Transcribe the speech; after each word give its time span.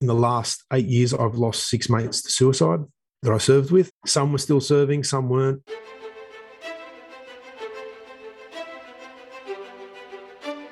In 0.00 0.06
the 0.06 0.14
last 0.14 0.64
eight 0.72 0.86
years, 0.86 1.12
I've 1.12 1.34
lost 1.34 1.68
six 1.68 1.90
mates 1.90 2.22
to 2.22 2.32
suicide 2.32 2.80
that 3.20 3.34
I 3.34 3.36
served 3.36 3.70
with. 3.70 3.90
Some 4.06 4.32
were 4.32 4.38
still 4.38 4.62
serving, 4.62 5.04
some 5.04 5.28
weren't. 5.28 5.60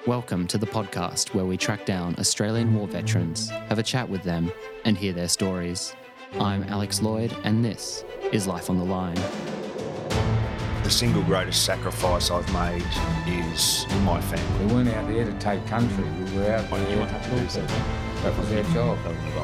Welcome 0.06 0.46
to 0.46 0.56
the 0.56 0.66
podcast 0.66 1.34
where 1.34 1.44
we 1.44 1.58
track 1.58 1.84
down 1.84 2.16
Australian 2.18 2.74
war 2.74 2.88
veterans, 2.88 3.50
have 3.50 3.78
a 3.78 3.82
chat 3.82 4.08
with 4.08 4.22
them, 4.22 4.50
and 4.86 4.96
hear 4.96 5.12
their 5.12 5.28
stories. 5.28 5.94
I'm 6.40 6.62
Alex 6.62 7.02
Lloyd, 7.02 7.36
and 7.44 7.62
this 7.62 8.06
is 8.32 8.46
Life 8.46 8.70
on 8.70 8.78
the 8.78 8.84
Line. 8.84 9.20
The 10.84 10.90
single 10.90 11.22
greatest 11.24 11.66
sacrifice 11.66 12.30
I've 12.30 12.50
made 12.54 12.82
is 13.26 13.84
my 14.04 14.22
family. 14.22 14.64
We 14.64 14.72
weren't 14.72 14.88
out 14.88 15.06
there 15.06 15.26
to 15.26 15.38
take 15.38 15.66
country. 15.66 16.04
We 16.04 16.38
were 16.38 16.50
out 16.50 16.70
there 16.70 17.06
to 17.06 17.30
do 17.30 17.48
something. 17.50 18.07
That 18.22 18.36
was 18.36 18.50
our 18.52 18.62
job. 18.74 18.98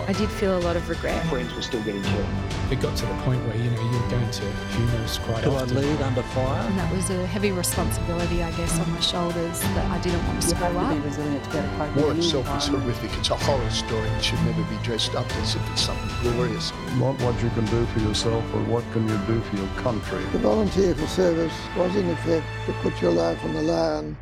I 0.08 0.12
did 0.12 0.28
feel 0.28 0.58
a 0.58 0.60
lot 0.60 0.74
of 0.76 0.88
regret. 0.88 1.24
Friends 1.26 1.54
were 1.54 1.62
still 1.62 1.82
getting 1.84 2.02
killed. 2.02 2.26
It 2.72 2.80
got 2.80 2.96
to 2.96 3.06
the 3.06 3.14
point 3.22 3.40
where 3.46 3.56
you 3.56 3.70
know 3.70 3.80
you 3.80 4.00
were 4.00 4.08
going 4.10 4.28
to 4.30 4.42
funerals 4.42 5.18
quite 5.18 5.44
Do 5.44 5.50
often. 5.52 5.76
I 5.76 5.80
lead 5.80 6.02
under 6.02 6.22
fire? 6.22 6.60
And 6.62 6.78
that 6.78 6.92
was 6.92 7.08
a 7.10 7.24
heavy 7.26 7.52
responsibility, 7.52 8.42
I 8.42 8.50
guess, 8.52 8.76
on 8.80 8.90
my 8.90 8.98
shoulders 9.00 9.60
that 9.60 9.90
I 9.90 9.98
didn't 10.00 10.26
want 10.26 10.40
to 10.42 10.48
You 10.48 10.54
screw 10.54 10.66
have 10.66 10.88
to 10.88 10.94
be 10.94 10.98
up. 10.98 11.04
resilient 11.04 11.44
to 11.44 11.50
be 11.50 11.58
able 11.58 11.68
to 11.68 11.76
cope 11.76 11.96
War 11.96 12.12
itself 12.14 12.56
is 12.58 12.66
horrific. 12.66 13.18
It's 13.18 13.30
a 13.30 13.36
horror 13.36 13.70
story. 13.70 14.08
It 14.08 14.24
should 14.24 14.42
never 14.42 14.62
be 14.64 14.76
dressed 14.82 15.14
up 15.14 15.30
as 15.36 15.54
if 15.54 15.70
it's 15.70 15.82
something 15.82 16.32
glorious. 16.32 16.72
Not 16.96 17.20
what 17.22 17.40
you 17.42 17.50
can 17.50 17.66
do 17.66 17.86
for 17.86 18.00
yourself, 18.00 18.44
but 18.52 18.66
what 18.66 18.82
can 18.92 19.08
you 19.08 19.16
do 19.26 19.40
for 19.42 19.56
your 19.56 19.68
country. 19.76 20.22
The 20.32 20.38
volunteer 20.38 20.94
for 20.96 21.06
service 21.06 21.54
was 21.76 21.94
in 21.94 22.10
effect 22.10 22.46
to 22.66 22.72
put 22.82 23.00
your 23.00 23.12
life 23.12 23.42
on 23.44 23.54
the 23.54 23.62
line. 23.62 24.16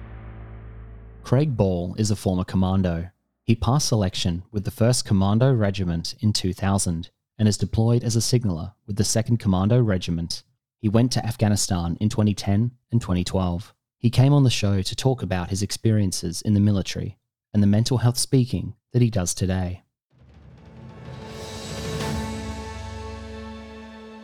Craig 1.23 1.56
Ball 1.56 1.95
is 1.97 2.11
a 2.11 2.16
former 2.16 2.45
commando. 2.45 3.09
He 3.45 3.56
passed 3.56 3.88
selection 3.88 4.45
with 4.52 4.62
the 4.64 4.70
1st 4.70 5.05
Commando 5.05 5.52
Regiment 5.52 6.14
in 6.20 6.33
2000 6.33 7.10
and 7.37 7.48
is 7.48 7.59
deployed 7.59 8.05
as 8.05 8.14
a 8.14 8.20
signaller 8.20 8.74
with 8.87 8.95
the 8.95 9.03
2nd 9.03 9.41
Commando 9.41 9.83
Regiment. 9.83 10.44
He 10.78 10.89
went 10.89 11.11
to 11.12 11.27
Afghanistan 11.27 11.97
in 12.00 12.08
2010 12.08 12.70
and 12.92 13.00
2012. 13.00 13.75
He 13.98 14.11
came 14.11 14.33
on 14.33 14.44
the 14.44 14.48
show 14.48 14.80
to 14.83 14.94
talk 14.94 15.25
about 15.25 15.50
his 15.50 15.61
experiences 15.61 16.41
in 16.42 16.55
the 16.55 16.61
military 16.61 17.19
and 17.52 17.61
the 17.61 17.67
mental 17.67 17.98
health 17.98 18.17
speaking 18.17 18.75
that 18.92 19.02
he 19.02 19.11
does 19.11 19.34
today. 19.34 19.83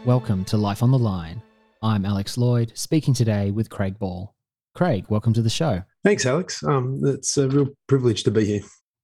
Welcome 0.04 0.44
to 0.44 0.56
Life 0.56 0.80
on 0.80 0.92
the 0.92 0.98
Line. 0.98 1.42
I'm 1.82 2.06
Alex 2.06 2.38
Lloyd, 2.38 2.70
speaking 2.76 3.14
today 3.14 3.50
with 3.50 3.68
Craig 3.68 3.98
Ball. 3.98 4.32
Craig, 4.76 5.06
welcome 5.08 5.32
to 5.32 5.42
the 5.42 5.50
show. 5.50 5.82
Thanks, 6.04 6.24
Alex. 6.24 6.62
Um, 6.62 7.00
it's 7.02 7.36
a 7.36 7.48
real 7.48 7.70
privilege 7.88 8.22
to 8.22 8.30
be 8.30 8.44
here. 8.44 8.60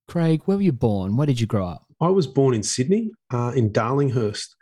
Craig, 0.07 0.41
where 0.45 0.57
were 0.57 0.63
you 0.63 0.71
born? 0.71 1.17
Where 1.17 1.27
did 1.27 1.39
you 1.39 1.47
grow 1.47 1.67
up? 1.67 1.85
I 2.01 2.09
was 2.09 2.27
born 2.27 2.53
in 2.53 2.63
Sydney, 2.63 3.11
uh, 3.31 3.53
in 3.55 3.71
Darlinghurst. 3.71 4.55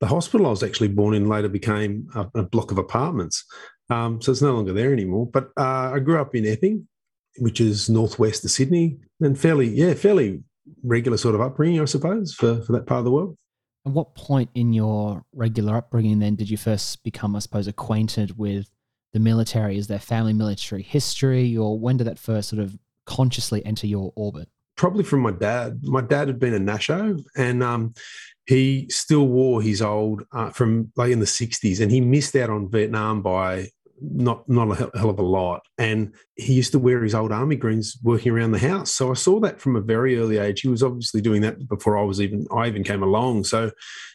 The 0.00 0.06
hospital 0.06 0.46
I 0.46 0.50
was 0.50 0.62
actually 0.62 0.88
born 0.88 1.14
in 1.14 1.28
later 1.28 1.48
became 1.48 2.08
a, 2.14 2.26
a 2.34 2.42
block 2.42 2.70
of 2.70 2.78
apartments. 2.78 3.44
Um, 3.90 4.20
so 4.22 4.32
it's 4.32 4.42
no 4.42 4.52
longer 4.52 4.72
there 4.72 4.92
anymore. 4.92 5.26
But 5.26 5.50
uh, 5.58 5.92
I 5.94 5.98
grew 5.98 6.20
up 6.20 6.34
in 6.34 6.46
Epping, 6.46 6.88
which 7.38 7.60
is 7.60 7.90
northwest 7.90 8.44
of 8.44 8.50
Sydney, 8.50 8.98
and 9.20 9.38
fairly, 9.38 9.68
yeah, 9.68 9.94
fairly 9.94 10.42
regular 10.82 11.18
sort 11.18 11.34
of 11.34 11.40
upbringing, 11.40 11.80
I 11.80 11.84
suppose, 11.84 12.32
for, 12.32 12.62
for 12.62 12.72
that 12.72 12.86
part 12.86 13.00
of 13.00 13.04
the 13.04 13.10
world. 13.10 13.36
At 13.86 13.92
what 13.92 14.14
point 14.14 14.50
in 14.54 14.72
your 14.72 15.22
regular 15.32 15.76
upbringing 15.76 16.18
then 16.18 16.36
did 16.36 16.50
you 16.50 16.56
first 16.56 17.02
become, 17.02 17.34
I 17.34 17.38
suppose, 17.40 17.66
acquainted 17.66 18.38
with 18.38 18.70
the 19.12 19.20
military? 19.20 19.76
Is 19.76 19.86
there 19.86 19.98
family 19.98 20.32
military 20.32 20.82
history, 20.82 21.56
or 21.56 21.78
when 21.78 21.96
did 21.96 22.06
that 22.06 22.18
first 22.18 22.48
sort 22.48 22.62
of 22.62 22.78
consciously 23.06 23.64
enter 23.64 23.86
your 23.86 24.12
orbit? 24.16 24.48
Probably 24.80 25.04
from 25.04 25.20
my 25.20 25.32
dad. 25.32 25.80
My 25.82 26.00
dad 26.00 26.28
had 26.28 26.40
been 26.40 26.54
a 26.54 26.58
Nasho, 26.58 27.22
and 27.36 27.62
um, 27.62 27.92
he 28.46 28.86
still 28.88 29.28
wore 29.28 29.60
his 29.60 29.82
old 29.82 30.22
uh, 30.32 30.48
from 30.48 30.90
like 30.96 31.12
in 31.12 31.20
the 31.20 31.26
'60s, 31.26 31.82
and 31.82 31.92
he 31.92 32.00
missed 32.00 32.34
out 32.34 32.48
on 32.48 32.70
Vietnam 32.70 33.20
by 33.20 33.68
not 34.00 34.48
not 34.48 34.70
a 34.70 34.90
hell- 34.98 35.10
of 35.10 35.18
a 35.18 35.22
lot. 35.22 35.60
And 35.76 36.14
he 36.36 36.54
used 36.54 36.72
to 36.72 36.78
wear 36.78 37.02
his 37.02 37.14
old 37.14 37.30
army 37.30 37.56
greens 37.56 37.98
working 38.02 38.32
around 38.32 38.52
the 38.52 38.58
house. 38.58 38.90
So 38.90 39.10
I 39.10 39.14
saw 39.14 39.38
that 39.40 39.60
from 39.60 39.76
a 39.76 39.82
very 39.82 40.18
early 40.18 40.38
age. 40.38 40.62
He 40.62 40.68
was 40.68 40.82
obviously 40.82 41.20
doing 41.20 41.42
that 41.42 41.68
before 41.68 41.98
I 41.98 42.02
was 42.02 42.18
even 42.18 42.46
I 42.50 42.66
even 42.66 42.82
came 42.82 43.02
along. 43.02 43.44
So 43.44 43.72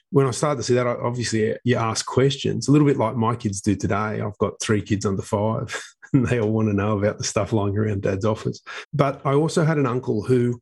when 0.09 0.25
I 0.25 0.31
started 0.31 0.57
to 0.57 0.63
see 0.63 0.73
that, 0.73 0.87
I, 0.87 0.95
obviously 0.95 1.55
you 1.63 1.75
ask 1.75 2.07
questions, 2.07 2.67
a 2.67 2.71
little 2.71 2.87
bit 2.87 2.97
like 2.97 3.15
my 3.15 3.35
kids 3.35 3.61
do 3.61 3.75
today. 3.75 4.19
I've 4.19 4.37
got 4.39 4.59
three 4.59 4.81
kids 4.81 5.05
under 5.05 5.21
five, 5.21 5.79
and 6.15 6.27
they 6.27 6.39
all 6.39 6.51
want 6.51 6.69
to 6.69 6.73
know 6.73 6.97
about 6.97 7.17
the 7.17 7.23
stuff 7.23 7.53
lying 7.53 7.77
around 7.77 8.01
Dad's 8.01 8.25
office. 8.25 8.61
But 8.93 9.21
I 9.25 9.33
also 9.33 9.63
had 9.63 9.77
an 9.77 9.85
uncle 9.85 10.23
who 10.23 10.59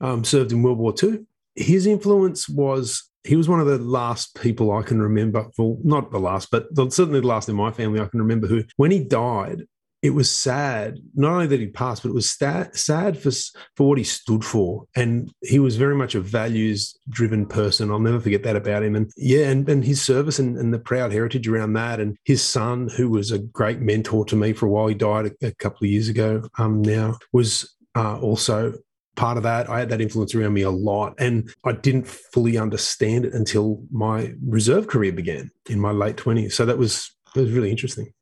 um, 0.00 0.24
served 0.24 0.52
in 0.52 0.62
World 0.62 0.78
War 0.78 0.94
II. 1.02 1.20
His 1.56 1.86
influence 1.86 2.48
was 2.48 3.10
he 3.24 3.36
was 3.36 3.48
one 3.48 3.60
of 3.60 3.66
the 3.66 3.78
last 3.78 4.40
people 4.40 4.72
I 4.72 4.82
can 4.82 5.00
remember. 5.00 5.46
Well, 5.58 5.78
not 5.82 6.10
the 6.10 6.18
last, 6.18 6.50
but 6.50 6.68
certainly 6.92 7.20
the 7.20 7.26
last 7.26 7.48
in 7.48 7.56
my 7.56 7.70
family 7.70 8.00
I 8.00 8.06
can 8.06 8.20
remember 8.20 8.46
who, 8.46 8.64
when 8.76 8.90
he 8.90 9.00
died, 9.04 9.66
it 10.02 10.10
was 10.10 10.30
sad. 10.30 10.98
Not 11.14 11.32
only 11.32 11.46
that 11.48 11.60
he 11.60 11.66
passed, 11.66 12.02
but 12.02 12.10
it 12.10 12.14
was 12.14 12.30
sta- 12.30 12.70
sad 12.72 13.18
for 13.18 13.30
for 13.76 13.88
what 13.88 13.98
he 13.98 14.04
stood 14.04 14.44
for, 14.44 14.86
and 14.96 15.30
he 15.42 15.58
was 15.58 15.76
very 15.76 15.94
much 15.94 16.14
a 16.14 16.20
values 16.20 16.96
driven 17.08 17.46
person. 17.46 17.90
I'll 17.90 17.98
never 17.98 18.20
forget 18.20 18.42
that 18.44 18.56
about 18.56 18.82
him. 18.82 18.96
And 18.96 19.10
yeah, 19.16 19.48
and, 19.48 19.68
and 19.68 19.84
his 19.84 20.00
service 20.00 20.38
and, 20.38 20.56
and 20.56 20.72
the 20.72 20.78
proud 20.78 21.12
heritage 21.12 21.48
around 21.48 21.74
that, 21.74 22.00
and 22.00 22.16
his 22.24 22.42
son, 22.42 22.88
who 22.96 23.10
was 23.10 23.30
a 23.30 23.38
great 23.38 23.80
mentor 23.80 24.24
to 24.26 24.36
me 24.36 24.52
for 24.52 24.66
a 24.66 24.70
while, 24.70 24.86
he 24.86 24.94
died 24.94 25.26
a, 25.26 25.48
a 25.48 25.54
couple 25.54 25.84
of 25.84 25.90
years 25.90 26.08
ago. 26.08 26.42
Um, 26.58 26.82
now 26.82 27.18
was 27.32 27.76
uh, 27.94 28.18
also 28.20 28.74
part 29.16 29.36
of 29.36 29.42
that. 29.42 29.68
I 29.68 29.80
had 29.80 29.90
that 29.90 30.00
influence 30.00 30.34
around 30.34 30.54
me 30.54 30.62
a 30.62 30.70
lot. 30.70 31.14
And 31.18 31.52
I 31.64 31.72
didn't 31.72 32.06
fully 32.06 32.56
understand 32.56 33.26
it 33.26 33.34
until 33.34 33.82
my 33.90 34.32
reserve 34.46 34.86
career 34.86 35.12
began 35.12 35.50
in 35.68 35.78
my 35.78 35.90
late 35.90 36.16
20s. 36.16 36.52
So 36.52 36.64
that 36.64 36.78
was, 36.78 37.14
that 37.34 37.42
was 37.42 37.52
really 37.52 37.70
interesting. 37.70 38.12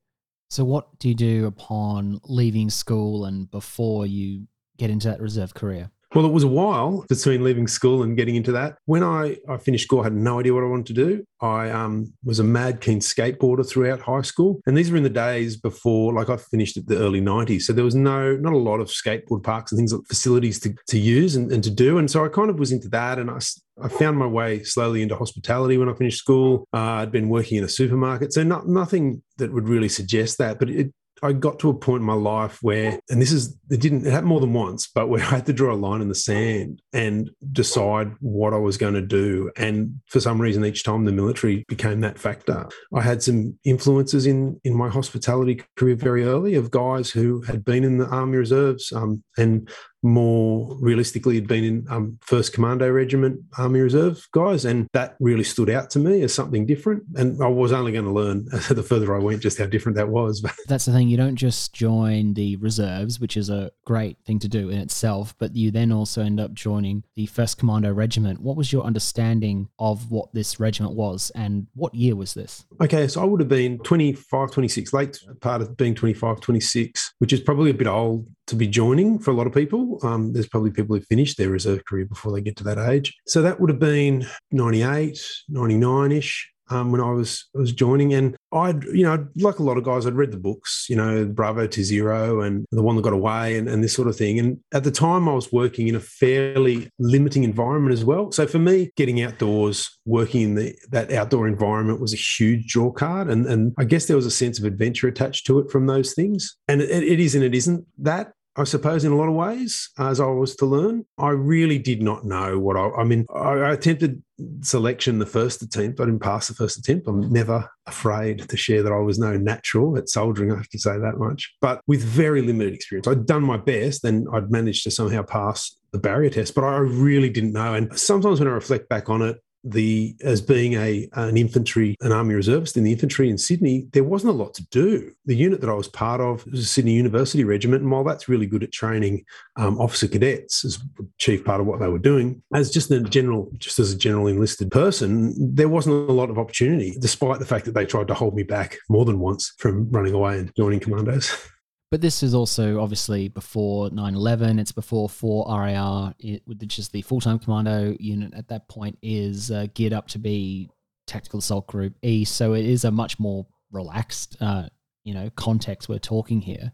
So, 0.48 0.64
what 0.64 0.98
do 0.98 1.08
you 1.08 1.14
do 1.14 1.46
upon 1.46 2.20
leaving 2.24 2.70
school 2.70 3.26
and 3.26 3.50
before 3.50 4.06
you 4.06 4.46
get 4.78 4.90
into 4.90 5.08
that 5.08 5.20
reserve 5.20 5.54
career? 5.54 5.90
Well, 6.14 6.24
it 6.24 6.32
was 6.32 6.42
a 6.44 6.48
while 6.48 7.04
between 7.06 7.44
leaving 7.44 7.66
school 7.66 8.02
and 8.02 8.16
getting 8.16 8.34
into 8.34 8.50
that. 8.52 8.78
When 8.86 9.02
I, 9.02 9.36
I 9.46 9.58
finished 9.58 9.84
school, 9.84 10.00
I 10.00 10.04
had 10.04 10.14
no 10.14 10.40
idea 10.40 10.54
what 10.54 10.64
I 10.64 10.66
wanted 10.66 10.86
to 10.86 10.92
do. 10.94 11.24
I 11.42 11.68
um, 11.70 12.14
was 12.24 12.38
a 12.38 12.44
mad 12.44 12.80
keen 12.80 13.00
skateboarder 13.00 13.68
throughout 13.68 14.00
high 14.00 14.22
school. 14.22 14.62
And 14.66 14.74
these 14.74 14.90
were 14.90 14.96
in 14.96 15.02
the 15.02 15.10
days 15.10 15.58
before, 15.58 16.14
like 16.14 16.30
I 16.30 16.38
finished 16.38 16.78
at 16.78 16.86
the 16.86 16.96
early 16.96 17.20
90s. 17.20 17.62
So 17.62 17.74
there 17.74 17.84
was 17.84 17.94
no, 17.94 18.36
not 18.36 18.54
a 18.54 18.56
lot 18.56 18.80
of 18.80 18.88
skateboard 18.88 19.42
parks 19.42 19.70
and 19.70 19.78
things, 19.78 19.92
like 19.92 20.06
facilities 20.08 20.58
to, 20.60 20.74
to 20.86 20.98
use 20.98 21.36
and, 21.36 21.52
and 21.52 21.62
to 21.62 21.70
do. 21.70 21.98
And 21.98 22.10
so 22.10 22.24
I 22.24 22.28
kind 22.28 22.48
of 22.48 22.58
was 22.58 22.72
into 22.72 22.88
that. 22.88 23.18
And 23.18 23.30
I, 23.30 23.40
I 23.82 23.88
found 23.88 24.18
my 24.18 24.26
way 24.26 24.62
slowly 24.62 25.02
into 25.02 25.16
hospitality 25.16 25.78
when 25.78 25.88
I 25.88 25.94
finished 25.94 26.18
school. 26.18 26.66
Uh, 26.72 27.02
I'd 27.02 27.12
been 27.12 27.28
working 27.28 27.58
in 27.58 27.64
a 27.64 27.68
supermarket. 27.68 28.32
So 28.32 28.42
not, 28.42 28.68
nothing 28.68 29.22
that 29.38 29.52
would 29.52 29.68
really 29.68 29.88
suggest 29.88 30.38
that. 30.38 30.58
But 30.58 30.70
it, 30.70 30.92
I 31.22 31.32
got 31.32 31.58
to 31.60 31.70
a 31.70 31.74
point 31.74 32.00
in 32.00 32.06
my 32.06 32.14
life 32.14 32.58
where, 32.62 33.00
and 33.10 33.20
this 33.20 33.32
is, 33.32 33.56
it 33.70 33.80
didn't, 33.80 34.06
it 34.06 34.24
more 34.24 34.40
than 34.40 34.52
once, 34.52 34.88
but 34.94 35.08
where 35.08 35.22
I 35.22 35.30
had 35.30 35.46
to 35.46 35.52
draw 35.52 35.74
a 35.74 35.76
line 35.76 36.00
in 36.00 36.08
the 36.08 36.14
sand 36.14 36.80
and 36.92 37.30
decide 37.52 38.12
what 38.20 38.54
I 38.54 38.58
was 38.58 38.76
going 38.76 38.94
to 38.94 39.02
do. 39.02 39.50
And 39.56 40.00
for 40.06 40.20
some 40.20 40.40
reason, 40.40 40.64
each 40.64 40.84
time 40.84 41.04
the 41.04 41.12
military 41.12 41.64
became 41.68 42.00
that 42.00 42.18
factor. 42.18 42.68
I 42.94 43.00
had 43.00 43.22
some 43.22 43.58
influences 43.64 44.26
in, 44.26 44.60
in 44.64 44.76
my 44.76 44.88
hospitality 44.88 45.62
career 45.76 45.96
very 45.96 46.24
early 46.24 46.54
of 46.54 46.70
guys 46.70 47.10
who 47.10 47.42
had 47.42 47.64
been 47.64 47.84
in 47.84 47.98
the 47.98 48.06
Army 48.06 48.36
Reserves 48.38 48.92
um, 48.92 49.22
and 49.36 49.68
more 50.02 50.76
realistically 50.80 51.34
had 51.34 51.48
been 51.48 51.64
in 51.64 51.86
um, 51.90 52.18
First 52.22 52.52
Commando 52.52 52.90
Regiment 52.90 53.40
Army 53.56 53.80
Reserve 53.80 54.26
guys, 54.32 54.64
and 54.64 54.86
that 54.92 55.16
really 55.20 55.44
stood 55.44 55.70
out 55.70 55.90
to 55.90 55.98
me 55.98 56.22
as 56.22 56.32
something 56.32 56.66
different. 56.66 57.02
And 57.16 57.42
I 57.42 57.48
was 57.48 57.72
only 57.72 57.92
going 57.92 58.04
to 58.04 58.10
learn 58.10 58.44
the 58.70 58.82
further 58.82 59.14
I 59.14 59.18
went 59.18 59.42
just 59.42 59.58
how 59.58 59.66
different 59.66 59.96
that 59.96 60.08
was. 60.08 60.40
But 60.40 60.54
that's 60.68 60.84
the 60.84 60.92
thing, 60.92 61.08
you 61.08 61.16
don't 61.16 61.36
just 61.36 61.72
join 61.72 62.34
the 62.34 62.56
reserves, 62.56 63.20
which 63.20 63.36
is 63.36 63.50
a 63.50 63.70
great 63.84 64.18
thing 64.24 64.38
to 64.40 64.48
do 64.48 64.68
in 64.68 64.78
itself, 64.78 65.34
but 65.38 65.56
you 65.56 65.70
then 65.70 65.92
also 65.92 66.22
end 66.22 66.40
up 66.40 66.52
joining 66.52 67.04
the 67.16 67.26
1st 67.26 67.58
Commando 67.58 67.92
Regiment. 67.92 68.40
What 68.40 68.56
was 68.56 68.72
your 68.72 68.84
understanding 68.84 69.68
of 69.78 70.10
what 70.10 70.32
this 70.32 70.60
regiment 70.60 70.94
was 70.94 71.30
and 71.34 71.66
what 71.74 71.94
year 71.94 72.16
was 72.16 72.34
this? 72.34 72.64
Okay, 72.80 73.08
so 73.08 73.22
I 73.22 73.24
would 73.24 73.40
have 73.40 73.48
been 73.48 73.78
25, 73.80 74.50
26, 74.50 74.92
late 74.92 75.18
part 75.40 75.62
of 75.62 75.76
being 75.76 75.94
25, 75.94 76.40
26, 76.40 77.14
which 77.18 77.32
is 77.32 77.40
probably 77.40 77.70
a 77.70 77.74
bit 77.74 77.86
old 77.86 78.28
to 78.48 78.56
be 78.56 78.66
joining 78.66 79.18
for 79.18 79.30
a 79.30 79.34
lot 79.34 79.46
of 79.46 79.54
people. 79.54 79.98
Um, 80.02 80.32
there's 80.32 80.48
probably 80.48 80.70
people 80.70 80.96
who 80.96 81.02
finish 81.02 81.36
their 81.36 81.50
reserve 81.50 81.84
career 81.84 82.06
before 82.06 82.32
they 82.32 82.40
get 82.40 82.56
to 82.56 82.64
that 82.64 82.78
age. 82.78 83.14
So 83.26 83.42
that 83.42 83.60
would 83.60 83.70
have 83.70 83.78
been 83.78 84.26
98, 84.50 85.20
99 85.48 86.12
ish. 86.12 86.50
Um, 86.70 86.92
when 86.92 87.00
I 87.00 87.10
was 87.12 87.48
was 87.54 87.72
joining, 87.72 88.12
and 88.12 88.36
I'd 88.52 88.84
you 88.84 89.02
know 89.02 89.26
like 89.36 89.58
a 89.58 89.62
lot 89.62 89.78
of 89.78 89.84
guys, 89.84 90.06
I'd 90.06 90.14
read 90.14 90.32
the 90.32 90.38
books, 90.38 90.84
you 90.90 90.96
know 90.96 91.24
Bravo 91.24 91.66
Two 91.66 91.82
Zero 91.82 92.42
and 92.42 92.66
the 92.70 92.82
one 92.82 92.94
that 92.96 93.02
got 93.02 93.14
away, 93.14 93.56
and, 93.56 93.68
and 93.68 93.82
this 93.82 93.94
sort 93.94 94.06
of 94.06 94.16
thing. 94.16 94.38
And 94.38 94.58
at 94.74 94.84
the 94.84 94.90
time, 94.90 95.30
I 95.30 95.32
was 95.32 95.50
working 95.50 95.88
in 95.88 95.94
a 95.94 96.00
fairly 96.00 96.90
limiting 96.98 97.42
environment 97.42 97.94
as 97.94 98.04
well. 98.04 98.32
So 98.32 98.46
for 98.46 98.58
me, 98.58 98.90
getting 98.96 99.22
outdoors, 99.22 99.98
working 100.04 100.42
in 100.42 100.54
the 100.56 100.74
that 100.90 101.10
outdoor 101.10 101.48
environment 101.48 102.02
was 102.02 102.12
a 102.12 102.18
huge 102.18 102.66
draw 102.66 102.92
card, 102.92 103.30
and 103.30 103.46
and 103.46 103.72
I 103.78 103.84
guess 103.84 104.04
there 104.04 104.16
was 104.16 104.26
a 104.26 104.30
sense 104.30 104.58
of 104.58 104.66
adventure 104.66 105.08
attached 105.08 105.46
to 105.46 105.60
it 105.60 105.70
from 105.70 105.86
those 105.86 106.12
things. 106.12 106.54
And 106.68 106.82
it, 106.82 106.90
it 107.02 107.18
is 107.18 107.34
and 107.34 107.44
it 107.44 107.54
isn't 107.54 107.86
that. 107.98 108.32
I 108.58 108.64
suppose, 108.64 109.04
in 109.04 109.12
a 109.12 109.16
lot 109.16 109.28
of 109.28 109.34
ways, 109.34 109.90
as 109.98 110.20
I 110.20 110.26
was 110.26 110.56
to 110.56 110.66
learn. 110.66 111.06
I 111.16 111.30
really 111.30 111.78
did 111.78 112.02
not 112.02 112.24
know 112.24 112.58
what 112.58 112.76
I, 112.76 112.88
I 112.90 113.04
mean, 113.04 113.24
I, 113.32 113.70
attempted 113.72 114.22
selection 114.62 115.20
the 115.20 115.26
first 115.26 115.62
attempt. 115.62 116.00
I 116.00 116.04
didn't 116.04 116.22
pass 116.22 116.48
the 116.48 116.54
first 116.54 116.76
attempt. 116.76 117.06
I'm 117.06 117.32
never 117.32 117.70
afraid 117.86 118.48
to 118.48 118.56
share 118.56 118.82
that 118.82 118.92
I 118.92 118.98
was 118.98 119.18
no 119.18 119.36
natural 119.36 119.96
at 119.96 120.08
soldiering, 120.08 120.52
I 120.52 120.56
have 120.56 120.68
to 120.70 120.78
say 120.78 120.98
that 120.98 121.18
much. 121.18 121.54
But 121.60 121.80
with 121.86 122.02
very 122.02 122.42
limited 122.42 122.74
experience, 122.74 123.06
I'd 123.06 123.26
done 123.26 123.44
my 123.44 123.56
best 123.56 124.04
and 124.04 124.26
I'd 124.32 124.50
managed 124.50 124.82
to 124.84 124.90
somehow 124.90 125.22
pass 125.22 125.76
the 125.92 125.98
barrier 125.98 126.30
test, 126.30 126.54
but 126.54 126.64
I 126.64 126.78
really 126.78 127.30
didn't 127.30 127.52
know. 127.52 127.74
And 127.74 127.96
sometimes 127.98 128.40
when 128.40 128.48
I 128.48 128.52
reflect 128.52 128.88
back 128.88 129.08
on 129.08 129.22
it, 129.22 129.38
the 129.64 130.16
as 130.22 130.40
being 130.40 130.74
a 130.74 131.08
an 131.14 131.36
infantry 131.36 131.96
an 132.00 132.12
army 132.12 132.34
reservist 132.34 132.76
in 132.76 132.84
the 132.84 132.92
infantry 132.92 133.28
in 133.28 133.38
Sydney 133.38 133.88
there 133.92 134.04
wasn't 134.04 134.32
a 134.32 134.36
lot 134.36 134.54
to 134.54 134.66
do. 134.68 135.12
The 135.26 135.36
unit 135.36 135.60
that 135.60 135.70
I 135.70 135.74
was 135.74 135.88
part 135.88 136.20
of 136.20 136.46
was 136.46 136.60
a 136.60 136.64
Sydney 136.64 136.92
University 136.92 137.44
regiment 137.44 137.82
and 137.82 137.90
while 137.90 138.04
that's 138.04 138.28
really 138.28 138.46
good 138.46 138.62
at 138.62 138.72
training 138.72 139.24
um, 139.56 139.78
officer 139.80 140.08
cadets 140.08 140.64
as 140.64 140.78
chief 141.18 141.44
part 141.44 141.60
of 141.60 141.66
what 141.66 141.80
they 141.80 141.88
were 141.88 141.98
doing 141.98 142.42
as 142.54 142.70
just 142.70 142.90
a 142.90 143.00
general 143.00 143.50
just 143.58 143.78
as 143.78 143.92
a 143.92 143.98
general 143.98 144.26
enlisted 144.26 144.70
person 144.70 145.34
there 145.54 145.68
wasn't 145.68 145.94
a 145.94 146.12
lot 146.12 146.30
of 146.30 146.38
opportunity 146.38 146.96
despite 147.00 147.38
the 147.38 147.46
fact 147.46 147.64
that 147.64 147.74
they 147.74 147.84
tried 147.84 148.08
to 148.08 148.14
hold 148.14 148.34
me 148.34 148.42
back 148.42 148.78
more 148.88 149.04
than 149.04 149.18
once 149.18 149.54
from 149.58 149.90
running 149.90 150.14
away 150.14 150.38
and 150.38 150.54
joining 150.56 150.80
commandos 150.80 151.36
But 151.90 152.02
this 152.02 152.22
is 152.22 152.34
also 152.34 152.80
obviously 152.80 153.28
before 153.28 153.90
9 153.90 154.14
11. 154.14 154.58
It's 154.58 154.72
before 154.72 155.08
4 155.08 155.46
RAR, 155.48 156.14
which 156.44 156.78
is 156.78 156.88
the 156.88 157.02
full 157.02 157.20
time 157.20 157.38
commando 157.38 157.96
unit 157.98 158.34
at 158.34 158.48
that 158.48 158.68
point, 158.68 158.98
is 159.02 159.50
uh, 159.50 159.66
geared 159.72 159.94
up 159.94 160.08
to 160.08 160.18
be 160.18 160.68
Tactical 161.06 161.38
Assault 161.38 161.66
Group 161.66 161.94
E. 162.02 162.24
So 162.24 162.52
it 162.52 162.66
is 162.66 162.84
a 162.84 162.90
much 162.90 163.18
more 163.18 163.46
relaxed, 163.72 164.36
uh, 164.40 164.68
you 165.04 165.14
know, 165.14 165.30
context 165.36 165.88
we're 165.88 165.98
talking 165.98 166.42
here. 166.42 166.72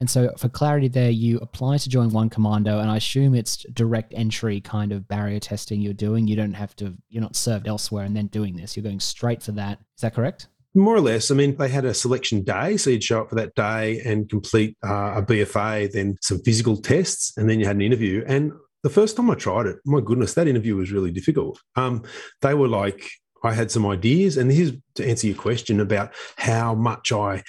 And 0.00 0.10
so, 0.10 0.32
for 0.36 0.48
clarity, 0.48 0.88
there, 0.88 1.10
you 1.10 1.38
apply 1.38 1.78
to 1.78 1.88
join 1.88 2.10
one 2.10 2.28
commando, 2.28 2.80
and 2.80 2.90
I 2.90 2.96
assume 2.96 3.34
it's 3.34 3.64
direct 3.72 4.12
entry 4.14 4.60
kind 4.60 4.92
of 4.92 5.06
barrier 5.06 5.38
testing 5.38 5.80
you're 5.80 5.94
doing. 5.94 6.26
You 6.26 6.36
don't 6.36 6.54
have 6.54 6.74
to, 6.76 6.94
you're 7.08 7.22
not 7.22 7.36
served 7.36 7.68
elsewhere 7.68 8.04
and 8.04 8.16
then 8.16 8.26
doing 8.26 8.56
this. 8.56 8.76
You're 8.76 8.84
going 8.84 9.00
straight 9.00 9.42
for 9.42 9.52
that. 9.52 9.78
Is 9.96 10.02
that 10.02 10.14
correct? 10.14 10.48
More 10.74 10.96
or 10.96 11.00
less. 11.00 11.30
I 11.30 11.34
mean, 11.34 11.56
they 11.56 11.68
had 11.68 11.84
a 11.84 11.94
selection 11.94 12.42
day. 12.42 12.76
So 12.76 12.90
you'd 12.90 13.04
show 13.04 13.22
up 13.22 13.28
for 13.28 13.36
that 13.36 13.54
day 13.54 14.00
and 14.00 14.28
complete 14.28 14.76
uh, 14.84 15.14
a 15.16 15.22
BFA, 15.22 15.92
then 15.92 16.16
some 16.20 16.40
physical 16.42 16.76
tests, 16.76 17.32
and 17.36 17.48
then 17.48 17.60
you 17.60 17.66
had 17.66 17.76
an 17.76 17.82
interview. 17.82 18.24
And 18.26 18.52
the 18.82 18.90
first 18.90 19.16
time 19.16 19.30
I 19.30 19.34
tried 19.34 19.66
it, 19.66 19.76
my 19.86 20.00
goodness, 20.00 20.34
that 20.34 20.48
interview 20.48 20.76
was 20.76 20.90
really 20.90 21.12
difficult. 21.12 21.60
Um, 21.76 22.02
they 22.42 22.54
were 22.54 22.68
like, 22.68 23.08
I 23.44 23.52
had 23.52 23.70
some 23.70 23.86
ideas, 23.86 24.36
and 24.36 24.50
here's 24.50 24.72
to 24.96 25.06
answer 25.06 25.26
your 25.26 25.36
question 25.36 25.78
about 25.78 26.14
how 26.36 26.74
much 26.74 27.12
I 27.12 27.42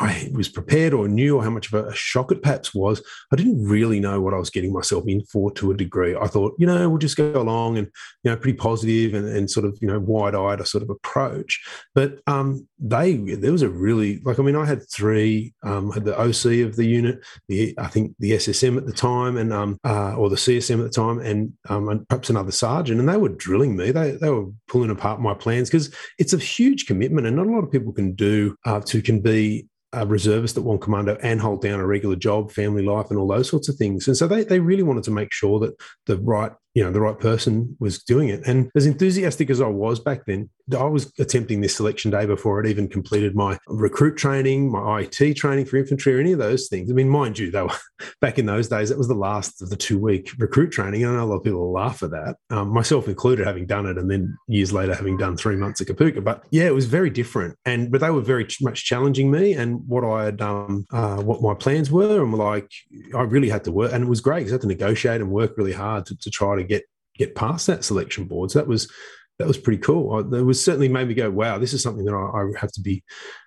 I 0.00 0.30
was 0.32 0.48
prepared 0.48 0.94
or 0.94 1.06
knew 1.08 1.36
or 1.36 1.44
how 1.44 1.50
much 1.50 1.70
of 1.70 1.74
a 1.74 1.94
shock 1.94 2.32
it 2.32 2.42
perhaps 2.42 2.74
was. 2.74 3.02
I 3.32 3.36
didn't 3.36 3.62
really 3.62 4.00
know 4.00 4.18
what 4.22 4.32
I 4.32 4.38
was 4.38 4.48
getting 4.48 4.72
myself 4.72 5.04
in 5.06 5.22
for 5.26 5.52
to 5.52 5.70
a 5.70 5.76
degree. 5.76 6.16
I 6.16 6.26
thought, 6.26 6.54
you 6.58 6.66
know, 6.66 6.88
we'll 6.88 6.98
just 6.98 7.18
go 7.18 7.38
along 7.38 7.76
and, 7.76 7.86
you 8.24 8.30
know, 8.30 8.36
pretty 8.38 8.56
positive 8.56 9.12
and, 9.12 9.28
and 9.28 9.50
sort 9.50 9.66
of, 9.66 9.76
you 9.82 9.86
know, 9.86 10.00
wide 10.00 10.34
eyed 10.34 10.60
a 10.60 10.64
sort 10.64 10.82
of 10.82 10.88
approach. 10.88 11.62
But 11.94 12.18
um, 12.26 12.66
they, 12.78 13.16
there 13.16 13.52
was 13.52 13.60
a 13.60 13.68
really, 13.68 14.20
like, 14.24 14.38
I 14.38 14.42
mean, 14.42 14.56
I 14.56 14.64
had 14.64 14.88
three, 14.90 15.52
um, 15.62 15.90
had 15.92 16.06
the 16.06 16.18
OC 16.18 16.66
of 16.66 16.76
the 16.76 16.86
unit, 16.86 17.22
the, 17.48 17.74
I 17.76 17.88
think 17.88 18.14
the 18.18 18.32
SSM 18.32 18.78
at 18.78 18.86
the 18.86 18.94
time 18.94 19.36
and, 19.36 19.52
um, 19.52 19.78
uh, 19.84 20.14
or 20.14 20.30
the 20.30 20.36
CSM 20.36 20.78
at 20.78 20.84
the 20.84 20.88
time 20.88 21.18
and, 21.18 21.52
um, 21.68 21.90
and 21.90 22.08
perhaps 22.08 22.30
another 22.30 22.52
sergeant. 22.52 23.00
And 23.00 23.08
they 23.08 23.18
were 23.18 23.28
drilling 23.28 23.76
me. 23.76 23.90
They, 23.90 24.12
they 24.12 24.30
were 24.30 24.46
pulling 24.66 24.90
apart 24.90 25.20
my 25.20 25.34
plans 25.34 25.68
because 25.68 25.94
it's 26.18 26.32
a 26.32 26.38
huge 26.38 26.86
commitment 26.86 27.26
and 27.26 27.36
not 27.36 27.48
a 27.48 27.50
lot 27.50 27.64
of 27.64 27.70
people 27.70 27.92
can 27.92 28.14
do 28.14 28.56
uh, 28.64 28.80
to 28.80 29.02
can 29.02 29.20
be 29.20 29.66
Uh, 29.92 30.00
a 30.02 30.06
reservist 30.06 30.56
at 30.56 30.62
one 30.62 30.78
commando 30.78 31.16
and 31.22 31.40
hold 31.40 31.62
down 31.62 31.80
a 31.80 31.86
regular 31.86 32.16
job, 32.16 32.50
family 32.52 32.84
life, 32.84 33.06
and 33.10 33.18
all 33.18 33.26
those 33.26 33.48
sorts 33.48 33.68
of 33.68 33.76
things. 33.76 34.06
And 34.06 34.16
so 34.16 34.26
they, 34.26 34.44
they 34.44 34.60
really 34.60 34.82
wanted 34.82 35.04
to 35.04 35.10
make 35.10 35.32
sure 35.32 35.58
that 35.60 35.74
the 36.06 36.18
right 36.18 36.52
you 36.80 36.86
know 36.86 36.90
the 36.90 37.00
right 37.00 37.18
person 37.18 37.76
was 37.78 38.02
doing 38.02 38.30
it. 38.30 38.40
And 38.46 38.70
as 38.74 38.86
enthusiastic 38.86 39.50
as 39.50 39.60
i 39.60 39.66
was 39.66 40.00
back 40.00 40.24
then 40.24 40.48
i 40.78 40.84
was 40.84 41.12
attempting 41.18 41.60
this 41.60 41.76
selection 41.76 42.10
day 42.10 42.24
before 42.24 42.58
i'd 42.58 42.70
even 42.70 42.88
completed 42.88 43.34
my 43.34 43.58
recruit 43.66 44.16
training 44.16 44.70
my 44.70 45.02
it 45.02 45.36
training 45.36 45.66
for 45.66 45.76
infantry 45.76 46.14
or 46.14 46.20
any 46.20 46.32
of 46.32 46.38
those 46.38 46.68
things. 46.68 46.90
I 46.90 46.94
mean 46.94 47.10
mind 47.10 47.38
you 47.38 47.50
though 47.50 47.68
back 48.22 48.38
in 48.38 48.46
those 48.46 48.68
days 48.68 48.88
that 48.88 48.96
was 48.96 49.08
the 49.08 49.14
last 49.14 49.60
of 49.60 49.68
the 49.68 49.76
two 49.76 49.98
week 49.98 50.32
recruit 50.38 50.70
training. 50.70 51.04
I 51.04 51.10
know 51.10 51.22
a 51.22 51.26
lot 51.26 51.36
of 51.36 51.44
people 51.44 51.70
laugh 51.70 52.02
at 52.02 52.12
that 52.12 52.36
um, 52.48 52.68
myself 52.72 53.08
included 53.08 53.46
having 53.46 53.66
done 53.66 53.84
it 53.84 53.98
and 53.98 54.10
then 54.10 54.38
years 54.48 54.72
later 54.72 54.94
having 54.94 55.18
done 55.18 55.36
three 55.36 55.56
months 55.56 55.82
at 55.82 55.86
Kapooka. 55.88 56.24
but 56.24 56.44
yeah 56.50 56.64
it 56.64 56.74
was 56.74 56.86
very 56.86 57.10
different. 57.10 57.58
And 57.66 57.92
but 57.92 58.00
they 58.00 58.10
were 58.10 58.22
very 58.22 58.46
much 58.62 58.86
challenging 58.86 59.30
me 59.30 59.52
and 59.52 59.86
what 59.86 60.04
i 60.04 60.24
had 60.24 60.40
um, 60.40 60.86
uh, 60.92 61.20
what 61.20 61.42
my 61.42 61.52
plans 61.52 61.90
were 61.90 62.22
and 62.22 62.32
like 62.34 62.70
i 63.14 63.20
really 63.20 63.50
had 63.50 63.64
to 63.64 63.72
work. 63.72 63.92
And 63.92 64.04
it 64.04 64.08
was 64.08 64.22
great 64.22 64.40
because 64.40 64.52
i 64.52 64.54
had 64.54 64.62
to 64.62 64.66
negotiate 64.66 65.20
and 65.20 65.30
work 65.30 65.58
really 65.58 65.72
hard 65.72 66.06
to, 66.06 66.16
to 66.16 66.30
try 66.30 66.56
to 66.56 66.64
get 66.70 66.84
get 67.16 67.34
past 67.34 67.66
that 67.66 67.84
selection 67.84 68.24
board. 68.24 68.50
So 68.50 68.58
that 68.58 68.68
was 68.68 68.90
that 69.38 69.48
was 69.48 69.58
pretty 69.58 69.78
cool. 69.78 70.12
I, 70.14 70.36
it 70.36 70.42
was 70.42 70.62
certainly 70.62 70.88
made 70.88 71.08
me 71.08 71.14
go, 71.14 71.30
wow, 71.30 71.58
this 71.58 71.72
is 71.72 71.82
something 71.82 72.04
that 72.04 72.14
I, 72.14 72.42
I, 72.42 72.60
have 72.60 72.72
to 72.72 72.80
be 72.80 73.02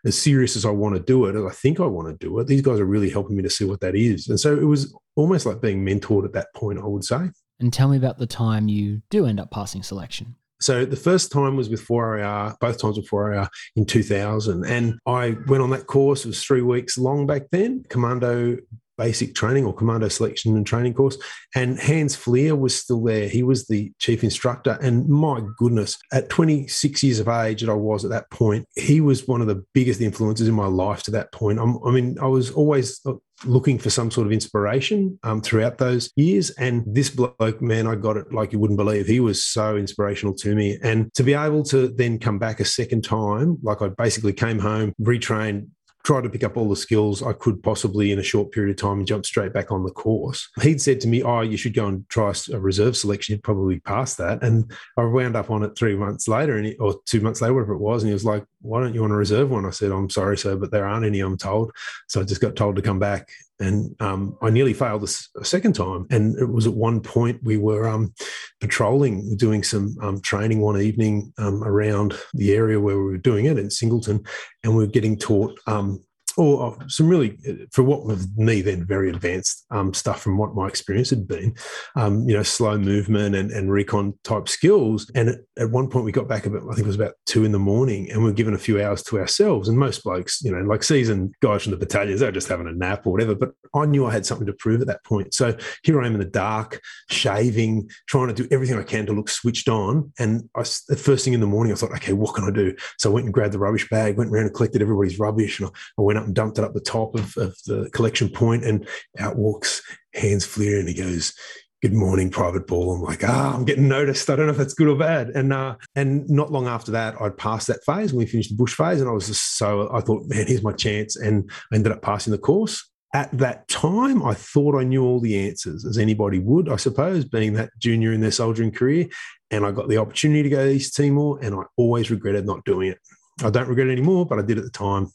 as 0.06 0.18
serious 0.20 0.56
as 0.56 0.66
I 0.66 0.72
want 0.72 0.96
to 0.96 1.02
do 1.02 1.28
it, 1.28 1.36
as 1.36 1.46
I 1.46 1.52
think 1.52 1.80
I 1.80 1.86
want 1.86 2.08
to 2.08 2.26
do 2.26 2.40
it. 2.40 2.48
These 2.48 2.64
guys 2.64 2.80
are 2.80 2.86
really 2.86 3.12
helping 3.12 3.36
me 3.36 3.44
to 3.44 3.50
see 3.50 3.64
what 3.64 3.80
that 3.82 3.96
is. 3.96 4.28
And 4.28 4.40
so 4.40 4.58
it 4.58 4.66
was 4.66 4.92
almost 5.16 5.46
like 5.46 5.62
being 5.62 5.86
mentored 5.86 6.26
at 6.26 6.34
that 6.34 6.48
point, 6.56 6.80
I 6.80 6.86
would 6.86 7.04
say. 7.04 7.30
And 7.60 7.72
tell 7.72 7.90
me 7.90 7.98
about 7.98 8.18
the 8.18 8.26
time 8.26 8.68
you 8.68 9.04
do 9.12 9.28
end 9.28 9.40
up 9.40 9.52
passing 9.52 9.84
selection. 9.84 10.36
So 10.60 10.84
the 10.84 10.96
first 10.96 11.32
time 11.32 11.58
was 11.58 11.70
with 11.70 11.86
4RAR, 11.86 12.58
both 12.60 12.82
times 12.82 12.98
with 12.98 13.08
4RAR 13.08 13.48
in 13.76 13.86
2000. 13.86 14.66
And 14.66 14.96
I 15.06 15.36
went 15.48 15.62
on 15.62 15.70
that 15.72 15.86
course. 15.86 16.26
It 16.26 16.30
was 16.30 16.44
three 16.44 16.62
weeks 16.62 16.98
long 16.98 17.28
back 17.28 17.44
then. 17.52 17.84
Commando 17.90 18.58
basic 18.98 19.36
training 19.36 19.66
or 19.66 19.74
commando 19.74 20.08
selection 20.08 20.56
and 20.56 20.66
training 20.66 20.94
course. 20.94 21.18
And 21.56 21.80
Hans 21.80 22.16
Fleer 22.16 22.56
was 22.56 22.76
still 22.80 23.04
there. 23.04 23.28
He 23.28 23.44
was 23.44 23.68
the 23.68 23.92
chief 24.00 24.24
instructor. 24.24 24.78
And 24.82 25.08
my 25.08 25.42
goodness, 25.58 25.98
at 26.12 26.30
26 26.30 27.04
years 27.04 27.20
of 27.20 27.28
age 27.28 27.62
that 27.62 27.70
I 27.70 27.76
was 27.76 28.04
at 28.04 28.12
that 28.12 28.30
point, 28.30 28.68
he 28.76 29.02
was 29.02 29.28
one 29.28 29.42
of 29.42 29.48
the 29.48 29.64
biggest 29.74 30.02
influences 30.02 30.48
in 30.48 30.56
my 30.56 30.68
life 30.68 31.04
to 31.04 31.12
that 31.12 31.32
point. 31.32 31.60
I'm, 31.60 31.78
i 31.86 31.92
mean, 31.92 32.18
I 32.20 32.28
was 32.28 32.52
always 32.52 33.02
looking 33.46 33.78
for 33.78 33.90
some 33.90 34.10
sort 34.10 34.28
of 34.28 34.34
inspiration 34.34 35.20
um, 35.24 35.42
throughout 35.42 35.78
those 35.78 36.12
years. 36.16 36.50
And 36.52 36.84
this 36.88 37.10
bloke, 37.10 37.62
man, 37.62 37.88
I 37.88 37.96
got 37.96 38.18
it 38.18 38.34
like 38.34 38.54
you 38.54 38.60
wouldn't 38.60 38.78
believe. 38.78 39.08
He 39.08 39.20
was 39.20 39.46
so 39.46 39.76
inspirational 39.76 40.34
to 40.36 40.56
me. 40.56 40.78
And 40.82 41.14
to 41.16 41.24
be 41.24 41.34
able 41.34 41.64
to 41.66 41.88
then 41.88 42.20
come 42.20 42.40
back 42.40 42.60
a 42.60 42.66
second 42.66 43.04
time, 43.04 43.58
like 43.62 43.82
I 43.82 43.90
basically 43.90 44.34
came 44.34 44.60
home, 44.60 44.94
retrained, 45.02 45.68
try 46.04 46.22
to 46.22 46.30
pick 46.30 46.44
up 46.44 46.58
all 46.58 46.70
the 46.70 46.76
skills 46.76 47.24
I 47.24 47.34
could 47.34 47.64
possibly 47.64 48.12
in 48.12 48.20
a 48.20 48.24
short 48.24 48.52
period 48.52 48.72
of 48.72 48.82
time 48.82 49.00
and 49.00 49.08
jump 49.08 49.26
straight 49.26 49.54
back 49.54 49.72
on 49.72 49.84
the 49.84 49.92
course. 49.92 50.50
He'd 50.62 50.82
said 50.82 51.00
to 51.02 51.08
me, 51.08 51.24
Oh, 51.24 51.42
you 51.42 51.58
should 51.58 51.74
go 51.74 51.88
and 51.88 52.08
try 52.10 52.34
a 52.52 52.60
reserve 52.60 52.98
selection. 52.98 53.34
You'd 53.34 53.44
probably 53.44 53.80
pass 53.80 54.16
that. 54.16 54.44
And 54.44 54.72
I 54.98 55.06
wound 55.06 55.36
up 55.36 55.50
on 55.50 55.64
it 55.64 55.78
three 55.78 55.96
months 55.96 56.28
later, 56.28 56.58
and 56.58 56.68
he, 56.68 56.76
or 56.78 56.96
two 57.06 57.22
months 57.22 57.42
later, 57.42 57.54
whatever 57.54 57.74
it 57.74 57.80
was. 57.80 58.04
And 58.04 58.10
he 58.10 58.14
was 58.14 58.26
like, 58.26 58.46
Why 58.64 58.82
don't 58.82 58.94
you 58.96 59.02
want 59.02 59.12
to 59.12 59.18
reserve 59.18 59.52
one? 59.52 59.66
I 59.66 59.70
said, 59.70 59.92
I'm 59.92 60.10
sorry, 60.10 60.38
sir, 60.38 60.56
but 60.56 60.72
there 60.72 60.88
aren't 60.88 61.06
any, 61.06 61.20
I'm 61.20 61.38
told. 61.38 61.72
So 62.08 62.22
I 62.22 62.24
just 62.24 62.42
got 62.42 62.56
told 62.56 62.76
to 62.78 62.82
come 62.82 63.00
back. 63.00 63.30
And 63.60 63.96
um, 64.02 64.38
I 64.42 64.50
nearly 64.50 64.74
failed 64.74 65.04
a 65.04 65.46
second 65.46 65.74
time. 65.74 66.08
And 66.10 66.38
it 66.40 66.50
was 66.50 66.66
at 66.66 66.74
one 66.74 67.02
point 67.02 67.40
we 67.44 67.58
were 67.58 67.88
um, 67.88 68.14
patrolling, 68.60 69.38
doing 69.38 69.64
some 69.64 69.96
um, 70.02 70.22
training 70.22 70.60
one 70.60 70.82
evening 70.82 71.34
um, 71.38 71.64
around 71.64 72.16
the 72.34 72.54
area 72.54 72.80
where 72.80 72.98
we 72.98 73.04
were 73.04 73.18
doing 73.18 73.46
it 73.46 73.60
in 73.60 73.70
Singleton, 73.70 74.24
and 74.64 74.76
we 74.76 74.84
were 74.86 74.92
getting 74.92 75.18
taught 75.18 75.58
um, 75.68 76.04
or 76.38 76.78
some 76.88 77.08
really, 77.08 77.38
for 77.72 77.84
what 77.84 78.06
was 78.06 78.28
me 78.36 78.62
then, 78.62 78.86
very 78.86 79.10
advanced 79.10 79.66
um, 79.72 79.94
stuff 79.94 80.22
from 80.22 80.38
what 80.38 80.56
my 80.56 80.68
experience 80.68 81.10
had 81.10 81.28
been, 81.28 81.56
um, 81.96 82.28
you 82.28 82.36
know, 82.36 82.44
slow 82.44 82.78
movement 82.78 83.36
and, 83.36 83.52
and 83.52 83.72
recon 83.72 84.14
type 84.24 84.48
skills. 84.48 85.10
And 85.16 85.30
at, 85.30 85.40
at, 85.58 85.72
one 85.72 85.90
point, 85.90 86.06
we 86.06 86.12
got 86.12 86.28
back 86.28 86.46
about, 86.46 86.64
I 86.64 86.74
think 86.74 86.86
it 86.86 86.88
was 86.88 86.96
about 86.96 87.14
two 87.26 87.46
in 87.46 87.52
the 87.52 87.60
morning, 87.60 88.10
and 88.12 88.24
we 88.24 88.30
were 88.30 88.36
given 88.36 88.54
a 88.54 88.60
few 88.60 88.82
hours 88.82 89.04
to 89.04 89.20
ourselves. 89.20 89.70
And 89.70 89.78
most 89.78 90.04
blokes, 90.04 90.42
you 90.42 90.52
know, 90.52 90.62
like 90.64 90.84
seasoned 90.84 91.34
guys 91.42 91.64
from 91.64 91.72
the 91.72 91.78
battalions, 91.78 92.20
they're 92.20 92.32
just 92.32 92.50
having 92.50 92.68
a 92.68 92.74
nap 92.74 93.06
or 93.06 93.12
whatever. 93.12 93.36
But 93.36 93.52
I 93.76 93.86
knew 93.86 94.06
I 94.06 94.12
had 94.12 94.26
something 94.26 94.48
to 94.48 94.54
prove 94.54 94.82
at 94.82 94.88
that 94.88 95.04
point. 95.04 95.34
So 95.34 95.56
here 95.84 96.02
I 96.02 96.08
am 96.08 96.14
in 96.14 96.20
the 96.20 96.26
dark, 96.26 96.82
shaving, 97.10 97.90
trying 98.08 98.28
to 98.28 98.34
do 98.34 98.48
everything 98.52 98.78
I 98.78 98.84
can 98.84 99.06
to 99.08 99.14
look 99.14 99.30
switched 99.30 99.70
on. 99.70 100.12
And 100.20 100.50
I, 100.56 100.64
the 100.88 100.96
first 100.96 101.26
thing 101.26 101.34
in 101.34 101.40
the 101.40 101.48
morning, 101.48 101.74
I 101.74 101.76
thought, 101.76 101.92
okay, 101.92 102.14
what 102.14 102.36
can 102.36 102.46
I 102.46 102.52
do? 102.52 102.76
So 102.98 103.10
I 103.10 103.14
went 103.14 103.26
and 103.26 103.34
grabbed 103.34 103.54
the 103.54 103.60
rubbish 103.60 103.90
bag, 103.90 104.18
went 104.18 104.32
around 104.32 104.46
and 104.46 104.54
collected 104.54 104.82
everybody's 104.82 105.20
rubbish, 105.20 105.60
and 105.60 105.70
I 105.70 106.02
went 106.02 106.20
up 106.20 106.23
up 106.24 106.28
and 106.28 106.36
dumped 106.36 106.58
it 106.58 106.64
up 106.64 106.74
the 106.74 106.82
top 106.82 107.16
of, 107.16 107.36
of 107.38 107.56
the 107.66 107.90
collection 107.94 108.30
point, 108.30 108.64
and 108.64 108.88
out 109.20 109.36
walks 109.36 109.82
Hans 110.16 110.46
Fleer, 110.46 110.80
and 110.80 110.88
he 110.88 110.96
goes, 110.96 111.34
good 111.82 111.94
morning, 111.94 112.30
Private 112.30 112.66
Ball. 112.66 112.96
I'm 112.96 113.02
like, 113.02 113.26
ah, 113.26 113.54
I'm 113.54 113.66
getting 113.66 113.90
noticed. 113.90 114.30
I 114.30 114.38
don't 114.38 114.46
know 114.46 114.54
if 114.54 114.58
that's 114.58 114.74
good 114.74 114.88
or 114.88 114.98
bad. 114.98 115.32
And 115.32 115.52
uh, 115.52 115.76
and 115.96 116.28
not 116.30 116.50
long 116.50 116.66
after 116.66 116.92
that, 116.92 117.20
I'd 117.22 117.38
passed 117.38 117.68
that 117.68 117.84
phase 117.86 118.14
we 118.14 118.26
finished 118.26 118.52
the 118.52 118.56
bush 118.56 118.74
phase, 118.74 119.02
and 119.02 119.10
I 119.10 119.14
was 119.14 119.28
just 119.28 119.58
so 119.58 119.90
I 119.94 120.00
thought, 120.00 120.24
man, 120.28 120.48
here's 120.48 120.64
my 120.64 120.72
chance, 120.72 121.18
and 121.18 121.52
I 121.72 121.76
ended 121.76 121.92
up 121.92 122.02
passing 122.02 122.32
the 122.32 122.38
course. 122.38 122.90
At 123.16 123.38
that 123.38 123.68
time, 123.68 124.24
I 124.24 124.34
thought 124.34 124.80
I 124.80 124.84
knew 124.84 125.04
all 125.04 125.20
the 125.20 125.38
answers, 125.48 125.86
as 125.86 126.00
anybody 126.00 126.40
would, 126.40 126.68
I 126.68 126.78
suppose, 126.78 127.26
being 127.26 127.54
that 127.54 127.70
junior 127.78 128.12
in 128.12 128.22
their 128.22 128.32
soldiering 128.32 128.72
career. 128.72 129.08
And 129.52 129.68
I 129.68 129.72
got 129.72 129.88
the 129.88 129.98
opportunity 129.98 130.42
to 130.42 130.50
go 130.50 130.66
to 130.66 130.72
East 130.72 130.96
Timor, 130.96 131.38
and 131.40 131.54
I 131.54 131.64
always 131.78 132.10
regretted 132.10 132.48
not 132.48 132.66
doing 132.66 132.90
it 132.90 132.98
I 133.42 133.50
don't 133.50 133.68
regret 133.68 133.88
it 133.88 133.92
anymore, 133.92 134.26
but 134.26 134.40
I 134.40 134.42
did 134.44 134.58
at 134.58 134.64
the 134.64 134.70
time. 134.70 135.10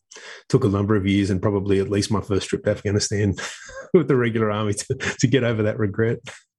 Took 0.49 0.65
a 0.65 0.69
number 0.69 0.97
of 0.97 1.07
years 1.07 1.31
and 1.31 1.41
probably 1.41 1.79
at 1.79 1.89
least 1.89 2.11
my 2.11 2.21
first 2.21 2.49
trip 2.49 2.65
to 2.65 2.71
Afghanistan 2.71 3.35
with 3.95 4.09
the 4.09 4.17
regular 4.17 4.51
army 4.51 4.75
to, 4.75 4.95
to 5.21 5.27
get 5.27 5.45
over 5.45 5.63
that 5.63 5.79
regret. 5.79 6.19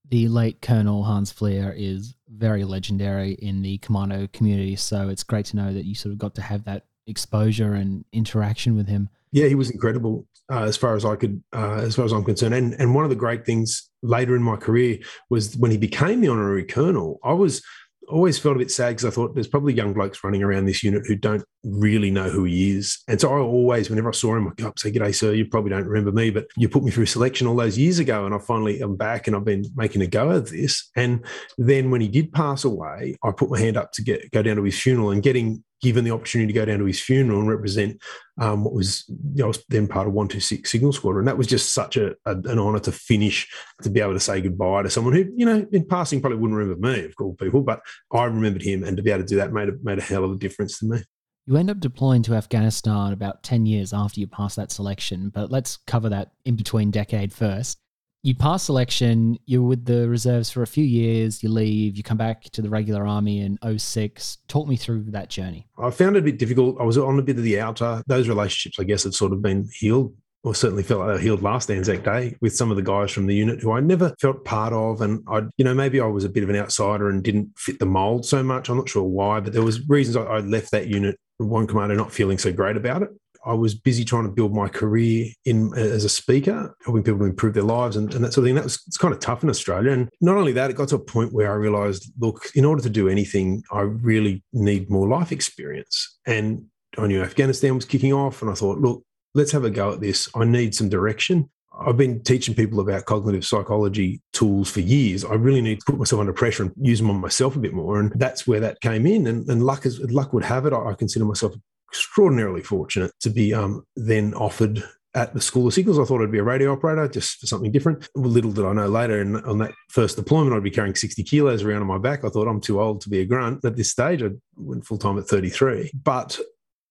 The 0.09 0.27
late 0.27 0.61
Colonel 0.61 1.03
Hans 1.03 1.31
Fleer 1.31 1.73
is 1.77 2.15
very 2.29 2.63
legendary 2.63 3.33
in 3.33 3.61
the 3.61 3.77
commando 3.79 4.27
community, 4.33 4.75
so 4.75 5.09
it's 5.09 5.23
great 5.23 5.45
to 5.47 5.55
know 5.55 5.73
that 5.73 5.85
you 5.85 5.93
sort 5.93 6.13
of 6.13 6.17
got 6.17 6.33
to 6.35 6.41
have 6.41 6.63
that 6.65 6.85
exposure 7.05 7.73
and 7.73 8.05
interaction 8.11 8.75
with 8.75 8.87
him. 8.87 9.09
Yeah, 9.31 9.47
he 9.47 9.55
was 9.55 9.69
incredible 9.69 10.25
uh, 10.51 10.63
as 10.63 10.77
far 10.77 10.95
as 10.95 11.05
I 11.05 11.15
could, 11.15 11.43
uh, 11.53 11.81
as 11.81 11.95
far 11.95 12.05
as 12.05 12.11
I'm 12.11 12.23
concerned. 12.23 12.55
And 12.55 12.73
and 12.75 12.95
one 12.95 13.03
of 13.03 13.11
the 13.11 13.15
great 13.15 13.45
things 13.45 13.89
later 14.01 14.35
in 14.35 14.41
my 14.41 14.55
career 14.55 14.97
was 15.29 15.55
when 15.57 15.71
he 15.71 15.77
became 15.77 16.21
the 16.21 16.29
honorary 16.29 16.63
colonel. 16.63 17.19
I 17.23 17.33
was 17.33 17.61
always 18.09 18.37
felt 18.37 18.55
a 18.55 18.59
bit 18.59 18.71
sad 18.71 18.89
because 18.89 19.05
I 19.05 19.09
thought 19.09 19.35
there's 19.35 19.47
probably 19.47 19.73
young 19.73 19.93
blokes 19.93 20.23
running 20.23 20.43
around 20.43 20.65
this 20.65 20.83
unit 20.83 21.05
who 21.05 21.15
don't 21.15 21.43
really 21.63 22.11
know 22.11 22.29
who 22.29 22.43
he 22.43 22.71
is. 22.71 22.99
And 23.07 23.19
so 23.19 23.29
I 23.29 23.39
always, 23.39 23.89
whenever 23.89 24.09
I 24.09 24.13
saw 24.13 24.35
him, 24.35 24.47
I 24.47 24.51
go 24.55 24.67
up, 24.67 24.79
say, 24.79 24.91
G'day, 24.91 25.13
sir. 25.13 25.33
You 25.33 25.45
probably 25.45 25.71
don't 25.71 25.85
remember 25.85 26.11
me, 26.11 26.29
but 26.29 26.47
you 26.57 26.69
put 26.69 26.83
me 26.83 26.91
through 26.91 27.05
selection 27.05 27.47
all 27.47 27.55
those 27.55 27.77
years 27.77 27.99
ago. 27.99 28.25
And 28.25 28.33
I 28.33 28.39
finally 28.39 28.81
am 28.81 28.95
back 28.95 29.27
and 29.27 29.35
I've 29.35 29.45
been 29.45 29.65
making 29.75 30.01
a 30.01 30.07
go 30.07 30.29
of 30.29 30.49
this. 30.49 30.89
And 30.95 31.25
then 31.57 31.91
when 31.91 32.01
he 32.01 32.07
did 32.07 32.33
pass 32.33 32.63
away, 32.63 33.17
I 33.23 33.31
put 33.31 33.49
my 33.49 33.59
hand 33.59 33.77
up 33.77 33.91
to 33.93 34.03
get 34.03 34.31
go 34.31 34.41
down 34.41 34.57
to 34.57 34.63
his 34.63 34.79
funeral 34.79 35.11
and 35.11 35.23
getting 35.23 35.63
given 35.81 36.03
the 36.03 36.11
opportunity 36.11 36.51
to 36.51 36.59
go 36.59 36.65
down 36.65 36.79
to 36.79 36.85
his 36.85 37.01
funeral 37.01 37.39
and 37.39 37.49
represent 37.49 38.01
um, 38.39 38.63
what 38.63 38.73
was 38.73 39.05
you 39.07 39.43
know, 39.43 39.53
then 39.69 39.87
part 39.87 40.07
of 40.07 40.13
126 40.13 40.69
Signal 40.69 40.93
Squadron. 40.93 41.21
And 41.21 41.27
that 41.27 41.37
was 41.37 41.47
just 41.47 41.73
such 41.73 41.97
a, 41.97 42.11
a, 42.25 42.31
an 42.31 42.59
honour 42.59 42.79
to 42.79 42.91
finish, 42.91 43.47
to 43.83 43.89
be 43.89 43.99
able 43.99 44.13
to 44.13 44.19
say 44.19 44.41
goodbye 44.41 44.83
to 44.83 44.89
someone 44.89 45.13
who, 45.13 45.25
you 45.35 45.45
know, 45.45 45.65
in 45.71 45.85
passing 45.85 46.21
probably 46.21 46.37
wouldn't 46.37 46.57
remember 46.57 46.87
me, 46.87 47.05
of 47.05 47.13
all 47.19 47.35
people, 47.35 47.61
but 47.61 47.81
I 48.13 48.25
remembered 48.25 48.61
him 48.61 48.83
and 48.83 48.97
to 48.97 49.03
be 49.03 49.11
able 49.11 49.23
to 49.23 49.27
do 49.27 49.37
that 49.37 49.53
made 49.53 49.69
a, 49.69 49.73
made 49.83 49.99
a 49.99 50.03
hell 50.03 50.23
of 50.23 50.31
a 50.31 50.37
difference 50.37 50.79
to 50.79 50.85
me. 50.85 50.99
You 51.45 51.57
end 51.57 51.71
up 51.71 51.79
deploying 51.79 52.21
to 52.23 52.35
Afghanistan 52.35 53.11
about 53.11 53.41
10 53.43 53.65
years 53.65 53.91
after 53.91 54.19
you 54.19 54.27
pass 54.27 54.55
that 54.55 54.71
selection, 54.71 55.29
but 55.29 55.49
let's 55.49 55.77
cover 55.87 56.09
that 56.09 56.31
in 56.45 56.55
between 56.55 56.91
decade 56.91 57.33
first 57.33 57.79
you 58.21 58.35
pass 58.35 58.63
selection, 58.63 59.37
you're 59.45 59.61
with 59.61 59.85
the 59.85 60.09
reserves 60.09 60.49
for 60.49 60.61
a 60.61 60.67
few 60.67 60.83
years, 60.83 61.41
you 61.41 61.49
leave, 61.49 61.95
you 61.95 62.03
come 62.03 62.17
back 62.17 62.43
to 62.43 62.61
the 62.61 62.69
regular 62.69 63.07
army 63.07 63.39
in 63.39 63.57
06. 63.77 64.39
Talk 64.47 64.67
me 64.67 64.75
through 64.75 65.05
that 65.11 65.29
journey. 65.29 65.67
I 65.77 65.89
found 65.89 66.17
it 66.17 66.19
a 66.19 66.23
bit 66.23 66.37
difficult. 66.37 66.77
I 66.79 66.83
was 66.83 66.97
on 66.97 67.17
a 67.17 67.21
bit 67.21 67.37
of 67.37 67.43
the 67.43 67.59
outer. 67.59 68.03
Those 68.07 68.27
relationships, 68.27 68.79
I 68.79 68.83
guess, 68.83 69.03
have 69.03 69.15
sort 69.15 69.31
of 69.31 69.41
been 69.41 69.69
healed 69.73 70.13
or 70.43 70.55
certainly 70.55 70.83
felt 70.83 71.01
like 71.01 71.17
they 71.17 71.23
healed 71.23 71.41
last 71.41 71.69
Anzac 71.69 72.03
Day 72.03 72.35
with 72.41 72.55
some 72.55 72.71
of 72.71 72.77
the 72.77 72.83
guys 72.83 73.11
from 73.11 73.25
the 73.25 73.35
unit 73.35 73.61
who 73.61 73.71
I 73.73 73.81
never 73.81 74.15
felt 74.21 74.45
part 74.45 74.71
of. 74.71 75.01
And 75.01 75.21
I, 75.27 75.41
you 75.57 75.65
know, 75.65 75.73
maybe 75.73 75.99
I 75.99 76.05
was 76.05 76.23
a 76.23 76.29
bit 76.29 76.43
of 76.43 76.49
an 76.49 76.55
outsider 76.55 77.09
and 77.09 77.23
didn't 77.23 77.51
fit 77.57 77.79
the 77.79 77.85
mold 77.85 78.25
so 78.25 78.41
much. 78.41 78.69
I'm 78.69 78.77
not 78.77 78.87
sure 78.87 79.03
why, 79.03 79.41
but 79.41 79.51
there 79.51 79.63
was 79.63 79.87
reasons 79.89 80.15
I, 80.15 80.23
I 80.23 80.39
left 80.39 80.71
that 80.71 80.87
unit, 80.87 81.17
one 81.37 81.67
commando 81.67 81.95
not 81.95 82.13
feeling 82.13 82.37
so 82.37 82.53
great 82.53 82.77
about 82.77 83.03
it. 83.03 83.09
I 83.45 83.53
was 83.53 83.73
busy 83.73 84.03
trying 84.03 84.25
to 84.25 84.31
build 84.31 84.53
my 84.53 84.67
career 84.67 85.27
in 85.45 85.73
as 85.75 86.03
a 86.03 86.09
speaker, 86.09 86.75
helping 86.83 87.03
people 87.03 87.19
to 87.19 87.25
improve 87.25 87.53
their 87.53 87.63
lives 87.63 87.95
and, 87.95 88.13
and 88.13 88.23
that 88.23 88.33
sort 88.33 88.43
of 88.43 88.47
thing. 88.47 88.55
That 88.55 88.65
was 88.65 88.83
it's 88.87 88.97
kind 88.97 89.13
of 89.13 89.19
tough 89.19 89.43
in 89.43 89.49
Australia. 89.49 89.91
And 89.91 90.09
not 90.21 90.37
only 90.37 90.51
that, 90.53 90.69
it 90.69 90.75
got 90.75 90.89
to 90.89 90.95
a 90.95 90.99
point 90.99 91.33
where 91.33 91.51
I 91.51 91.55
realized, 91.55 92.11
look, 92.19 92.47
in 92.55 92.65
order 92.65 92.81
to 92.81 92.89
do 92.89 93.07
anything, 93.07 93.63
I 93.71 93.81
really 93.81 94.43
need 94.53 94.89
more 94.89 95.07
life 95.07 95.31
experience. 95.31 96.17
And 96.25 96.65
I 96.97 97.07
knew 97.07 97.21
Afghanistan 97.21 97.75
was 97.75 97.85
kicking 97.85 98.13
off, 98.13 98.41
and 98.41 98.51
I 98.51 98.55
thought, 98.55 98.79
look, 98.79 99.03
let's 99.35 99.51
have 99.51 99.63
a 99.63 99.69
go 99.69 99.93
at 99.93 100.01
this. 100.01 100.27
I 100.35 100.43
need 100.43 100.75
some 100.75 100.89
direction. 100.89 101.49
I've 101.79 101.97
been 101.97 102.21
teaching 102.23 102.55
people 102.55 102.81
about 102.81 103.05
cognitive 103.05 103.45
psychology 103.45 104.21
tools 104.33 104.69
for 104.69 104.81
years. 104.81 105.23
I 105.23 105.35
really 105.35 105.61
need 105.61 105.79
to 105.79 105.85
put 105.85 105.97
myself 105.97 106.19
under 106.19 106.33
pressure 106.33 106.63
and 106.63 106.73
use 106.77 106.99
them 106.99 107.09
on 107.09 107.21
myself 107.21 107.55
a 107.55 107.59
bit 107.59 107.73
more. 107.73 107.99
And 107.99 108.11
that's 108.15 108.45
where 108.45 108.59
that 108.59 108.81
came 108.81 109.05
in. 109.05 109.27
And, 109.27 109.47
and 109.49 109.63
luck, 109.63 109.85
is, 109.85 109.99
luck 110.11 110.33
would 110.33 110.43
have 110.43 110.65
it. 110.65 110.73
I, 110.73 110.89
I 110.89 110.93
consider 110.93 111.23
myself 111.23 111.53
extraordinarily 111.89 112.61
fortunate 112.61 113.11
to 113.21 113.29
be 113.29 113.53
um, 113.53 113.83
then 113.95 114.33
offered 114.33 114.83
at 115.15 115.33
the 115.33 115.41
School 115.41 115.67
of 115.67 115.73
Signals. 115.73 115.99
I 115.99 116.03
thought 116.03 116.21
I'd 116.21 116.31
be 116.31 116.37
a 116.37 116.43
radio 116.43 116.71
operator 116.71 117.07
just 117.07 117.39
for 117.39 117.47
something 117.47 117.71
different. 117.71 118.07
Little 118.15 118.51
did 118.51 118.65
I 118.65 118.73
know 118.73 118.87
later, 118.87 119.19
and 119.19 119.37
on 119.37 119.57
that 119.59 119.73
first 119.89 120.15
deployment, 120.15 120.55
I'd 120.55 120.63
be 120.63 120.71
carrying 120.71 120.95
60 120.95 121.23
kilos 121.23 121.63
around 121.63 121.81
on 121.81 121.87
my 121.87 121.97
back. 121.97 122.23
I 122.23 122.29
thought 122.29 122.47
I'm 122.47 122.61
too 122.61 122.79
old 122.79 123.01
to 123.01 123.09
be 123.09 123.19
a 123.21 123.25
grunt. 123.25 123.65
At 123.65 123.75
this 123.75 123.91
stage, 123.91 124.21
I 124.23 124.29
went 124.55 124.85
full 124.85 124.97
time 124.97 125.17
at 125.17 125.27
33. 125.27 125.91
But 126.03 126.39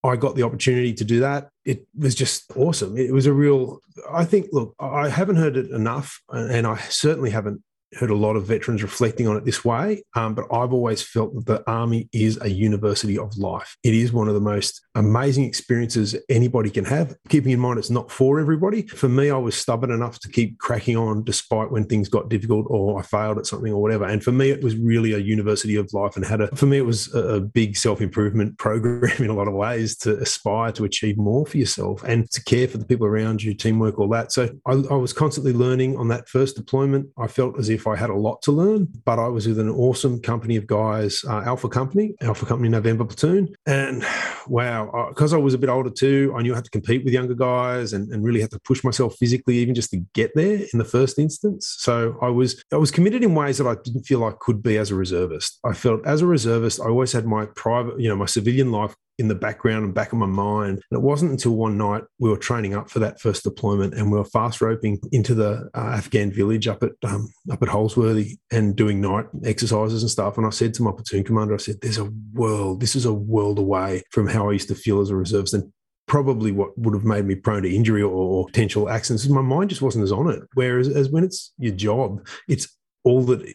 I 0.05 0.17
got 0.17 0.37
the 0.37 0.43
opportunity 0.43 0.95
to 0.95 1.05
do 1.05 1.21
that. 1.21 1.49
It 1.65 1.87
was 1.97 2.15
just 2.15 2.53
awesome. 2.57 2.97
It 2.97 3.13
was 3.13 3.27
a 3.27 3.33
real, 3.33 3.81
I 4.11 4.25
think, 4.25 4.49
look, 4.53 4.75
I 4.79 5.09
haven't 5.09 5.37
heard 5.37 5.57
it 5.57 5.71
enough, 5.71 6.21
and 6.31 6.67
I 6.67 6.77
certainly 6.77 7.31
haven't 7.31 7.63
heard 7.95 8.11
a 8.11 8.15
lot 8.15 8.37
of 8.37 8.47
veterans 8.47 8.83
reflecting 8.83 9.27
on 9.27 9.37
it 9.37 9.45
this 9.45 9.65
way, 9.65 10.03
um, 10.15 10.35
but 10.35 10.45
I've 10.53 10.73
always 10.73 11.03
felt 11.03 11.35
that 11.35 11.47
the 11.47 11.71
Army 11.71 12.09
is 12.13 12.39
a 12.41 12.49
university 12.49 13.19
of 13.19 13.37
life. 13.37 13.77
It 13.83 13.95
is 13.95 14.13
one 14.13 14.29
of 14.29 14.35
the 14.35 14.41
most 14.41 14.81
amazing 14.95 15.45
experiences 15.45 16.17
anybody 16.29 16.71
can 16.71 16.85
have, 16.85 17.17
keeping 17.29 17.53
in 17.53 17.61
mind 17.61 17.79
it's 17.79 17.91
not 17.91 18.11
for 18.11 18.41
everybody. 18.41 18.83
For 18.83 19.09
me, 19.09 19.31
I 19.31 19.37
was 19.37 19.57
stubborn 19.57 19.91
enough 19.91 20.19
to 20.21 20.29
keep 20.29 20.59
cracking 20.59 20.97
on 20.97 21.25
despite 21.25 21.71
when 21.71 21.85
things 21.85 22.09
got 22.09 22.29
difficult 22.29 22.67
or 22.69 22.99
I 22.99 23.03
failed 23.03 23.39
at 23.39 23.47
something 23.47 23.73
or 23.73 23.81
whatever. 23.81 24.05
And 24.05 24.23
for 24.23 24.33
me, 24.33 24.51
it 24.51 24.63
was 24.63 24.77
really 24.77 25.13
a 25.13 25.19
university 25.19 25.77
of 25.77 25.93
life 25.93 26.17
and 26.17 26.25
had 26.25 26.41
a, 26.41 26.55
for 26.57 26.67
me, 26.67 26.79
it 26.79 26.87
was 26.87 27.15
a 27.15 27.41
big 27.41 27.77
self 27.77 28.01
improvement 28.01 28.59
program 28.69 29.23
in 29.23 29.31
a 29.31 29.35
lot 29.35 29.49
of 29.49 29.55
ways 29.55 29.97
to 29.99 30.19
aspire 30.19 30.73
to 30.73 30.85
achieve 30.85 31.17
more 31.17 31.47
for 31.47 31.59
yourself 31.59 32.03
and 32.05 32.31
to 32.31 32.43
care 32.45 32.69
for 32.69 32.79
the 32.79 32.85
people 32.85 33.07
around 33.07 33.43
you, 33.43 33.55
teamwork, 33.55 33.99
all 33.99 34.09
that. 34.09 34.33
So 34.33 34.51
I, 34.67 34.73
I 34.73 34.95
was 34.95 35.13
constantly 35.13 35.53
learning 35.53 35.97
on 35.97 36.09
that 36.09 36.29
first 36.29 36.57
deployment. 36.57 37.09
I 37.19 37.27
felt 37.27 37.59
as 37.59 37.69
if 37.69 37.78
if 37.79 37.87
I 37.87 37.97
had 37.97 38.11
a 38.11 38.15
lot 38.15 38.43
to 38.43 38.53
learn, 38.53 38.89
but 39.05 39.19
I 39.19 39.29
was 39.29 39.47
with 39.47 39.59
an 39.59 39.71
awesome 39.71 40.21
company 40.21 40.57
of 40.57 40.67
guys, 40.67 41.25
uh, 41.25 41.43
Alpha 41.43 41.69
Company, 41.69 42.15
Alpha 42.21 42.45
Company 42.45 42.69
November 42.69 43.05
Platoon. 43.05 43.55
And 43.67 44.05
wow, 44.47 45.07
because 45.09 45.33
I, 45.33 45.37
I 45.37 45.41
was 45.41 45.55
a 45.55 45.59
bit 45.59 45.71
older 45.71 45.91
too, 45.91 46.35
I 46.37 46.43
knew 46.43 46.53
I 46.53 46.57
had 46.57 46.65
to 46.65 46.71
compete 46.71 47.05
with 47.05 47.15
younger 47.15 47.35
guys 47.35 47.93
and, 47.93 48.13
and 48.13 48.25
really 48.25 48.41
had 48.41 48.51
to 48.51 48.61
push 48.61 48.83
myself 48.83 49.17
physically, 49.17 49.59
even 49.59 49.75
just 49.75 49.91
to 49.91 49.99
get 50.13 50.33
there 50.35 50.59
in 50.73 50.79
the 50.79 50.85
first 50.85 51.19
instance. 51.19 51.77
So 51.79 52.19
I 52.21 52.29
was 52.29 52.63
I 52.73 52.77
was 52.77 52.91
committed 52.91 53.23
in 53.23 53.35
ways 53.35 53.59
that 53.59 53.67
I 53.67 53.77
didn't 53.85 54.05
feel 54.05 54.25
I 54.25 54.33
could 54.41 54.63
be 54.63 54.77
as 54.77 54.91
a 54.91 54.95
reservist. 54.95 55.59
I 55.65 55.73
felt 55.73 56.05
as 56.07 56.23
a 56.23 56.27
reservist, 56.27 56.81
I 56.81 56.89
always 56.89 57.13
had 57.13 57.27
my 57.27 57.47
private, 57.55 58.01
you 58.01 58.09
know, 58.09 58.17
my 58.17 58.27
civilian 58.27 58.73
life 58.73 58.95
in 59.19 59.29
the 59.29 59.35
background 59.35 59.85
and 59.85 59.95
back 59.95 60.13
of 60.13 60.19
my 60.19 60.27
mind. 60.27 60.83
And 60.91 60.99
it 60.99 61.03
wasn't 61.03 61.33
until 61.33 61.57
one 61.57 61.77
night 61.77 62.05
we 62.19 62.31
were 62.31 62.37
training 62.37 62.75
up 62.75 62.89
for 62.89 63.01
that 63.01 63.21
first 63.21 63.43
deployment 63.43 63.95
and 63.95 64.11
we 64.11 64.19
were 64.19 64.25
fast 64.25 64.61
roping 64.61 65.01
into 65.13 65.35
the 65.35 65.69
uh, 65.75 65.95
Afghan 65.97 66.31
village 66.31 66.69
up 66.69 66.83
at 66.83 66.93
um, 67.05 67.29
up 67.51 67.63
at 67.63 67.69
Holsworthy 67.69 68.39
and 68.51 68.77
doing 68.77 69.01
night 69.01 69.27
exercises 69.45 70.03
and 70.03 70.11
stuff. 70.11 70.39
And 70.39 70.47
I 70.47 70.51
said 70.51 70.75
to 70.75 70.83
my 70.83 70.93
platoon 70.93 71.25
commander, 71.25 71.55
I 71.55 71.59
said, 71.59 71.81
"There's 71.81 71.99
a 71.99 72.11
world. 72.33 72.81
This 72.81 72.95
is 72.95 73.05
a 73.05 73.13
world 73.13 73.59
away 73.59 74.03
from 74.11 74.29
how 74.29 74.49
I 74.49 74.53
used 74.53 74.69
to 74.69 74.75
feel 74.75 75.01
as 75.01 75.11
a 75.11 75.17
reservist." 75.17 75.55
And 75.55 75.73
probably 76.07 76.51
what 76.51 76.77
would 76.79 76.95
have 76.95 77.05
made 77.05 77.27
me 77.27 77.35
prone 77.35 77.63
to 77.63 77.75
injury 77.75 78.03
or, 78.03 78.11
or 78.11 78.47
potential 78.47 78.89
accidents. 78.89 79.29
My 79.29 79.43
mind 79.43 79.69
just 79.69 79.83
wasn't 79.83 80.05
as 80.05 80.11
on 80.11 80.31
it. 80.31 80.43
Whereas 80.55 80.89
as 80.89 81.11
when 81.11 81.23
it's 81.23 81.53
your 81.59 81.75
job, 81.75 82.27
it's 82.49 82.78
all 83.05 83.23
that 83.25 83.41
it 83.43 83.55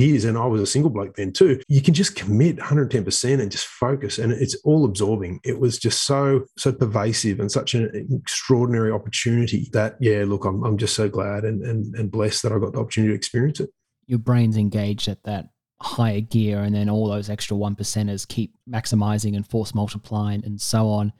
is, 0.00 0.24
and 0.24 0.38
I 0.38 0.46
was 0.46 0.60
a 0.60 0.66
single 0.66 0.90
bloke 0.90 1.16
then 1.16 1.32
too, 1.32 1.60
you 1.68 1.82
can 1.82 1.94
just 1.94 2.16
commit 2.16 2.56
110% 2.56 3.40
and 3.40 3.50
just 3.50 3.66
focus, 3.66 4.18
and 4.18 4.32
it's 4.32 4.54
all 4.64 4.84
absorbing. 4.84 5.40
It 5.44 5.60
was 5.60 5.78
just 5.78 6.04
so, 6.04 6.44
so 6.56 6.72
pervasive 6.72 7.40
and 7.40 7.50
such 7.50 7.74
an 7.74 8.08
extraordinary 8.10 8.90
opportunity 8.90 9.68
that, 9.72 9.96
yeah, 10.00 10.24
look, 10.26 10.44
I'm, 10.44 10.64
I'm 10.64 10.78
just 10.78 10.94
so 10.94 11.08
glad 11.08 11.44
and, 11.44 11.62
and, 11.62 11.94
and 11.94 12.10
blessed 12.10 12.42
that 12.42 12.52
I 12.52 12.58
got 12.58 12.72
the 12.72 12.80
opportunity 12.80 13.12
to 13.12 13.16
experience 13.16 13.60
it. 13.60 13.70
Your 14.06 14.18
brain's 14.18 14.56
engaged 14.56 15.08
at 15.08 15.22
that 15.24 15.48
higher 15.80 16.20
gear, 16.20 16.60
and 16.60 16.74
then 16.74 16.88
all 16.88 17.08
those 17.08 17.28
extra 17.28 17.56
one 17.56 17.76
percenters 17.76 18.26
keep 18.26 18.54
maximizing 18.68 19.36
and 19.36 19.46
force 19.46 19.74
multiplying 19.74 20.44
and 20.44 20.60
so 20.60 20.88
on 20.88 21.12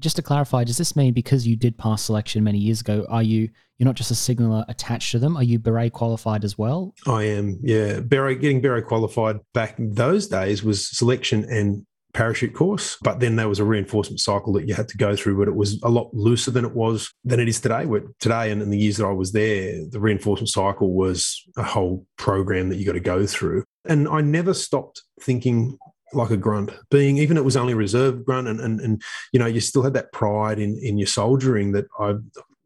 just 0.00 0.16
to 0.16 0.22
clarify, 0.22 0.64
does 0.64 0.78
this 0.78 0.96
mean 0.96 1.12
because 1.12 1.46
you 1.46 1.56
did 1.56 1.78
pass 1.78 2.02
selection 2.02 2.42
many 2.44 2.58
years 2.58 2.80
ago, 2.80 3.06
are 3.08 3.22
you 3.22 3.48
you're 3.78 3.86
not 3.86 3.96
just 3.96 4.10
a 4.12 4.14
signaller 4.14 4.64
attached 4.68 5.10
to 5.12 5.18
them? 5.18 5.36
Are 5.36 5.42
you 5.42 5.58
beret 5.58 5.92
qualified 5.92 6.44
as 6.44 6.56
well? 6.56 6.94
I 7.06 7.24
am, 7.24 7.58
yeah. 7.62 7.98
Beret 8.00 8.40
getting 8.40 8.60
beret 8.60 8.86
qualified 8.86 9.40
back 9.54 9.78
in 9.78 9.94
those 9.94 10.28
days 10.28 10.62
was 10.62 10.96
selection 10.96 11.44
and 11.44 11.84
parachute 12.12 12.54
course, 12.54 12.96
but 13.02 13.20
then 13.20 13.36
there 13.36 13.48
was 13.48 13.58
a 13.58 13.64
reinforcement 13.64 14.20
cycle 14.20 14.52
that 14.52 14.68
you 14.68 14.74
had 14.74 14.88
to 14.88 14.96
go 14.96 15.16
through, 15.16 15.38
but 15.38 15.48
it 15.48 15.56
was 15.56 15.82
a 15.82 15.88
lot 15.88 16.10
looser 16.12 16.50
than 16.50 16.64
it 16.64 16.74
was 16.74 17.12
than 17.24 17.40
it 17.40 17.48
is 17.48 17.60
today. 17.60 17.86
Where 17.86 18.02
today 18.20 18.50
and 18.50 18.62
in 18.62 18.70
the 18.70 18.78
years 18.78 18.98
that 18.98 19.06
I 19.06 19.12
was 19.12 19.32
there, 19.32 19.84
the 19.90 20.00
reinforcement 20.00 20.50
cycle 20.50 20.92
was 20.92 21.42
a 21.56 21.62
whole 21.62 22.06
program 22.18 22.68
that 22.68 22.76
you 22.76 22.86
got 22.86 22.92
to 22.92 23.00
go 23.00 23.26
through. 23.26 23.64
And 23.84 24.06
I 24.08 24.20
never 24.20 24.54
stopped 24.54 25.02
thinking 25.20 25.78
like 26.14 26.30
a 26.30 26.36
grunt 26.36 26.70
being 26.90 27.18
even 27.18 27.36
it 27.36 27.44
was 27.44 27.56
only 27.56 27.74
reserve 27.74 28.24
grunt 28.24 28.48
and, 28.48 28.60
and 28.60 28.80
and 28.80 29.02
you 29.32 29.38
know 29.38 29.46
you 29.46 29.60
still 29.60 29.82
had 29.82 29.94
that 29.94 30.12
pride 30.12 30.58
in 30.58 30.78
in 30.82 30.98
your 30.98 31.06
soldiering 31.06 31.72
that 31.72 31.86
i 31.98 32.14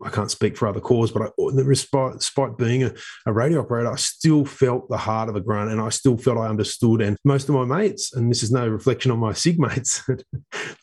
I 0.05 0.11
can't 0.11 0.31
speak 0.31 0.57
for 0.57 0.69
other 0.69 0.81
corps, 0.81 1.11
but 1.11 1.23
I, 1.23 1.51
despite, 1.57 2.19
despite 2.19 2.59
being 2.59 2.85
a, 2.85 2.93
a, 3.25 3.33
radio 3.33 3.61
operator, 3.61 3.91
I 3.91 3.97
still 3.97 4.45
felt 4.45 4.89
the 4.91 4.99
heart 4.99 5.31
of 5.31 5.37
a 5.37 5.41
grunt 5.41 5.71
and 5.71 5.81
I 5.81 5.89
still 5.89 6.19
felt 6.19 6.37
I 6.37 6.49
understood. 6.49 7.01
And 7.01 7.17
most 7.25 7.49
of 7.49 7.55
my 7.55 7.65
mates, 7.65 8.13
and 8.13 8.31
this 8.31 8.43
is 8.43 8.53
no 8.53 8.69
reflection 8.69 9.11
on 9.11 9.19
my 9.19 9.33
SIG 9.33 9.59
mates, 9.59 10.03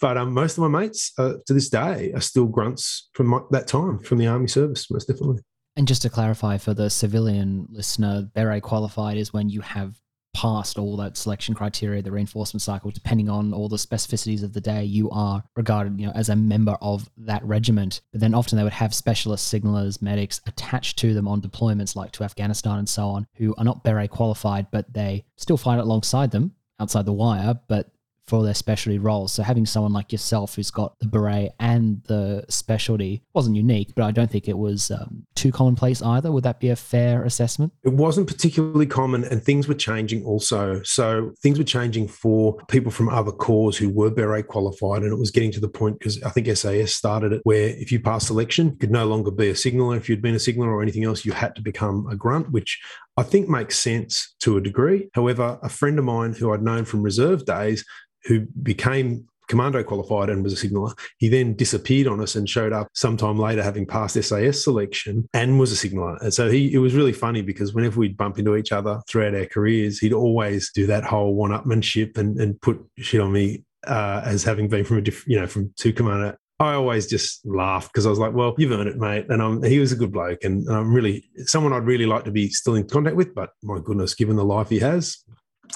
but 0.02 0.18
um, 0.18 0.34
most 0.34 0.58
of 0.58 0.64
my 0.70 0.80
mates 0.80 1.12
uh, 1.20 1.34
to 1.46 1.54
this 1.54 1.70
day 1.70 2.12
are 2.14 2.22
still 2.22 2.48
grunts 2.48 3.10
from 3.14 3.28
my, 3.28 3.42
that 3.52 3.68
time, 3.68 4.00
from 4.00 4.18
the 4.18 4.28
Army 4.28 4.48
service, 4.48 4.90
most 4.90 5.08
definitely. 5.08 5.42
And 5.76 5.88
just 5.88 6.02
to 6.04 6.10
clarify 6.10 6.58
for 6.58 6.74
the 6.74 6.90
civilian 6.90 7.68
listener, 7.70 8.30
beret 8.34 8.64
qualified 8.64 9.18
is 9.18 9.34
when 9.34 9.50
you 9.50 9.62
have 9.62 9.96
passed 10.34 10.78
all 10.78 10.98
that 10.98 11.16
selection 11.18 11.54
criteria, 11.54 12.02
the 12.02 12.12
reinforcement 12.12 12.62
cycle, 12.62 12.92
depending 12.92 13.30
on 13.30 13.54
all 13.54 13.70
the 13.70 13.78
specificities 13.78 14.44
of 14.44 14.54
the 14.54 14.62
day, 14.62 14.84
you 14.84 15.10
are 15.12 15.44
regarded, 15.56 16.00
you 16.00 16.08
know, 16.08 16.14
as 16.14 16.30
a 16.30 16.36
member 16.36 16.78
of 16.82 17.10
that 17.18 17.44
regiment. 17.46 18.02
But 18.12 18.22
then 18.22 18.34
often 18.34 18.58
they 18.58 18.64
would 18.64 18.74
have 18.74 18.94
specialist 18.94 19.54
signalers, 19.54 20.02
medics 20.02 20.42
attached 20.48 20.98
to 21.00 21.14
them 21.14 21.28
on 21.28 21.42
deployments 21.42 21.96
like 21.96 22.12
to 22.14 22.24
Afghanistan 22.24 22.80
and 22.80 22.90
so 22.90 23.08
on, 23.08 23.28
who 23.36 23.56
are 23.58 23.64
not 23.64 23.84
beret 23.84 24.10
qualified, 24.10 24.68
but 24.72 24.92
they 24.94 25.26
still 25.38 25.58
fight 25.58 25.80
alongside 25.80 26.32
them 26.32 26.54
outside 26.80 27.06
the 27.06 27.14
wire, 27.14 27.60
but 27.68 27.92
for 28.28 28.44
their 28.44 28.54
specialty 28.54 29.00
roles. 29.00 29.34
So 29.34 29.44
having 29.44 29.66
someone 29.66 29.94
like 29.94 30.12
yourself 30.12 30.56
who's 30.56 30.72
got 30.72 30.98
the 31.00 31.08
beret 31.08 31.52
and 31.60 32.02
the 32.04 32.46
specialty 32.50 33.24
wasn't 33.34 33.58
unique, 33.58 33.94
but 33.96 34.04
I 34.04 34.12
don't 34.12 34.32
think 34.32 34.48
it 34.48 34.58
was 34.58 34.92
um, 34.92 35.26
too 35.36 35.52
commonplace 35.52 36.02
either. 36.02 36.32
Would 36.32 36.44
that 36.46 36.60
be 36.60 36.70
a 36.70 36.76
fair 36.76 37.24
assessment? 37.26 37.74
It 37.84 37.94
wasn't 37.94 38.28
particularly 38.28 38.86
common, 38.86 39.24
and 39.26 39.44
things 39.44 39.68
were 39.68 39.74
changing 39.74 40.24
also. 40.24 40.82
So 40.84 41.34
things 41.42 41.58
were 41.58 41.66
changing 41.66 42.08
for 42.08 42.58
people 42.70 42.92
from 42.92 43.10
other 43.10 43.32
corps 43.32 43.78
who 43.78 43.90
were 43.90 44.10
beret 44.10 44.48
qualified, 44.48 45.04
and 45.04 45.12
it 45.12 45.20
was 45.20 45.32
getting 45.32 45.52
to 45.52 45.60
the 45.60 45.70
point 45.70 46.00
because 46.00 46.22
I 46.24 46.30
think 46.30 46.48
SAS 46.56 46.96
started 46.96 47.34
it 47.34 47.42
where 47.44 47.70
if 47.70 47.92
you 47.92 48.00
passed 48.00 48.28
selection, 48.28 48.68
you 48.68 48.78
could 48.78 48.92
no 48.92 49.06
longer 49.06 49.32
be 49.32 49.50
a 49.50 49.56
signaller. 49.56 49.98
If 49.98 50.08
you'd 50.08 50.22
been 50.22 50.36
a 50.36 50.40
signaller 50.40 50.72
or 50.72 50.82
anything 50.82 51.04
else, 51.04 51.26
you 51.26 51.34
had 51.34 51.56
to 51.56 51.62
become 51.62 52.08
a 52.10 52.16
grunt, 52.16 52.52
which 52.52 52.80
I 53.18 53.24
think 53.24 53.48
makes 53.48 53.78
sense 53.78 54.36
to 54.40 54.58
a 54.58 54.62
degree. 54.62 55.10
However, 55.14 55.60
a 55.62 55.70
friend 55.70 56.00
of 56.00 56.06
mine 56.06 56.34
who 56.34 56.54
I'd 56.54 56.64
known 56.64 56.86
from 56.86 57.04
reserve 57.04 57.46
days 57.46 57.86
who 58.26 58.48
became 58.62 59.28
commando 59.48 59.84
qualified 59.84 60.30
and 60.30 60.44
was 60.44 60.54
a 60.54 60.56
signaller. 60.58 60.94
He 61.18 61.28
then 61.28 61.56
disappeared 61.56 62.08
on 62.08 62.20
us 62.22 62.36
and 62.36 62.50
showed 62.50 62.74
up 62.74 62.88
sometime 62.94 63.38
later, 63.38 63.62
having 63.62 63.86
passed 63.86 64.22
SAS 64.22 64.64
selection 64.64 65.28
and 65.34 65.60
was 65.60 65.72
a 65.72 65.76
signaller. 65.76 66.18
And 66.22 66.34
so 66.34 66.50
he, 66.50 66.74
it 66.74 66.80
was 66.80 66.96
really 66.96 67.14
funny 67.14 67.42
because 67.42 67.74
whenever 67.74 68.00
we'd 68.00 68.18
bump 68.18 68.40
into 68.40 68.56
each 68.56 68.72
other 68.72 69.02
throughout 69.08 69.36
our 69.36 69.46
careers, 69.46 70.00
he'd 70.00 70.14
always 70.14 70.72
do 70.72 70.88
that 70.88 71.04
whole 71.04 71.36
one-upmanship 71.36 72.18
and, 72.18 72.40
and 72.40 72.60
put 72.62 72.80
shit 72.98 73.22
on 73.22 73.32
me 73.32 73.64
uh, 73.86 74.22
as 74.26 74.44
having 74.44 74.70
been 74.70 74.86
from 74.86 74.98
a 74.98 75.02
different, 75.02 75.28
you 75.28 75.40
know, 75.40 75.48
from 75.48 75.74
two 75.78 75.94
commando. 75.94 76.36
I 76.60 76.74
always 76.74 77.08
just 77.08 77.46
laughed 77.46 77.92
because 77.92 78.06
I 78.06 78.10
was 78.10 78.20
like, 78.20 78.34
"Well, 78.34 78.54
you've 78.58 78.72
earned 78.72 78.90
it, 78.90 78.98
mate." 78.98 79.26
And 79.30 79.66
he 79.66 79.80
was 79.80 79.92
a 79.92 79.96
good 79.96 80.12
bloke, 80.12 80.44
and, 80.44 80.66
and 80.68 80.76
I'm 80.76 80.94
really 80.94 81.26
someone 81.46 81.74
I'd 81.74 81.86
really 81.86 82.06
like 82.06 82.24
to 82.26 82.32
be 82.32 82.50
still 82.50 82.76
in 82.76 82.88
contact 82.88 83.16
with. 83.16 83.34
But 83.34 83.50
my 83.64 83.80
goodness, 83.84 84.14
given 84.14 84.36
the 84.36 84.46
life 84.46 84.70
he 84.70 84.80
has, 84.80 85.18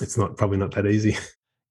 it's 0.02 0.18
not 0.18 0.38
probably 0.38 0.58
not 0.58 0.72
that 0.76 0.88
easy. 0.88 1.18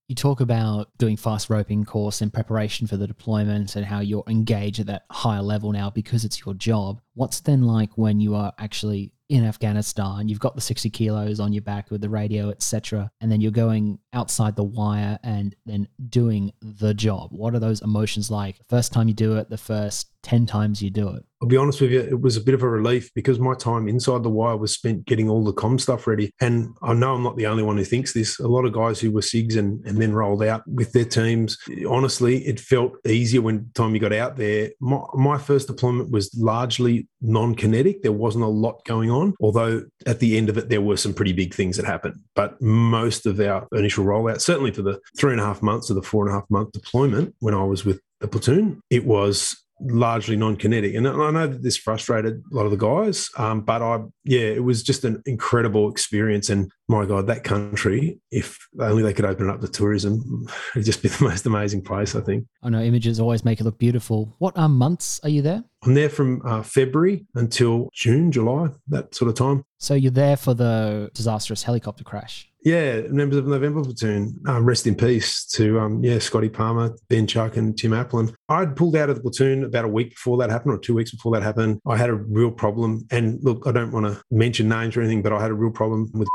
You 0.09 0.15
talk 0.15 0.41
about 0.41 0.89
doing 0.99 1.17
fast 1.17 1.51
roping 1.51 1.85
course 1.85 2.23
in 2.23 2.31
preparation 2.31 2.87
for 2.87 2.97
the 2.97 3.09
deployment 3.09 3.75
and 3.75 3.85
how 3.85 3.99
you're 3.99 4.23
engaged 4.29 4.79
at 4.79 4.87
that 4.87 5.03
higher 5.11 5.43
level 5.43 5.73
now 5.73 5.91
because 5.91 6.25
it's 6.25 6.45
your 6.47 6.55
job. 6.55 7.01
What's 7.15 7.41
then 7.41 7.63
like 7.63 7.99
when 7.99 8.21
you 8.21 8.37
are 8.37 8.53
actually 8.57 9.11
in 9.29 9.45
Afghanistan, 9.45 10.29
you've 10.29 10.41
got 10.41 10.55
the 10.55 10.61
60 10.61 10.89
kilos 10.91 11.41
on 11.41 11.53
your 11.53 11.63
back 11.63 11.91
with 11.91 12.01
the 12.01 12.09
radio, 12.09 12.51
etc., 12.51 13.11
and 13.21 13.31
then 13.31 13.41
you're 13.41 13.51
going 13.51 13.99
outside 14.13 14.55
the 14.55 14.63
wire 14.63 15.19
and 15.23 15.55
then 15.67 15.89
doing 16.09 16.53
the 16.61 16.95
job. 16.95 17.31
What 17.33 17.55
are 17.55 17.59
those 17.59 17.83
emotions 17.83 18.31
like? 18.31 18.61
First 18.69 18.93
time 18.93 19.09
you 19.09 19.15
do 19.15 19.37
it, 19.37 19.51
the 19.51 19.59
first 19.59 20.11
10 20.27 20.45
times 20.45 20.83
you 20.83 20.91
do 20.91 21.09
it? 21.11 21.25
I'll 21.41 21.47
be 21.47 21.57
honest 21.57 21.81
with 21.81 21.93
you, 21.93 22.01
it 22.01 22.21
was 22.21 22.37
a 22.37 22.41
bit 22.41 22.55
of 22.55 22.65
a 22.65 22.69
relief 22.69 23.15
because 23.15 23.39
my 23.39 23.55
time 23.55 23.87
inside 23.87 24.25
the 24.25 24.31
wire 24.31 24.57
was 24.57 24.73
spent 24.73 25.05
getting 25.05 25.31
all 25.31 25.45
the 25.45 25.53
com 25.53 25.79
stuff 25.79 26.09
ready. 26.09 26.33
And 26.41 26.75
I 26.83 26.95
know 26.95 27.15
I'm 27.15 27.23
not 27.23 27.37
the 27.37 27.47
only 27.47 27.63
one 27.63 27.77
who 27.77 27.85
thinks 27.85 28.13
this. 28.13 28.41
A 28.41 28.49
lot 28.49 28.65
of 28.65 28.73
guys 28.73 28.99
who 28.99 29.13
were 29.13 29.21
SIGs 29.21 29.57
and, 29.57 29.87
and 29.87 30.03
then 30.03 30.13
rolled 30.13 30.43
out 30.43 30.67
with 30.67 30.91
their 30.93 31.05
teams, 31.05 31.57
honestly, 31.89 32.39
it 32.45 32.59
felt 32.59 32.95
easier 33.07 33.41
when 33.41 33.71
time 33.75 33.95
you 33.95 34.01
got 34.01 34.13
out 34.13 34.37
there. 34.37 34.71
My, 34.81 35.01
my 35.15 35.39
first 35.39 35.69
deployment 35.69 36.11
was 36.11 36.35
largely 36.37 37.07
non 37.21 37.55
kinetic. 37.55 38.03
There 38.03 38.11
wasn't 38.11 38.45
a 38.45 38.49
lot 38.49 38.85
going 38.85 39.13
on, 39.13 39.35
although 39.41 39.85
at 40.07 40.19
the 40.19 40.37
end 40.37 40.49
of 40.49 40.59
it, 40.59 40.71
there 40.71 40.81
were 40.81 40.97
some 40.97 41.15
pretty 41.15 41.35
big 41.35 41.55
things 41.55 41.77
that 41.77 41.87
happened. 41.87 42.19
But 42.35 42.61
most 42.61 43.27
of 43.27 43.39
our 43.39 43.69
initial 43.73 44.05
rollout, 44.05 44.41
certainly 44.41 44.73
for 44.73 44.83
the 44.83 44.99
three 45.17 45.31
and 45.31 45.41
a 45.41 45.45
half 45.45 45.63
months 45.63 45.89
of 45.89 45.95
the 45.95 46.03
four 46.03 46.27
and 46.27 46.35
a 46.35 46.41
half 46.41 46.51
month 46.51 46.73
deployment 46.73 47.37
when 47.39 47.55
I 47.55 47.63
was 47.63 47.85
with 47.85 48.01
the 48.21 48.27
platoon, 48.27 48.81
it 48.91 49.05
was 49.05 49.66
largely 49.81 50.37
non-kinetic. 50.37 50.95
And 50.95 51.07
I 51.07 51.31
know 51.31 51.47
that 51.47 51.63
this 51.63 51.77
frustrated 51.77 52.43
a 52.51 52.55
lot 52.55 52.65
of 52.65 52.71
the 52.71 52.77
guys, 52.77 53.29
um, 53.37 53.61
but 53.63 53.83
I, 53.83 54.01
yeah, 54.25 54.41
it 54.41 54.65
was 54.65 54.83
just 54.83 55.05
an 55.05 55.23
incredible 55.27 55.91
experience. 55.91 56.49
And 56.49 56.71
my 56.89 57.05
God, 57.05 57.27
that 57.27 57.43
country, 57.43 58.21
if 58.31 58.59
only 58.81 59.03
they 59.03 59.13
could 59.13 59.25
open 59.25 59.49
it 59.49 59.53
up 59.53 59.61
to 59.61 59.69
tourism, 59.69 60.47
it'd 60.75 60.87
just 60.87 61.03
be 61.03 61.09
the 61.09 61.25
most 61.29 61.47
amazing 61.47 61.83
place, 61.83 62.15
I 62.15 62.21
think. 62.21 62.47
I 62.63 62.69
know 62.69 62.81
images 62.81 63.19
always 63.19 63.45
make 63.45 63.61
it 63.61 63.65
look 63.65 63.79
beautiful. 63.79 64.35
What 64.39 64.57
um, 64.57 64.77
months 64.77 65.21
are 65.23 65.29
you 65.29 65.43
there? 65.43 65.65
I'm 65.83 65.95
there 65.95 66.09
from 66.09 66.43
uh, 66.45 66.63
February 66.63 67.27
until 67.35 67.89
June, 67.93 68.33
July, 68.33 68.69
that 68.89 69.15
sort 69.15 69.29
of 69.29 69.37
time. 69.37 69.65
So 69.79 69.95
you're 69.95 70.11
there 70.11 70.37
for 70.37 70.55
the 70.55 71.11
disastrous 71.13 71.63
helicopter 71.63 72.03
crash? 72.03 72.49
Yeah, 72.65 73.03
members 73.03 73.39
of 73.39 73.47
November 73.47 73.85
Platoon. 73.85 74.41
Um, 74.47 74.65
rest 74.65 74.89
in 74.89 74.97
peace 74.97 75.45
to 75.53 75.79
um, 75.79 76.03
yeah 76.03 76.19
Scotty 76.19 76.49
Palmer, 76.49 76.97
Ben 77.09 77.27
Chuck, 77.27 77.57
and 77.57 77.79
Tim 77.79 77.93
Aplin. 77.93 78.35
I'd 78.49 78.75
pulled 78.75 78.97
out 78.97 79.09
of 79.09 79.15
the 79.15 79.23
platoon 79.23 79.63
about 79.63 79.85
a 79.85 79.89
week 79.89 80.11
before 80.11 80.37
that 80.39 80.51
happened, 80.51 80.75
or 80.75 80.79
two 80.79 80.95
weeks 80.95 81.13
before 81.13 81.33
that 81.35 81.45
happened. 81.45 81.81
I 81.87 81.97
had 81.97 82.11
a 82.11 82.15
real 82.15 82.51
problem, 82.51 83.07
and 83.13 83.39
look, 83.45 83.67
I 83.67 83.73
don't 83.73 83.93
want 83.93 84.07
to 84.07 84.21
mention 84.33 84.69
names 84.69 84.97
or 84.97 85.03
anything, 85.03 85.23
but 85.23 85.33
I 85.33 85.41
had 85.41 85.53
a 85.53 85.55
real 85.55 85.71
problem 85.71 86.11
with 86.15 86.29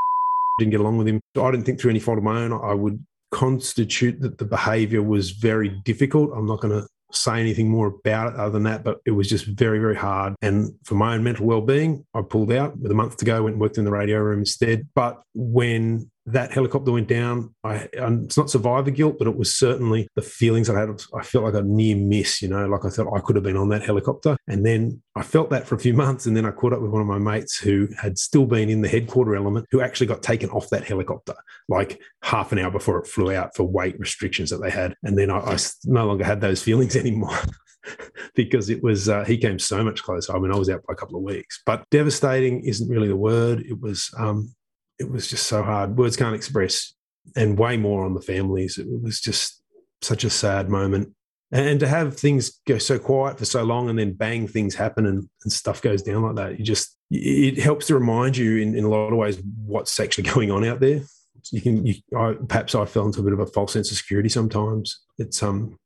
didn't 0.62 0.72
get 0.72 0.80
along 0.80 0.98
with 0.98 1.08
him. 1.08 1.20
I 1.36 1.52
didn't 1.52 1.66
think 1.66 1.80
through 1.80 1.92
any 1.92 2.00
fault 2.00 2.18
of 2.18 2.24
my 2.24 2.42
own. 2.42 2.54
I 2.54 2.74
would 2.74 3.04
constitute 3.32 4.20
that 4.22 4.38
the 4.38 4.46
behaviour 4.46 5.02
was 5.02 5.32
very 5.32 5.70
difficult. 5.70 6.32
I'm 6.36 6.46
not 6.46 6.62
going 6.62 6.80
to 6.80 6.88
say 7.14 7.40
anything 7.40 7.70
more 7.70 7.88
about 7.88 8.34
it 8.34 8.40
other 8.40 8.52
than 8.52 8.64
that, 8.64 8.84
but 8.84 9.00
it 9.06 9.12
was 9.12 9.28
just 9.28 9.46
very, 9.46 9.80
very 9.80 9.96
hard. 9.96 10.36
And 10.42 10.74
for 10.84 10.96
my 10.96 11.16
own 11.16 11.24
mental 11.24 11.46
well-being, 11.46 12.06
I 12.14 12.22
pulled 12.22 12.52
out 12.52 12.78
with 12.78 12.92
a 12.92 12.96
month 12.96 13.18
to 13.18 13.26
go, 13.26 13.44
went 13.44 13.56
and 13.56 13.62
worked 13.62 13.78
in 13.78 13.86
the 13.86 13.92
radio 13.92 14.20
room 14.20 14.40
instead. 14.40 14.88
But 14.94 15.22
when 15.34 16.11
that 16.28 16.52
helicopter 16.52 16.92
went 16.92 17.08
down. 17.08 17.54
I, 17.64 17.88
it's 17.94 18.38
not 18.38 18.50
survivor 18.50 18.92
guilt, 18.92 19.16
but 19.18 19.28
it 19.28 19.36
was 19.36 19.56
certainly 19.56 20.08
the 20.16 20.22
feelings 20.22 20.70
I 20.70 20.80
had. 20.80 20.90
I 21.18 21.24
felt 21.24 21.46
like 21.46 21.56
a 21.56 21.64
near 21.64 21.96
miss, 21.96 22.42
you 22.42 22.48
know, 22.48 22.68
like 22.68 22.86
I 22.86 22.90
thought 22.90 23.16
I 23.16 23.22
could 23.22 23.36
have 23.36 23.44
been 23.44 23.58
on 23.58 23.70
that 23.70 23.84
helicopter. 23.84 24.38
And 24.48 24.66
then 24.66 25.02
I 25.16 25.24
felt 25.24 25.50
that 25.50 25.68
for 25.68 25.76
a 25.76 25.80
few 25.80 25.94
months. 25.96 26.26
And 26.26 26.38
then 26.38 26.46
I 26.46 26.52
caught 26.52 26.74
up 26.74 26.82
with 26.82 26.92
one 26.92 27.02
of 27.02 27.08
my 27.08 27.18
mates 27.18 27.58
who 27.58 27.88
had 28.00 28.18
still 28.18 28.46
been 28.46 28.70
in 28.70 28.82
the 28.82 28.90
headquarter 28.90 29.36
element, 29.36 29.66
who 29.72 29.82
actually 29.82 30.08
got 30.08 30.22
taken 30.22 30.50
off 30.52 30.70
that 30.70 30.84
helicopter 30.84 31.34
like 31.70 32.00
half 32.24 32.52
an 32.52 32.60
hour 32.60 32.72
before 32.72 33.00
it 33.00 33.08
flew 33.08 33.34
out 33.34 33.56
for 33.56 33.64
weight 33.64 34.00
restrictions 34.00 34.50
that 34.52 34.62
they 34.62 34.70
had. 34.70 34.96
And 35.04 35.18
then 35.18 35.32
I, 35.32 35.40
I 35.40 35.58
no 35.86 36.06
longer 36.06 36.24
had 36.24 36.42
those 36.42 36.62
feelings 36.64 36.96
anymore. 36.96 37.38
because 38.36 38.70
it 38.70 38.84
was 38.84 39.10
uh, 39.10 39.24
he 39.24 39.38
came 39.38 39.58
so 39.58 39.84
much 39.84 40.04
closer. 40.04 40.36
I 40.36 40.40
mean, 40.40 40.52
I 40.52 40.58
was 40.58 40.70
out 40.70 40.84
by 40.88 40.94
a 40.94 40.96
couple 40.96 41.18
of 41.18 41.24
weeks, 41.24 41.62
but 41.66 41.84
devastating 41.90 42.64
isn't 42.64 42.88
really 42.88 43.08
the 43.08 43.16
word. 43.16 43.62
It 43.62 43.82
was 43.82 44.14
um, 44.20 44.54
it 45.02 45.12
was 45.12 45.28
just 45.28 45.48
so 45.48 45.64
hard. 45.64 45.98
Words 45.98 46.16
can't 46.16 46.36
express, 46.36 46.94
and 47.36 47.58
way 47.58 47.76
more 47.78 48.06
on 48.06 48.14
the 48.14 48.22
families. 48.22 48.78
It 48.78 48.88
was 49.02 49.20
just 49.20 49.62
such 50.02 50.24
a 50.24 50.30
sad 50.30 50.70
moment. 50.70 51.14
And 51.52 51.80
to 51.82 51.88
have 51.88 52.16
things 52.16 52.60
go 52.66 52.78
so 52.78 52.98
quiet 52.98 53.38
for 53.38 53.46
so 53.46 53.64
long 53.64 53.90
and 53.90 54.00
then 54.00 54.14
bang, 54.14 54.48
things 54.48 54.74
happen 54.74 55.06
and, 55.06 55.28
and 55.44 55.52
stuff 55.52 55.82
goes 55.82 56.02
down 56.02 56.24
like 56.24 56.36
that, 56.36 56.58
you 56.58 56.64
just, 56.64 56.96
it 57.10 57.62
helps 57.62 57.88
to 57.88 57.94
remind 57.94 58.38
you 58.38 58.58
in, 58.58 58.74
in 58.74 58.86
a 58.86 58.90
lot 58.90 59.12
of 59.12 59.18
ways 59.18 59.42
what's 59.66 60.00
actually 60.00 60.24
going 60.34 60.50
on 60.50 60.64
out 60.64 60.80
there. 60.80 61.02
You 61.52 61.62
can, 61.62 61.86
you, 61.86 61.96
I, 62.18 62.36
perhaps 62.48 62.74
I 62.74 62.86
fell 62.86 63.06
into 63.06 63.20
a 63.20 63.24
bit 63.24 63.34
of 63.34 63.40
a 63.40 63.48
false 63.48 63.74
sense 63.74 63.92
of 63.92 63.98
security 63.98 64.30
sometimes. 64.30 65.02
It's, 65.18 65.44
um, 65.44 65.78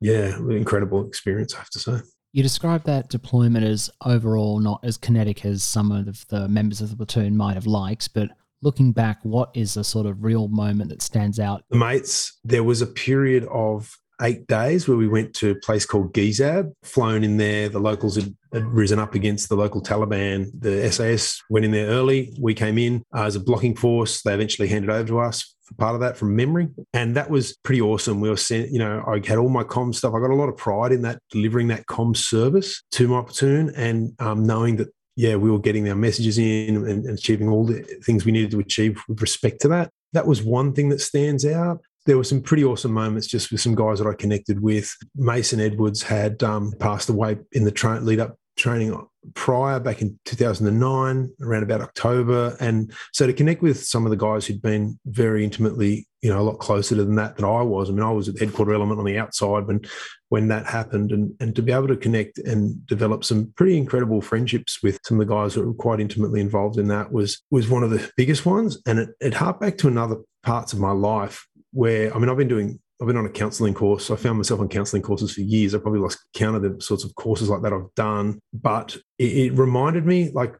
yeah, 0.00 0.38
incredible 0.48 1.06
experience, 1.06 1.54
I 1.54 1.58
have 1.58 1.70
to 1.70 1.78
say. 1.78 1.98
You 2.32 2.42
described 2.42 2.86
that 2.86 3.10
deployment 3.10 3.66
as 3.66 3.90
overall 4.04 4.60
not 4.60 4.80
as 4.84 4.96
kinetic 4.96 5.44
as 5.44 5.62
some 5.62 5.90
of 5.90 6.26
the 6.28 6.48
members 6.48 6.80
of 6.80 6.90
the 6.90 6.96
platoon 6.96 7.36
might 7.36 7.54
have 7.54 7.66
liked, 7.66 8.14
but 8.14 8.30
looking 8.62 8.92
back, 8.92 9.18
what 9.22 9.50
is 9.54 9.76
a 9.76 9.84
sort 9.84 10.06
of 10.06 10.22
real 10.22 10.48
moment 10.48 10.90
that 10.90 11.02
stands 11.02 11.38
out? 11.38 11.64
Mates, 11.70 12.38
there 12.44 12.64
was 12.64 12.82
a 12.82 12.86
period 12.86 13.46
of 13.50 13.96
eight 14.22 14.46
days 14.46 14.86
where 14.86 14.96
we 14.96 15.08
went 15.08 15.34
to 15.34 15.50
a 15.50 15.54
place 15.54 15.86
called 15.86 16.12
Gizab, 16.12 16.72
flown 16.82 17.24
in 17.24 17.36
there. 17.38 17.68
The 17.68 17.78
locals 17.78 18.16
had, 18.16 18.34
had, 18.52 18.64
risen 18.64 18.98
up 18.98 19.14
against 19.14 19.48
the 19.48 19.56
local 19.56 19.82
Taliban. 19.82 20.50
The 20.58 20.90
SAS 20.92 21.42
went 21.48 21.64
in 21.64 21.70
there 21.70 21.88
early. 21.88 22.36
We 22.38 22.54
came 22.54 22.78
in 22.78 23.02
uh, 23.14 23.24
as 23.24 23.36
a 23.36 23.40
blocking 23.40 23.74
force. 23.74 24.22
They 24.22 24.34
eventually 24.34 24.68
handed 24.68 24.90
over 24.90 25.08
to 25.08 25.20
us 25.20 25.54
for 25.64 25.74
part 25.74 25.94
of 25.94 26.00
that 26.00 26.16
from 26.16 26.36
memory. 26.36 26.68
And 26.92 27.16
that 27.16 27.30
was 27.30 27.56
pretty 27.62 27.80
awesome. 27.80 28.20
We 28.20 28.28
were 28.28 28.36
sent, 28.36 28.70
you 28.70 28.78
know, 28.78 29.02
I 29.06 29.26
had 29.26 29.38
all 29.38 29.48
my 29.48 29.64
com 29.64 29.92
stuff. 29.92 30.14
I 30.14 30.20
got 30.20 30.30
a 30.30 30.34
lot 30.34 30.48
of 30.48 30.56
pride 30.56 30.92
in 30.92 31.02
that, 31.02 31.20
delivering 31.30 31.68
that 31.68 31.86
com 31.86 32.14
service 32.14 32.82
to 32.92 33.08
my 33.08 33.22
platoon 33.22 33.72
and 33.74 34.12
um, 34.18 34.44
knowing 34.44 34.76
that 34.76 34.88
yeah, 35.20 35.36
we 35.36 35.50
were 35.50 35.58
getting 35.58 35.88
our 35.88 35.94
messages 35.94 36.38
in 36.38 36.76
and, 36.76 37.06
and 37.06 37.18
achieving 37.18 37.48
all 37.48 37.66
the 37.66 37.82
things 38.04 38.24
we 38.24 38.32
needed 38.32 38.50
to 38.52 38.60
achieve 38.60 39.02
with 39.06 39.20
respect 39.20 39.60
to 39.62 39.68
that. 39.68 39.90
That 40.12 40.26
was 40.26 40.42
one 40.42 40.72
thing 40.72 40.88
that 40.88 41.00
stands 41.00 41.44
out 41.44 41.80
there 42.06 42.16
were 42.16 42.24
some 42.24 42.40
pretty 42.40 42.64
awesome 42.64 42.92
moments 42.92 43.26
just 43.26 43.52
with 43.52 43.60
some 43.60 43.74
guys 43.74 43.98
that 43.98 44.08
I 44.08 44.14
connected 44.14 44.60
with. 44.60 44.96
Mason 45.14 45.60
Edwards 45.60 46.02
had 46.02 46.42
um, 46.42 46.72
passed 46.80 47.10
away 47.10 47.38
in 47.52 47.64
the 47.64 47.70
tra- 47.70 48.00
lead 48.00 48.20
up 48.20 48.36
training 48.56 49.06
prior 49.34 49.78
back 49.78 50.02
in 50.02 50.18
2009 50.24 51.30
around 51.42 51.62
about 51.62 51.80
october 51.80 52.56
and 52.58 52.92
so 53.12 53.26
to 53.26 53.32
connect 53.32 53.62
with 53.62 53.82
some 53.82 54.04
of 54.04 54.10
the 54.10 54.16
guys 54.16 54.46
who'd 54.46 54.62
been 54.62 54.98
very 55.06 55.44
intimately 55.44 56.06
you 56.22 56.30
know, 56.30 56.40
a 56.40 56.42
lot 56.42 56.58
closer 56.58 56.94
to 56.94 57.04
than 57.04 57.14
that 57.16 57.36
than 57.36 57.44
I 57.44 57.62
was. 57.62 57.88
I 57.88 57.92
mean, 57.92 58.02
I 58.02 58.10
was 58.10 58.28
at 58.28 58.38
headquarter 58.38 58.74
element 58.74 58.98
on 58.98 59.06
the 59.06 59.18
outside 59.18 59.66
when 59.66 59.80
when 60.28 60.48
that 60.48 60.66
happened, 60.66 61.12
and 61.12 61.34
and 61.40 61.56
to 61.56 61.62
be 61.62 61.72
able 61.72 61.88
to 61.88 61.96
connect 61.96 62.38
and 62.38 62.86
develop 62.86 63.24
some 63.24 63.52
pretty 63.56 63.76
incredible 63.76 64.20
friendships 64.20 64.82
with 64.82 64.98
some 65.04 65.20
of 65.20 65.26
the 65.26 65.34
guys 65.34 65.54
that 65.54 65.66
were 65.66 65.74
quite 65.74 66.00
intimately 66.00 66.40
involved 66.40 66.78
in 66.78 66.88
that 66.88 67.12
was 67.12 67.42
was 67.50 67.68
one 67.68 67.82
of 67.82 67.90
the 67.90 68.10
biggest 68.16 68.44
ones. 68.44 68.80
And 68.86 68.98
it, 68.98 69.10
it 69.20 69.34
harked 69.34 69.60
back 69.60 69.78
to 69.78 69.88
another 69.88 70.16
parts 70.42 70.72
of 70.72 70.78
my 70.78 70.92
life 70.92 71.46
where 71.72 72.14
I 72.14 72.18
mean, 72.18 72.28
I've 72.28 72.36
been 72.36 72.48
doing 72.48 72.78
I've 73.00 73.06
been 73.06 73.16
on 73.16 73.24
a 73.24 73.30
counselling 73.30 73.72
course. 73.72 74.10
I 74.10 74.16
found 74.16 74.36
myself 74.36 74.60
on 74.60 74.68
counselling 74.68 75.02
courses 75.02 75.32
for 75.32 75.40
years. 75.40 75.74
I 75.74 75.78
probably 75.78 76.00
lost 76.00 76.18
count 76.34 76.56
of 76.56 76.62
the 76.62 76.82
sorts 76.82 77.02
of 77.02 77.14
courses 77.14 77.48
like 77.48 77.62
that 77.62 77.72
I've 77.72 77.94
done. 77.96 78.40
But 78.52 78.96
it, 79.18 79.24
it 79.24 79.52
reminded 79.54 80.04
me, 80.04 80.30
like 80.34 80.54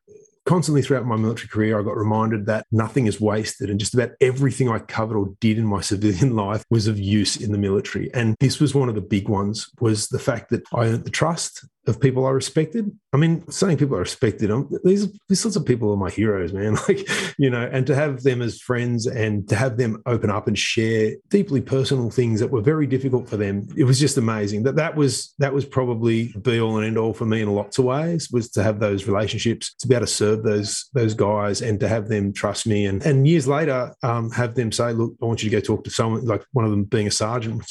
constantly 0.46 0.82
throughout 0.82 1.06
my 1.06 1.16
military 1.16 1.48
career, 1.48 1.78
I 1.78 1.82
got 1.82 1.96
reminded 1.96 2.46
that 2.46 2.66
nothing 2.72 3.06
is 3.06 3.20
wasted 3.20 3.70
and 3.70 3.78
just 3.78 3.94
about 3.94 4.10
everything 4.20 4.68
I 4.68 4.78
covered 4.78 5.16
or 5.16 5.34
did 5.40 5.58
in 5.58 5.66
my 5.66 5.80
civilian 5.90 6.36
life 6.36 6.64
was 6.70 6.86
of 6.86 6.98
use 6.98 7.36
in 7.36 7.52
the 7.52 7.58
military. 7.58 8.12
And 8.14 8.36
this 8.40 8.60
was 8.60 8.74
one 8.74 8.88
of 8.88 8.94
the 8.94 9.00
big 9.00 9.28
ones 9.28 9.70
was 9.80 10.08
the 10.08 10.18
fact 10.18 10.50
that 10.50 10.62
I 10.74 10.86
earned 10.86 11.04
the 11.04 11.10
trust 11.10 11.64
of 11.86 12.00
people 12.00 12.26
I 12.26 12.30
respected. 12.30 12.90
I 13.12 13.16
mean, 13.16 13.48
saying 13.50 13.78
people 13.78 13.96
I 13.96 14.00
respected, 14.00 14.50
I'm, 14.50 14.68
these 14.84 15.08
these 15.28 15.40
sorts 15.40 15.56
of 15.56 15.64
people 15.64 15.90
are 15.90 15.96
my 15.96 16.10
heroes, 16.10 16.52
man. 16.52 16.76
Like, 16.88 17.08
you 17.38 17.50
know, 17.50 17.68
and 17.70 17.86
to 17.86 17.94
have 17.94 18.22
them 18.22 18.42
as 18.42 18.60
friends 18.60 19.06
and 19.06 19.48
to 19.48 19.54
have 19.54 19.76
them 19.76 20.02
open 20.06 20.30
up 20.30 20.48
and 20.48 20.58
share 20.58 21.12
deeply 21.28 21.60
personal 21.60 22.10
things 22.10 22.40
that 22.40 22.50
were 22.50 22.62
very 22.62 22.86
difficult 22.86 23.28
for 23.28 23.36
them, 23.36 23.68
it 23.76 23.84
was 23.84 24.00
just 24.00 24.16
amazing. 24.16 24.62
That 24.62 24.76
that 24.76 24.96
was 24.96 25.34
that 25.38 25.52
was 25.52 25.64
probably 25.64 26.32
be 26.42 26.60
all 26.60 26.78
and 26.78 26.86
end 26.86 26.98
all 26.98 27.12
for 27.12 27.26
me 27.26 27.42
in 27.42 27.54
lots 27.54 27.78
of 27.78 27.84
ways. 27.84 28.28
Was 28.32 28.50
to 28.52 28.62
have 28.62 28.80
those 28.80 29.06
relationships, 29.06 29.74
to 29.74 29.88
be 29.88 29.94
able 29.94 30.06
to 30.06 30.12
serve 30.12 30.42
those 30.42 30.88
those 30.94 31.14
guys, 31.14 31.62
and 31.62 31.78
to 31.80 31.88
have 31.88 32.08
them 32.08 32.32
trust 32.32 32.66
me. 32.66 32.86
And 32.86 33.04
and 33.04 33.26
years 33.26 33.46
later, 33.46 33.94
um, 34.02 34.30
have 34.30 34.54
them 34.54 34.72
say, 34.72 34.92
"Look, 34.92 35.14
I 35.22 35.26
want 35.26 35.42
you 35.42 35.50
to 35.50 35.56
go 35.56 35.60
talk 35.60 35.84
to 35.84 35.90
someone." 35.90 36.24
Like 36.24 36.44
one 36.52 36.64
of 36.64 36.70
them 36.70 36.84
being 36.84 37.06
a 37.06 37.12
sergeant, 37.12 37.64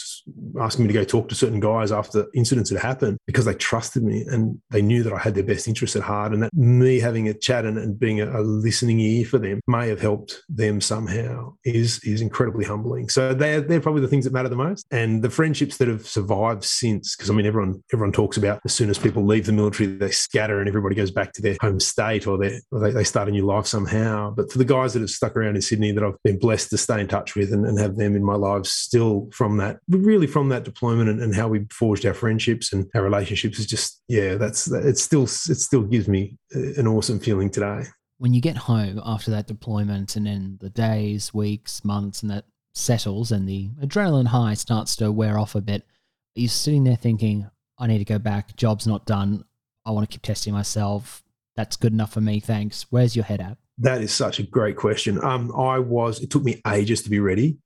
asking 0.60 0.86
me 0.86 0.94
to 0.94 1.00
go 1.00 1.04
talk 1.04 1.30
to 1.30 1.36
certain 1.36 1.60
guys 1.60 1.92
after 1.92 2.28
incidents 2.34 2.70
had 2.70 2.80
happened 2.80 3.18
because 3.26 3.46
they 3.46 3.54
trusted 3.54 3.99
me 4.04 4.26
and 4.28 4.60
they 4.70 4.82
knew 4.82 5.04
that 5.04 5.14
I 5.14 5.18
had 5.18 5.36
their 5.36 5.44
best 5.44 5.68
interests 5.68 5.96
at 5.96 6.04
heart. 6.04 6.34
And 6.34 6.44
that 6.44 6.54
me 6.54 7.00
having 7.00 7.28
a 7.28 7.34
chat 7.34 7.66
and, 7.66 7.78
and 7.78 8.00
being 8.00 8.22
a, 8.22 8.40
a, 8.40 8.42
listening 8.42 9.00
ear 9.00 9.26
for 9.26 9.38
them 9.38 9.60
may 9.68 9.88
have 9.88 10.02
helped 10.02 10.42
them 10.50 10.82
somehow 10.82 11.54
is 11.64 12.00
is 12.04 12.22
incredibly 12.22 12.66
humbling. 12.66 13.10
So 13.10 13.34
they're 13.34 13.62
they're 13.62 13.82
probably 13.82 14.02
the 14.02 14.08
things 14.08 14.26
that 14.26 14.34
matter 14.34 14.50
the 14.50 14.56
most. 14.56 14.86
And 14.92 15.22
the 15.22 15.30
friendships 15.30 15.78
that 15.78 15.88
have 15.88 16.08
survived 16.08 16.64
since, 16.64 17.16
because 17.16 17.30
I 17.30 17.34
mean 17.34 17.46
everyone 17.46 17.84
everyone 17.94 18.14
talks 18.14 18.38
about 18.38 18.62
as 18.66 18.74
soon 18.74 18.90
as 18.90 18.98
people 18.98 19.26
leave 19.26 19.46
the 19.46 19.52
military, 19.52 19.88
they 19.96 20.12
scatter 20.12 20.60
and 20.60 20.68
everybody 20.68 20.96
goes 20.96 21.12
back 21.12 21.34
to 21.34 21.42
their 21.42 21.58
home 21.62 21.80
state 21.80 22.28
or, 22.28 22.40
or 22.72 22.80
they, 22.80 22.92
they 22.92 23.04
start 23.04 23.28
a 23.28 23.32
new 23.32 23.46
life 23.46 23.66
somehow. 23.66 24.32
But 24.32 24.52
for 24.52 24.58
the 24.58 24.66
guys 24.66 24.94
that 24.94 25.02
have 25.02 25.10
stuck 25.10 25.36
around 25.36 25.56
in 25.56 25.62
Sydney 25.62 25.92
that 25.92 26.04
I've 26.04 26.22
been 26.24 26.40
blessed 26.40 26.70
to 26.72 26.78
stay 26.78 27.00
in 27.00 27.08
touch 27.08 27.36
with 27.36 27.54
and, 27.54 27.66
and 27.66 27.80
have 27.80 27.98
them 27.98 28.16
in 28.16 28.24
my 28.24 28.36
lives 28.36 28.72
still 28.72 29.30
from 29.34 29.58
that, 29.58 29.80
really 29.90 30.28
from 30.28 30.50
that 30.50 30.64
deployment 30.64 31.10
and, 31.10 31.22
and 31.22 31.36
how 31.36 31.48
we 31.48 31.66
forged 31.72 32.06
our 32.06 32.14
friendships 32.14 32.74
and 32.74 32.88
our 32.96 33.04
relationships 33.04 33.60
is 33.60 33.66
just 33.66 33.89
yeah, 34.08 34.36
that's 34.36 34.70
it. 34.72 34.98
Still, 34.98 35.24
it 35.24 35.30
still 35.30 35.84
gives 35.84 36.08
me 36.08 36.38
an 36.52 36.88
awesome 36.88 37.20
feeling 37.20 37.50
today. 37.50 37.84
When 38.18 38.34
you 38.34 38.42
get 38.42 38.58
home 38.58 39.02
after 39.06 39.32
that 39.32 39.48
deployment, 39.48 40.16
and 40.16 40.26
then 40.26 40.58
the 40.60 40.70
days, 40.70 41.34
weeks, 41.34 41.86
months, 41.86 42.22
and 42.22 42.32
that 42.32 42.46
settles, 42.74 43.32
and 43.32 43.48
the 43.48 43.70
adrenaline 43.82 44.28
high 44.28 44.54
starts 44.54 44.96
to 44.98 45.12
wear 45.12 45.40
off 45.40 45.56
a 45.56 45.62
bit, 45.62 45.84
are 46.38 46.42
you 46.42 46.48
sitting 46.48 46.84
there 46.84 46.98
thinking, 46.98 47.50
"I 47.78 47.88
need 47.88 48.00
to 48.00 48.06
go 48.06 48.20
back. 48.20 48.56
Job's 48.56 48.88
not 48.88 49.06
done. 49.06 49.46
I 49.86 49.92
want 49.92 50.10
to 50.10 50.14
keep 50.14 50.22
testing 50.22 50.54
myself. 50.54 51.24
That's 51.56 51.78
good 51.78 51.94
enough 51.94 52.14
for 52.14 52.22
me. 52.22 52.40
Thanks." 52.40 52.88
Where's 52.90 53.16
your 53.16 53.26
head 53.26 53.42
at? 53.42 53.58
That 53.78 54.02
is 54.02 54.12
such 54.12 54.40
a 54.40 54.44
great 54.44 54.76
question. 54.76 55.24
Um, 55.24 55.54
I 55.56 55.80
was. 55.80 56.22
It 56.22 56.30
took 56.30 56.44
me 56.44 56.62
ages 56.68 57.02
to 57.04 57.10
be 57.10 57.20
ready. 57.20 57.58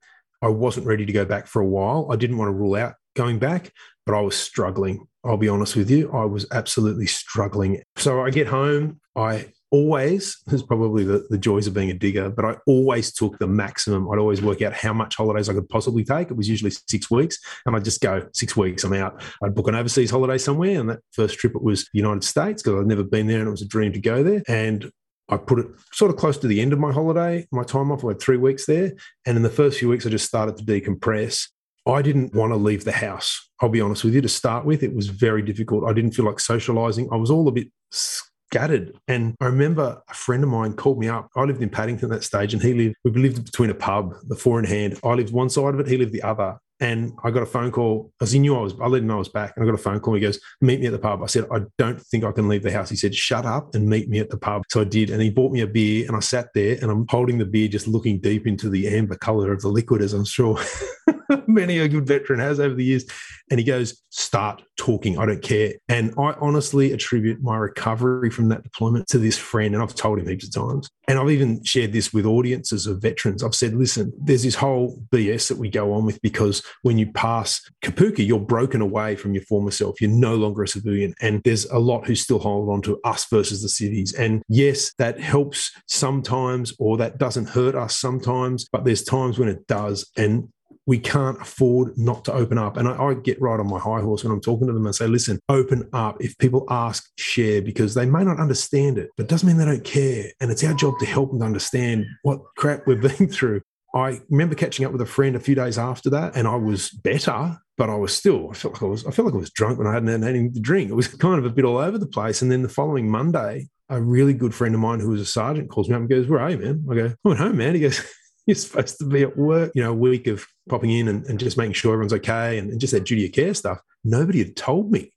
I 0.43 0.49
wasn't 0.49 0.86
ready 0.86 1.05
to 1.05 1.13
go 1.13 1.25
back 1.25 1.47
for 1.47 1.62
a 1.62 1.65
while. 1.65 2.09
I 2.12 2.15
didn't 2.15 2.38
want 2.38 2.49
to 2.49 2.53
rule 2.53 2.75
out 2.75 2.95
going 3.15 3.39
back, 3.39 3.71
but 4.05 4.13
I 4.13 4.21
was 4.21 4.36
struggling. 4.36 5.07
I'll 5.25 5.38
be 5.38 5.49
honest 5.49 5.75
with 5.75 5.89
you, 5.89 6.12
I 6.12 6.25
was 6.25 6.45
absolutely 6.51 7.07
struggling. 7.07 7.81
So 7.95 8.21
I 8.21 8.29
get 8.29 8.47
home, 8.47 8.99
I 9.15 9.47
always, 9.71 10.41
this 10.45 10.55
is 10.55 10.63
probably 10.63 11.03
the, 11.03 11.25
the 11.29 11.38
joys 11.38 11.67
of 11.67 11.73
being 11.73 11.89
a 11.89 11.93
digger, 11.93 12.29
but 12.29 12.45
I 12.45 12.55
always 12.67 13.13
took 13.13 13.39
the 13.39 13.47
maximum. 13.47 14.09
I'd 14.09 14.19
always 14.19 14.41
work 14.41 14.62
out 14.62 14.73
how 14.73 14.93
much 14.93 15.15
holidays 15.15 15.49
I 15.49 15.53
could 15.53 15.69
possibly 15.69 16.03
take. 16.03 16.29
It 16.29 16.38
was 16.38 16.49
usually 16.49 16.71
six 16.88 17.09
weeks. 17.09 17.38
And 17.65 17.75
I'd 17.75 17.86
just 17.86 18.01
go, 18.01 18.27
six 18.33 18.55
weeks, 18.55 18.83
I'm 18.83 18.93
out. 18.93 19.21
I'd 19.43 19.55
book 19.55 19.67
an 19.67 19.75
overseas 19.75 20.12
holiday 20.12 20.38
somewhere. 20.38 20.79
And 20.79 20.89
that 20.89 20.99
first 21.12 21.39
trip, 21.39 21.55
it 21.55 21.63
was 21.63 21.83
the 21.83 21.99
United 21.99 22.23
States 22.23 22.62
because 22.62 22.79
I'd 22.79 22.88
never 22.88 23.03
been 23.03 23.27
there 23.27 23.39
and 23.39 23.47
it 23.47 23.51
was 23.51 23.62
a 23.62 23.67
dream 23.67 23.93
to 23.93 23.99
go 23.99 24.23
there. 24.23 24.43
And 24.47 24.91
I 25.29 25.38
put 25.38 25.59
it 25.59 25.67
sort 25.91 26.12
of 26.12 26.17
close 26.17 26.38
to 26.39 26.47
the 26.47 26.62
end 26.62 26.73
of 26.73 26.79
my 26.79 26.91
holiday, 26.91 27.47
my 27.51 27.63
time 27.63 27.91
off. 27.91 28.03
I 28.03 28.09
had 28.09 28.21
three 28.21 28.38
weeks 28.38 28.65
there. 28.65 28.91
And 29.25 29.38
in 29.38 29.43
the 29.43 29.49
first 29.49 29.79
few 29.79 29.89
weeks, 29.89 30.05
I 30.05 30.09
just 30.09 30.27
started 30.27 30.57
to 30.57 30.63
decompress. 30.63 31.47
I 31.86 32.02
didn't 32.02 32.34
want 32.34 32.52
to 32.52 32.58
leave 32.58 32.86
the 32.86 32.93
house. 32.93 33.50
I'll 33.62 33.69
be 33.69 33.82
honest 33.82 34.04
with 34.04 34.13
you. 34.13 34.22
To 34.22 34.30
start 34.30 34.65
with, 34.65 34.84
it 34.84 34.96
was 34.96 35.08
very 35.08 35.41
difficult. 35.41 35.84
I 35.84 35.93
didn't 35.93 36.12
feel 36.12 36.26
like 36.26 36.39
socializing. 36.39 37.10
I 37.12 37.17
was 37.17 37.30
all 37.30 37.48
a 37.48 37.52
bit 37.52 37.67
scattered. 37.91 38.96
And 39.08 39.36
I 39.41 39.46
remember 39.46 40.02
a 40.10 40.13
friend 40.13 40.43
of 40.43 40.50
mine 40.50 40.74
called 40.74 41.00
me 41.00 41.10
up. 41.10 41.28
I 41.36 41.43
lived 41.43 41.62
in 41.62 41.69
Paddington 41.69 42.12
at 42.12 42.15
that 42.15 42.24
stage, 42.24 42.54
and 42.54 42.62
he 42.62 42.74
lived, 42.74 42.96
we 43.04 43.12
lived 43.12 43.46
between 43.46 43.69
a 43.69 43.76
pub, 43.76 44.15
the 44.28 44.36
four 44.36 44.60
in 44.60 44.65
hand. 44.65 45.00
I 45.04 45.13
lived 45.13 45.34
one 45.34 45.50
side 45.50 45.74
of 45.74 45.80
it, 45.80 45.88
he 45.88 45.98
lived 45.98 46.13
the 46.13 46.24
other. 46.24 46.58
And 46.79 47.13
I 47.23 47.31
got 47.31 47.43
a 47.43 47.47
phone 47.47 47.71
call 47.71 48.12
as 48.21 48.31
he 48.31 48.39
knew 48.39 48.57
I 48.57 48.62
was, 48.62 48.73
I 48.79 48.88
let 48.88 49.01
him 49.01 49.07
know 49.07 49.15
I 49.15 49.19
was 49.19 49.29
back. 49.29 49.53
And 49.55 49.63
I 49.63 49.65
got 49.65 49.75
a 49.75 49.81
phone 49.81 49.99
call. 49.99 50.15
He 50.15 50.21
goes, 50.21 50.39
Meet 50.62 50.81
me 50.81 50.88
at 50.88 50.91
the 50.91 50.99
pub. 50.99 51.21
I 51.23 51.27
said, 51.27 51.45
I 51.51 51.62
don't 51.77 52.01
think 52.01 52.23
I 52.23 52.31
can 52.31 52.47
leave 52.47 52.63
the 52.63 52.71
house. 52.71 52.89
He 52.89 52.95
said, 52.95 53.15
Shut 53.15 53.45
up 53.45 53.75
and 53.75 53.88
meet 53.88 54.09
me 54.09 54.19
at 54.19 54.29
the 54.29 54.38
pub. 54.38 54.63
So 54.69 54.81
I 54.81 54.86
did. 54.86 55.09
And 55.09 55.21
he 55.21 55.29
bought 55.29 55.51
me 55.51 55.62
a 55.62 55.67
beer. 55.67 56.05
And 56.07 56.15
I 56.15 56.19
sat 56.19 56.49
there 56.53 56.77
and 56.81 56.91
I'm 56.91 57.05
holding 57.09 57.38
the 57.38 57.45
beer, 57.45 57.67
just 57.67 57.88
looking 57.88 58.19
deep 58.19 58.47
into 58.47 58.69
the 58.69 58.88
amber 58.88 59.15
color 59.15 59.53
of 59.53 59.62
the 59.62 59.69
liquid, 59.69 60.01
as 60.01 60.13
I'm 60.13 60.25
sure 60.25 60.59
many 61.47 61.79
a 61.79 61.88
good 61.88 62.07
veteran 62.07 62.39
has 62.39 62.59
over 62.59 62.75
the 62.75 62.83
years. 62.83 63.05
And 63.49 63.59
he 63.59 63.65
goes, 63.65 64.01
Start 64.09 64.63
talking. 64.77 65.17
I 65.17 65.25
don't 65.25 65.41
care. 65.41 65.73
And 65.89 66.13
I 66.17 66.36
honestly 66.39 66.91
attribute 66.91 67.41
my 67.41 67.57
recovery 67.57 68.29
from 68.29 68.49
that 68.49 68.63
deployment 68.63 69.07
to 69.07 69.17
this 69.17 69.38
friend. 69.38 69.73
And 69.73 69.83
I've 69.83 69.95
told 69.95 70.19
him 70.19 70.27
heaps 70.27 70.47
of 70.47 70.53
times. 70.53 70.89
And 71.07 71.19
I've 71.19 71.29
even 71.29 71.63
shared 71.63 71.93
this 71.93 72.13
with 72.13 72.25
audiences 72.25 72.88
of 72.88 73.01
veterans. 73.01 73.43
I've 73.43 73.55
said, 73.55 73.73
Listen, 73.73 74.12
there's 74.17 74.43
this 74.43 74.55
whole 74.55 75.01
BS 75.12 75.49
that 75.49 75.57
we 75.57 75.69
go 75.69 75.93
on 75.93 76.05
with 76.05 76.21
because 76.21 76.62
when 76.82 76.97
you 76.97 77.12
pass 77.12 77.62
Kapooka, 77.84 78.26
you're 78.26 78.39
broken 78.39 78.82
away 78.82 79.15
from 79.15 79.34
your 79.34 79.43
former 79.43 79.71
self. 79.71 80.02
You're 80.02 80.10
no 80.10 80.36
longer 80.36 80.63
a 80.63 80.67
civilian. 80.67 81.13
And 81.21 81.41
there's 81.43 81.65
a 81.65 81.80
lot 81.80 82.08
who 82.08 82.15
still 82.15 82.39
hold 82.39 82.69
on 82.69 82.82
to 82.84 82.99
us 83.04 83.26
versus 83.30 83.62
the 83.62 83.69
cities. 83.69 84.13
And 84.13 84.41
yes, 84.47 84.93
that 84.97 85.19
helps 85.19 85.71
sometimes, 85.88 86.73
or 86.80 86.97
that 86.97 87.17
doesn't 87.17 87.49
hurt 87.49 87.76
us 87.76 87.95
sometimes, 87.95 88.67
but 88.71 88.86
there's 88.86 89.04
times 89.04 89.39
when 89.39 89.49
it 89.49 89.67
does. 89.67 90.10
And 90.17 90.49
we 90.86 90.99
can't 90.99 91.41
afford 91.41 91.97
not 91.97 92.26
to 92.26 92.34
open 92.34 92.58
up. 92.58 92.78
And 92.78 92.88
I, 92.88 93.02
I, 93.02 93.13
get 93.13 93.41
right 93.41 93.60
on 93.60 93.69
my 93.69 93.80
high 93.80 94.02
horse 94.02 94.23
when 94.23 94.34
I'm 94.34 94.41
talking 94.41 94.67
to 94.67 94.73
them 94.73 94.86
and 94.86 94.93
say, 94.93 95.08
listen, 95.08 95.39
open 95.47 95.88
up. 95.93 96.17
If 96.19 96.38
people 96.38 96.65
ask, 96.69 97.10
share, 97.17 97.62
because 97.62 97.93
they 97.93 98.06
may 98.06 98.23
not 98.23 98.39
understand 98.39 98.97
it, 98.97 99.10
but 99.15 99.23
it 99.23 99.30
doesn't 99.30 99.47
mean 99.47 99.58
they 99.58 99.65
don't 99.65 99.84
care. 99.84 100.32
And 100.41 100.52
it's 100.52 100.63
our 100.63 100.73
job 100.73 100.99
to 100.99 101.06
help 101.06 101.32
them 101.32 101.41
understand 101.41 102.06
what 102.23 102.41
crap 102.58 102.86
we're 102.86 102.97
being 102.97 103.30
through. 103.32 103.62
I 103.93 104.21
remember 104.29 104.56
catching 104.56 104.86
up 104.86 104.91
with 104.91 105.01
a 105.01 105.06
friend 105.06 105.36
a 105.36 105.39
few 105.39 105.53
days 105.53 105.77
after 105.77 106.10
that, 106.12 106.36
and 106.36 106.47
I 106.47 106.56
was 106.56 106.89
better, 106.89 107.58
but 107.77 107.89
I 107.89 107.95
was 107.95 108.15
still, 108.15 108.49
I 108.49 108.56
felt 108.56 108.73
like 108.73 108.84
I 108.84 108.88
was, 108.88 109.06
I 109.06 109.12
felt 109.12 109.27
like 109.27 109.36
I 109.36 109.38
was 109.38 109.51
drunk 109.51 109.77
when 109.77 109.88
I 109.88 109.93
hadn't 109.93 110.08
had 110.08 110.23
anything 110.23 110.53
to 110.53 110.60
drink. 110.60 110.89
It 110.89 110.95
was 110.95 111.08
kind 111.08 111.38
of 111.38 111.45
a 111.45 111.51
bit 111.51 111.65
all 111.65 111.77
over 111.77 111.97
the 111.99 112.08
place. 112.08 112.41
And 112.41 112.51
then 112.51 112.63
the 112.63 112.69
following 112.69 113.10
Monday, 113.10 113.67
a 113.89 114.01
really 114.01 114.34
good 114.34 114.56
friend 114.56 114.73
of 114.73 114.82
mine 114.82 114.99
who 114.99 115.10
was 115.10 115.21
a 115.21 115.25
sergeant 115.25 115.69
calls 115.69 115.89
me 115.89 115.95
up 115.95 116.01
and 116.01 116.10
goes, 116.10 116.27
Where 116.27 116.39
are 116.39 116.49
you, 116.49 116.58
man? 116.58 116.86
I 116.89 116.95
go, 116.95 117.13
I'm 117.23 117.32
at 117.34 117.38
home, 117.38 117.58
man. 117.58 117.75
He 117.75 117.82
goes, 117.82 118.03
You're 118.47 118.56
supposed 118.56 118.97
to 118.97 119.06
be 119.06 119.21
at 119.21 119.38
work, 119.38 119.71
you 119.75 119.84
know, 119.84 119.91
a 119.91 119.95
week 119.95 120.27
of 120.27 120.45
popping 120.67 120.89
in 120.89 121.08
and, 121.08 121.25
and 121.27 121.39
just 121.39 121.58
making 121.58 121.73
sure 121.73 121.93
everyone's 121.93 122.13
okay 122.13 122.58
and, 122.58 122.71
and 122.71 122.79
just 122.79 122.93
that 122.93 123.06
duty 123.06 123.25
of 123.25 123.32
care 123.32 123.53
stuff. 123.53 123.79
Nobody 124.03 124.39
had 124.39 124.56
told 124.56 124.91
me. 124.91 125.13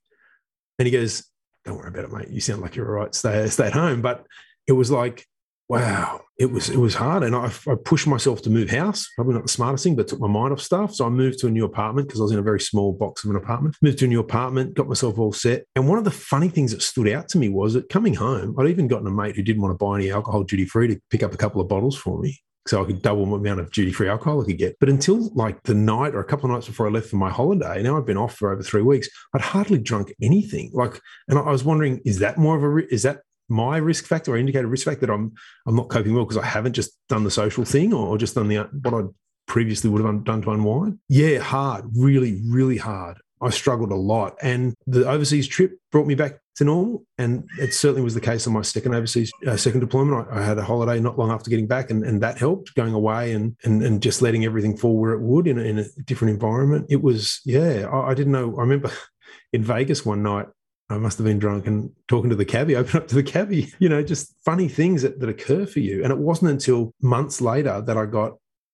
And 0.77 0.85
he 0.85 0.91
goes, 0.91 1.25
Don't 1.65 1.77
worry 1.77 1.87
about 1.87 2.05
it, 2.05 2.11
mate. 2.11 2.29
You 2.29 2.41
sound 2.41 2.61
like 2.61 2.75
you're 2.75 2.87
all 2.87 3.03
right. 3.03 3.15
Stay, 3.15 3.47
stay 3.47 3.67
at 3.67 3.73
home. 3.73 4.01
But 4.01 4.25
it 4.67 4.73
was 4.73 4.91
like, 4.91 5.25
wow, 5.69 6.21
it 6.37 6.51
was 6.51 6.69
it 6.69 6.77
was 6.77 6.95
hard, 6.95 7.23
and 7.23 7.35
I, 7.35 7.51
I, 7.67 7.75
pushed 7.83 8.07
myself 8.07 8.41
to 8.43 8.49
move 8.49 8.69
house. 8.69 9.09
Probably 9.15 9.33
not 9.33 9.43
the 9.43 9.49
smartest 9.49 9.83
thing, 9.83 9.95
but 9.95 10.07
took 10.07 10.19
my 10.19 10.27
mind 10.27 10.53
off 10.53 10.61
stuff. 10.61 10.93
So 10.93 11.05
I 11.05 11.09
moved 11.09 11.39
to 11.39 11.47
a 11.47 11.51
new 11.51 11.65
apartment 11.65 12.07
because 12.07 12.21
I 12.21 12.23
was 12.23 12.31
in 12.31 12.39
a 12.39 12.43
very 12.43 12.59
small 12.59 12.93
box 12.93 13.23
of 13.23 13.31
an 13.31 13.35
apartment. 13.35 13.75
Moved 13.81 13.99
to 13.99 14.05
a 14.05 14.07
new 14.07 14.19
apartment, 14.19 14.75
got 14.75 14.87
myself 14.87 15.17
all 15.17 15.33
set. 15.33 15.65
And 15.75 15.87
one 15.87 15.97
of 15.97 16.03
the 16.03 16.11
funny 16.11 16.49
things 16.49 16.71
that 16.71 16.81
stood 16.81 17.09
out 17.09 17.27
to 17.29 17.37
me 17.37 17.49
was 17.49 17.73
that 17.73 17.89
coming 17.89 18.13
home, 18.13 18.55
I'd 18.57 18.67
even 18.67 18.87
gotten 18.87 19.07
a 19.07 19.11
mate 19.11 19.35
who 19.35 19.43
didn't 19.43 19.61
want 19.61 19.77
to 19.77 19.83
buy 19.83 19.95
any 19.95 20.11
alcohol 20.11 20.43
duty 20.43 20.65
free 20.65 20.87
to 20.87 20.99
pick 21.09 21.23
up 21.23 21.33
a 21.33 21.37
couple 21.37 21.61
of 21.61 21.67
bottles 21.67 21.97
for 21.97 22.19
me. 22.19 22.39
So 22.67 22.81
I 22.81 22.85
could 22.85 23.01
double 23.01 23.25
the 23.25 23.35
amount 23.35 23.61
of 23.61 23.71
duty 23.71 23.91
free 23.93 24.09
alcohol 24.09 24.41
I 24.41 24.45
could 24.45 24.57
get. 24.57 24.77
But 24.79 24.89
until 24.89 25.33
like 25.33 25.63
the 25.63 25.73
night 25.73 26.13
or 26.13 26.19
a 26.19 26.25
couple 26.25 26.49
of 26.49 26.51
nights 26.51 26.67
before 26.67 26.87
I 26.87 26.91
left 26.91 27.07
for 27.07 27.15
my 27.15 27.29
holiday, 27.29 27.81
now 27.81 27.97
I've 27.97 28.05
been 28.05 28.17
off 28.17 28.35
for 28.35 28.51
over 28.51 28.61
three 28.61 28.81
weeks. 28.81 29.07
I'd 29.33 29.41
hardly 29.41 29.79
drunk 29.79 30.13
anything. 30.21 30.71
Like, 30.73 30.99
and 31.29 31.39
I 31.39 31.49
was 31.49 31.63
wondering, 31.63 32.01
is 32.05 32.19
that 32.19 32.37
more 32.37 32.57
of 32.57 32.63
a 32.63 32.93
is 32.93 33.03
that 33.03 33.21
my 33.49 33.77
risk 33.77 34.05
factor 34.05 34.33
or 34.33 34.37
indicated 34.37 34.67
risk 34.67 34.85
factor 34.85 35.05
that 35.05 35.13
I'm 35.13 35.33
I'm 35.65 35.75
not 35.75 35.89
coping 35.89 36.13
well 36.13 36.25
because 36.25 36.37
I 36.37 36.45
haven't 36.45 36.73
just 36.73 36.91
done 37.09 37.23
the 37.23 37.31
social 37.31 37.65
thing 37.65 37.93
or, 37.93 38.17
just 38.17 38.35
done 38.35 38.47
the 38.47 38.57
what 38.81 38.93
I 38.93 39.07
previously 39.47 39.89
would 39.89 40.03
have 40.03 40.23
done 40.23 40.41
to 40.43 40.51
unwind. 40.51 40.99
Yeah, 41.09 41.39
hard, 41.39 41.85
really, 41.95 42.41
really 42.45 42.77
hard. 42.77 43.17
I 43.41 43.49
struggled 43.51 43.91
a 43.91 43.95
lot. 43.95 44.35
And 44.41 44.73
the 44.87 45.07
overseas 45.07 45.47
trip 45.47 45.77
brought 45.91 46.07
me 46.07 46.15
back 46.15 46.39
to 46.55 46.63
normal. 46.63 47.05
And 47.17 47.47
it 47.59 47.73
certainly 47.73 48.01
was 48.01 48.15
the 48.15 48.21
case 48.21 48.47
on 48.47 48.53
my 48.53 48.63
second 48.63 48.95
overseas, 48.95 49.31
uh, 49.45 49.57
second 49.57 49.81
deployment. 49.81 50.27
I, 50.29 50.39
I, 50.39 50.43
had 50.43 50.57
a 50.57 50.63
holiday 50.63 50.99
not 50.99 51.19
long 51.19 51.31
after 51.31 51.49
getting 51.49 51.67
back, 51.67 51.91
and, 51.91 52.03
and 52.03 52.21
that 52.21 52.39
helped 52.39 52.73
going 52.75 52.93
away 52.93 53.33
and, 53.33 53.55
and, 53.63 53.83
and 53.83 54.01
just 54.01 54.21
letting 54.21 54.43
everything 54.43 54.75
fall 54.75 54.97
where 54.97 55.13
it 55.13 55.21
would 55.21 55.47
in 55.47 55.59
a, 55.59 55.61
in 55.61 55.79
a 55.79 55.85
different 56.05 56.33
environment. 56.33 56.87
It 56.89 57.03
was, 57.03 57.41
yeah, 57.45 57.87
I, 57.91 58.09
I 58.09 58.13
didn't 58.15 58.33
know. 58.33 58.57
I 58.57 58.61
remember 58.61 58.91
in 59.53 59.63
Vegas 59.63 60.05
one 60.05 60.23
night, 60.23 60.47
I 60.89 60.97
must 60.97 61.17
have 61.17 61.25
been 61.25 61.39
drunk 61.39 61.67
and 61.67 61.91
talking 62.07 62.29
to 62.29 62.35
the 62.35 62.45
cabbie, 62.45 62.75
open 62.77 63.01
up 63.01 63.07
to 63.09 63.15
the 63.15 63.23
cabbie, 63.23 63.73
you 63.79 63.89
know, 63.89 64.01
just 64.03 64.33
funny 64.45 64.67
things 64.67 65.01
that, 65.01 65.19
that 65.19 65.29
occur 65.29 65.65
for 65.65 65.79
you. 65.79 66.03
And 66.03 66.11
it 66.11 66.17
wasn't 66.17 66.51
until 66.51 66.93
months 67.01 67.41
later 67.41 67.81
that 67.81 67.97
I 67.97 68.05
got, 68.05 68.33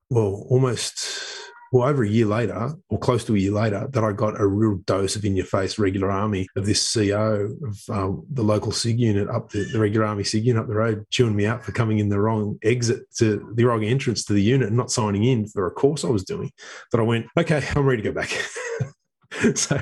well, 0.10 0.45
almost 0.49 1.34
well, 1.73 1.89
over 1.89 2.04
a 2.04 2.08
year 2.08 2.28
later, 2.28 2.71
or 2.89 2.99
close 2.99 3.26
to 3.26 3.36
a 3.36 3.39
year 3.39 3.52
later, 3.52 3.88
that 3.93 4.04
I 4.04 4.12
got 4.12 4.39
a 4.39 4.45
real 4.45 4.76
dose 4.86 5.15
of 5.15 5.26
in 5.26 5.36
your 5.36 5.47
face 5.47 5.80
regular 5.80 6.12
army 6.12 6.47
of 6.56 6.67
this 6.67 6.93
CO 6.93 7.49
of 7.65 7.80
uh, 7.89 8.15
the 8.32 8.43
local 8.43 8.71
SIG 8.71 8.99
unit 8.99 9.28
up 9.28 9.49
the, 9.49 9.63
the, 9.63 9.80
regular 9.80 10.06
army 10.06 10.23
SIG 10.23 10.45
unit 10.45 10.62
up 10.62 10.67
the 10.67 10.76
road, 10.76 11.04
chewing 11.10 11.36
me 11.36 11.47
out 11.47 11.63
for 11.65 11.71
coming 11.71 11.97
in 11.97 12.10
the 12.10 12.19
wrong 12.19 12.60
exit 12.62 13.12
to 13.15 13.52
the 13.56 13.63
wrong 13.63 13.84
entrance 13.84 14.23
to 14.26 14.34
the 14.34 14.43
unit 14.43 14.67
and 14.67 14.78
not 14.78 14.91
signing 14.91 15.23
in 15.23 15.47
for 15.47 15.65
a 15.65 15.71
course 15.71 16.06
I 16.06 16.10
was 16.10 16.23
doing. 16.23 16.52
That 16.91 17.02
I 17.02 17.04
went, 17.04 17.26
okay, 17.39 17.67
I'm 17.76 17.88
ready 17.88 18.04
to 18.04 18.12
go 18.12 18.13
back. 18.13 18.30
so, 19.55 19.79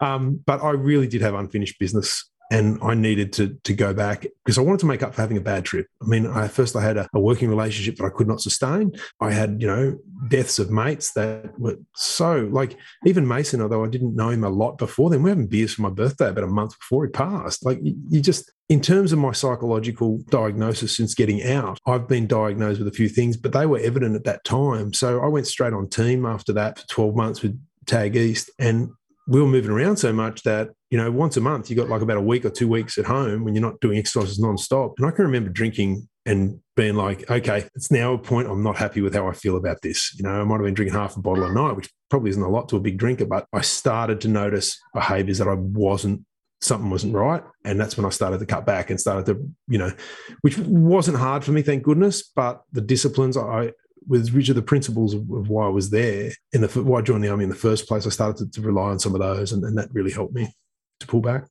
um, 0.00 0.40
but 0.46 0.62
I 0.62 0.70
really 0.70 1.06
did 1.06 1.22
have 1.22 1.34
unfinished 1.34 1.78
business 1.78 2.28
and 2.50 2.78
I 2.82 2.94
needed 2.94 3.32
to 3.34 3.56
to 3.64 3.74
go 3.74 3.92
back 3.92 4.26
because 4.44 4.58
I 4.58 4.62
wanted 4.62 4.80
to 4.80 4.86
make 4.86 5.02
up 5.02 5.14
for 5.14 5.20
having 5.20 5.36
a 5.36 5.42
bad 5.42 5.64
trip. 5.64 5.86
I 6.02 6.06
mean, 6.06 6.26
I 6.26 6.48
first 6.48 6.76
I 6.76 6.82
had 6.82 6.96
a, 6.96 7.08
a, 7.14 7.20
working 7.20 7.48
relationship 7.48 7.96
that 7.96 8.04
I 8.04 8.10
could 8.10 8.26
not 8.26 8.40
sustain. 8.40 8.92
I 9.20 9.32
had 9.32 9.60
you 9.60 9.66
know 9.66 9.98
deaths 10.28 10.58
of 10.58 10.70
mates 10.70 11.12
that 11.12 11.58
were 11.58 11.76
so 11.94 12.48
like 12.50 12.76
even 13.04 13.28
Mason, 13.28 13.60
although 13.60 13.84
I 13.84 13.88
didn't 13.88 14.16
know 14.16 14.30
him 14.30 14.44
a 14.44 14.48
lot 14.48 14.78
before 14.78 15.10
then, 15.10 15.22
we 15.22 15.30
are 15.30 15.34
having 15.34 15.46
beers 15.46 15.74
for 15.74 15.82
my 15.82 15.90
birthday 15.90 16.28
about 16.28 16.44
a 16.44 16.48
month 16.48 16.78
before 16.78 17.04
he 17.04 17.10
passed. 17.10 17.64
Like 17.64 17.80
you, 17.82 17.94
you 18.08 18.20
just 18.20 18.50
in 18.68 18.80
terms 18.80 19.12
of 19.12 19.18
my 19.18 19.32
psychological 19.32 20.18
diagnosis 20.28 20.96
since 20.96 21.14
getting 21.14 21.42
out, 21.42 21.78
I've 21.86 22.06
been 22.06 22.26
diagnosed 22.26 22.78
with 22.78 22.88
a 22.88 22.92
few 22.92 23.08
things, 23.08 23.36
but 23.36 23.52
they 23.52 23.64
were 23.64 23.78
evident 23.78 24.14
at 24.14 24.24
that 24.24 24.44
time. 24.44 24.92
So 24.92 25.20
I 25.22 25.26
went 25.26 25.46
straight 25.46 25.72
on 25.72 25.88
team 25.88 26.26
after 26.26 26.52
that 26.54 26.78
for 26.78 26.86
12 26.88 27.14
months 27.14 27.42
with 27.42 27.58
Tag 27.88 28.16
East. 28.16 28.50
And 28.58 28.90
we 29.26 29.40
were 29.40 29.46
moving 29.46 29.70
around 29.70 29.96
so 29.98 30.12
much 30.12 30.42
that 30.42 30.70
you 30.90 30.96
know 30.96 31.10
once 31.10 31.36
a 31.36 31.40
month 31.40 31.68
you 31.68 31.76
got 31.76 31.88
like 31.88 32.00
about 32.00 32.16
a 32.16 32.22
week 32.22 32.44
or 32.44 32.50
two 32.50 32.66
weeks 32.66 32.96
at 32.96 33.04
home 33.04 33.44
when 33.44 33.54
you're 33.54 33.62
not 33.62 33.80
doing 33.80 33.98
exercises 33.98 34.40
nonstop. 34.40 34.94
And 34.98 35.06
i 35.06 35.10
can 35.10 35.24
remember 35.24 35.50
drinking 35.50 36.08
and 36.24 36.60
being 36.76 36.94
like 36.94 37.30
okay 37.30 37.68
it's 37.74 37.90
now 37.90 38.14
a 38.14 38.18
point 38.18 38.48
i'm 38.48 38.62
not 38.62 38.76
happy 38.76 39.00
with 39.00 39.14
how 39.14 39.28
i 39.28 39.32
feel 39.32 39.56
about 39.56 39.82
this. 39.82 40.14
You 40.14 40.22
know 40.22 40.40
i 40.40 40.44
might 40.44 40.56
have 40.56 40.64
been 40.64 40.74
drinking 40.74 40.98
half 40.98 41.16
a 41.16 41.20
bottle 41.20 41.44
a 41.44 41.52
night 41.52 41.76
which 41.76 41.90
probably 42.08 42.30
isn't 42.30 42.42
a 42.42 42.48
lot 42.48 42.70
to 42.70 42.76
a 42.76 42.80
big 42.80 42.96
drinker 42.96 43.26
but 43.26 43.46
i 43.52 43.60
started 43.60 44.20
to 44.22 44.28
notice 44.28 44.78
behaviors 44.94 45.38
that 45.38 45.48
i 45.48 45.54
wasn't 45.54 46.24
something 46.60 46.90
wasn't 46.90 47.14
right. 47.14 47.44
And 47.64 47.78
that's 47.78 47.96
when 47.96 48.06
i 48.06 48.08
started 48.08 48.40
to 48.40 48.46
cut 48.46 48.66
back 48.66 48.90
and 48.90 48.98
started 48.98 49.26
to 49.26 49.48
you 49.68 49.78
know 49.78 49.92
which 50.40 50.58
wasn't 50.58 51.18
hard 51.18 51.44
for 51.44 51.52
me 51.52 51.62
thank 51.62 51.82
goodness 51.82 52.30
but 52.34 52.62
the 52.72 52.80
disciplines 52.80 53.36
i 53.36 53.72
with 54.08 54.30
which 54.30 54.48
of 54.48 54.56
the 54.56 54.62
principles 54.62 55.14
of, 55.14 55.20
of, 55.30 55.48
why 55.48 55.66
I 55.66 55.70
was 55.70 55.90
there 55.90 56.32
in 56.52 56.62
the 56.62 56.68
why 56.82 56.98
I 56.98 57.02
joined 57.02 57.22
the 57.22 57.28
army 57.28 57.44
in 57.44 57.50
the 57.50 57.56
first 57.56 57.86
place, 57.86 58.06
I 58.06 58.10
started 58.10 58.52
to, 58.52 58.60
to 58.60 58.66
rely 58.66 58.90
on 58.90 58.98
some 58.98 59.14
of 59.14 59.20
those, 59.20 59.52
and, 59.52 59.62
and, 59.64 59.76
that 59.76 59.92
really 59.92 60.10
helped 60.10 60.34
me 60.34 60.52
to 61.00 61.06
pull 61.06 61.20
back. 61.20 61.46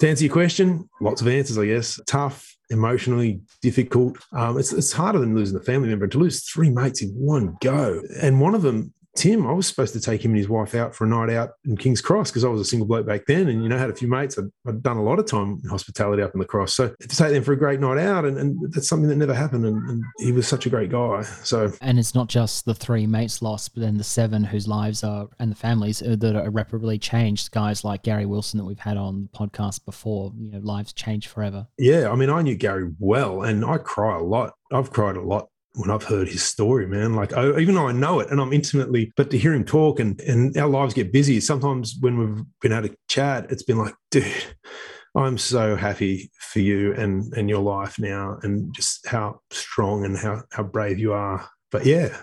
To 0.00 0.08
answer 0.08 0.24
your 0.24 0.32
question, 0.32 0.88
lots 1.00 1.20
of 1.20 1.28
answers, 1.28 1.58
I 1.58 1.66
guess. 1.66 2.00
Tough, 2.06 2.54
emotionally 2.70 3.40
difficult. 3.60 4.18
Um, 4.32 4.58
it's, 4.58 4.72
it's 4.72 4.92
harder 4.92 5.18
than 5.18 5.34
losing 5.34 5.56
a 5.56 5.62
family 5.62 5.88
member. 5.88 6.04
And 6.04 6.12
to 6.12 6.18
lose 6.18 6.44
three 6.44 6.70
mates 6.70 7.02
in 7.02 7.10
one 7.10 7.56
go, 7.60 8.02
and 8.20 8.40
one 8.40 8.54
of 8.54 8.62
them 8.62 8.92
Tim, 9.14 9.46
I 9.46 9.52
was 9.52 9.66
supposed 9.66 9.92
to 9.92 10.00
take 10.00 10.24
him 10.24 10.30
and 10.30 10.38
his 10.38 10.48
wife 10.48 10.74
out 10.74 10.94
for 10.94 11.04
a 11.04 11.08
night 11.08 11.30
out 11.30 11.50
in 11.66 11.76
King's 11.76 12.00
Cross 12.00 12.30
because 12.30 12.44
I 12.44 12.48
was 12.48 12.60
a 12.60 12.64
single 12.64 12.86
bloke 12.86 13.06
back 13.06 13.26
then, 13.26 13.48
and 13.48 13.62
you 13.62 13.68
know 13.68 13.76
had 13.76 13.90
a 13.90 13.94
few 13.94 14.08
mates. 14.08 14.38
I'd, 14.38 14.50
I'd, 14.66 14.82
done 14.82 14.96
a 14.96 15.02
lot 15.02 15.18
of 15.18 15.26
time 15.26 15.60
in 15.62 15.68
hospitality 15.68 16.22
up 16.22 16.32
in 16.32 16.40
the 16.40 16.46
Cross, 16.46 16.74
so 16.74 16.88
to 16.88 17.08
take 17.08 17.32
them 17.32 17.42
for 17.42 17.52
a 17.52 17.58
great 17.58 17.78
night 17.78 17.98
out, 17.98 18.24
and, 18.24 18.38
and 18.38 18.72
that's 18.72 18.88
something 18.88 19.08
that 19.08 19.16
never 19.16 19.34
happened. 19.34 19.66
And, 19.66 19.88
and, 19.88 20.04
he 20.18 20.32
was 20.32 20.48
such 20.48 20.66
a 20.66 20.70
great 20.70 20.90
guy. 20.90 21.22
So, 21.44 21.72
and 21.82 21.98
it's 21.98 22.14
not 22.14 22.28
just 22.28 22.64
the 22.64 22.74
three 22.74 23.06
mates 23.06 23.42
lost, 23.42 23.74
but 23.74 23.82
then 23.82 23.98
the 23.98 24.04
seven 24.04 24.44
whose 24.44 24.66
lives 24.66 25.04
are 25.04 25.28
and 25.38 25.50
the 25.50 25.56
families 25.56 25.98
that 25.98 26.36
are 26.36 26.46
irreparably 26.46 26.98
changed. 26.98 27.50
Guys 27.50 27.84
like 27.84 28.02
Gary 28.02 28.26
Wilson 28.26 28.58
that 28.58 28.64
we've 28.64 28.78
had 28.78 28.96
on 28.96 29.28
the 29.30 29.38
podcast 29.38 29.84
before, 29.84 30.32
you 30.38 30.52
know, 30.52 30.60
lives 30.60 30.92
change 30.92 31.28
forever. 31.28 31.66
Yeah, 31.78 32.10
I 32.10 32.16
mean, 32.16 32.30
I 32.30 32.40
knew 32.42 32.56
Gary 32.56 32.90
well, 32.98 33.42
and 33.42 33.64
I 33.64 33.78
cry 33.78 34.16
a 34.16 34.22
lot. 34.22 34.54
I've 34.72 34.90
cried 34.90 35.16
a 35.16 35.22
lot 35.22 35.48
when 35.74 35.90
I've 35.90 36.04
heard 36.04 36.28
his 36.28 36.42
story, 36.42 36.86
man. 36.86 37.14
Like 37.14 37.32
I, 37.32 37.58
even 37.58 37.74
though 37.74 37.88
I 37.88 37.92
know 37.92 38.20
it 38.20 38.30
and 38.30 38.40
I'm 38.40 38.52
intimately, 38.52 39.12
but 39.16 39.30
to 39.30 39.38
hear 39.38 39.54
him 39.54 39.64
talk 39.64 40.00
and 40.00 40.20
and 40.22 40.56
our 40.56 40.68
lives 40.68 40.94
get 40.94 41.12
busy. 41.12 41.40
Sometimes 41.40 41.96
when 42.00 42.18
we've 42.18 42.44
been 42.60 42.72
out 42.72 42.84
of 42.84 42.94
chat, 43.08 43.50
it's 43.50 43.62
been 43.62 43.78
like, 43.78 43.94
dude, 44.10 44.26
I'm 45.14 45.38
so 45.38 45.76
happy 45.76 46.30
for 46.38 46.60
you 46.60 46.94
and 46.94 47.32
and 47.34 47.48
your 47.48 47.62
life 47.62 47.98
now, 47.98 48.38
and 48.42 48.74
just 48.74 49.06
how 49.06 49.40
strong 49.50 50.04
and 50.04 50.16
how 50.16 50.42
how 50.50 50.62
brave 50.62 50.98
you 50.98 51.12
are. 51.12 51.48
But 51.70 51.86
yeah, 51.86 52.16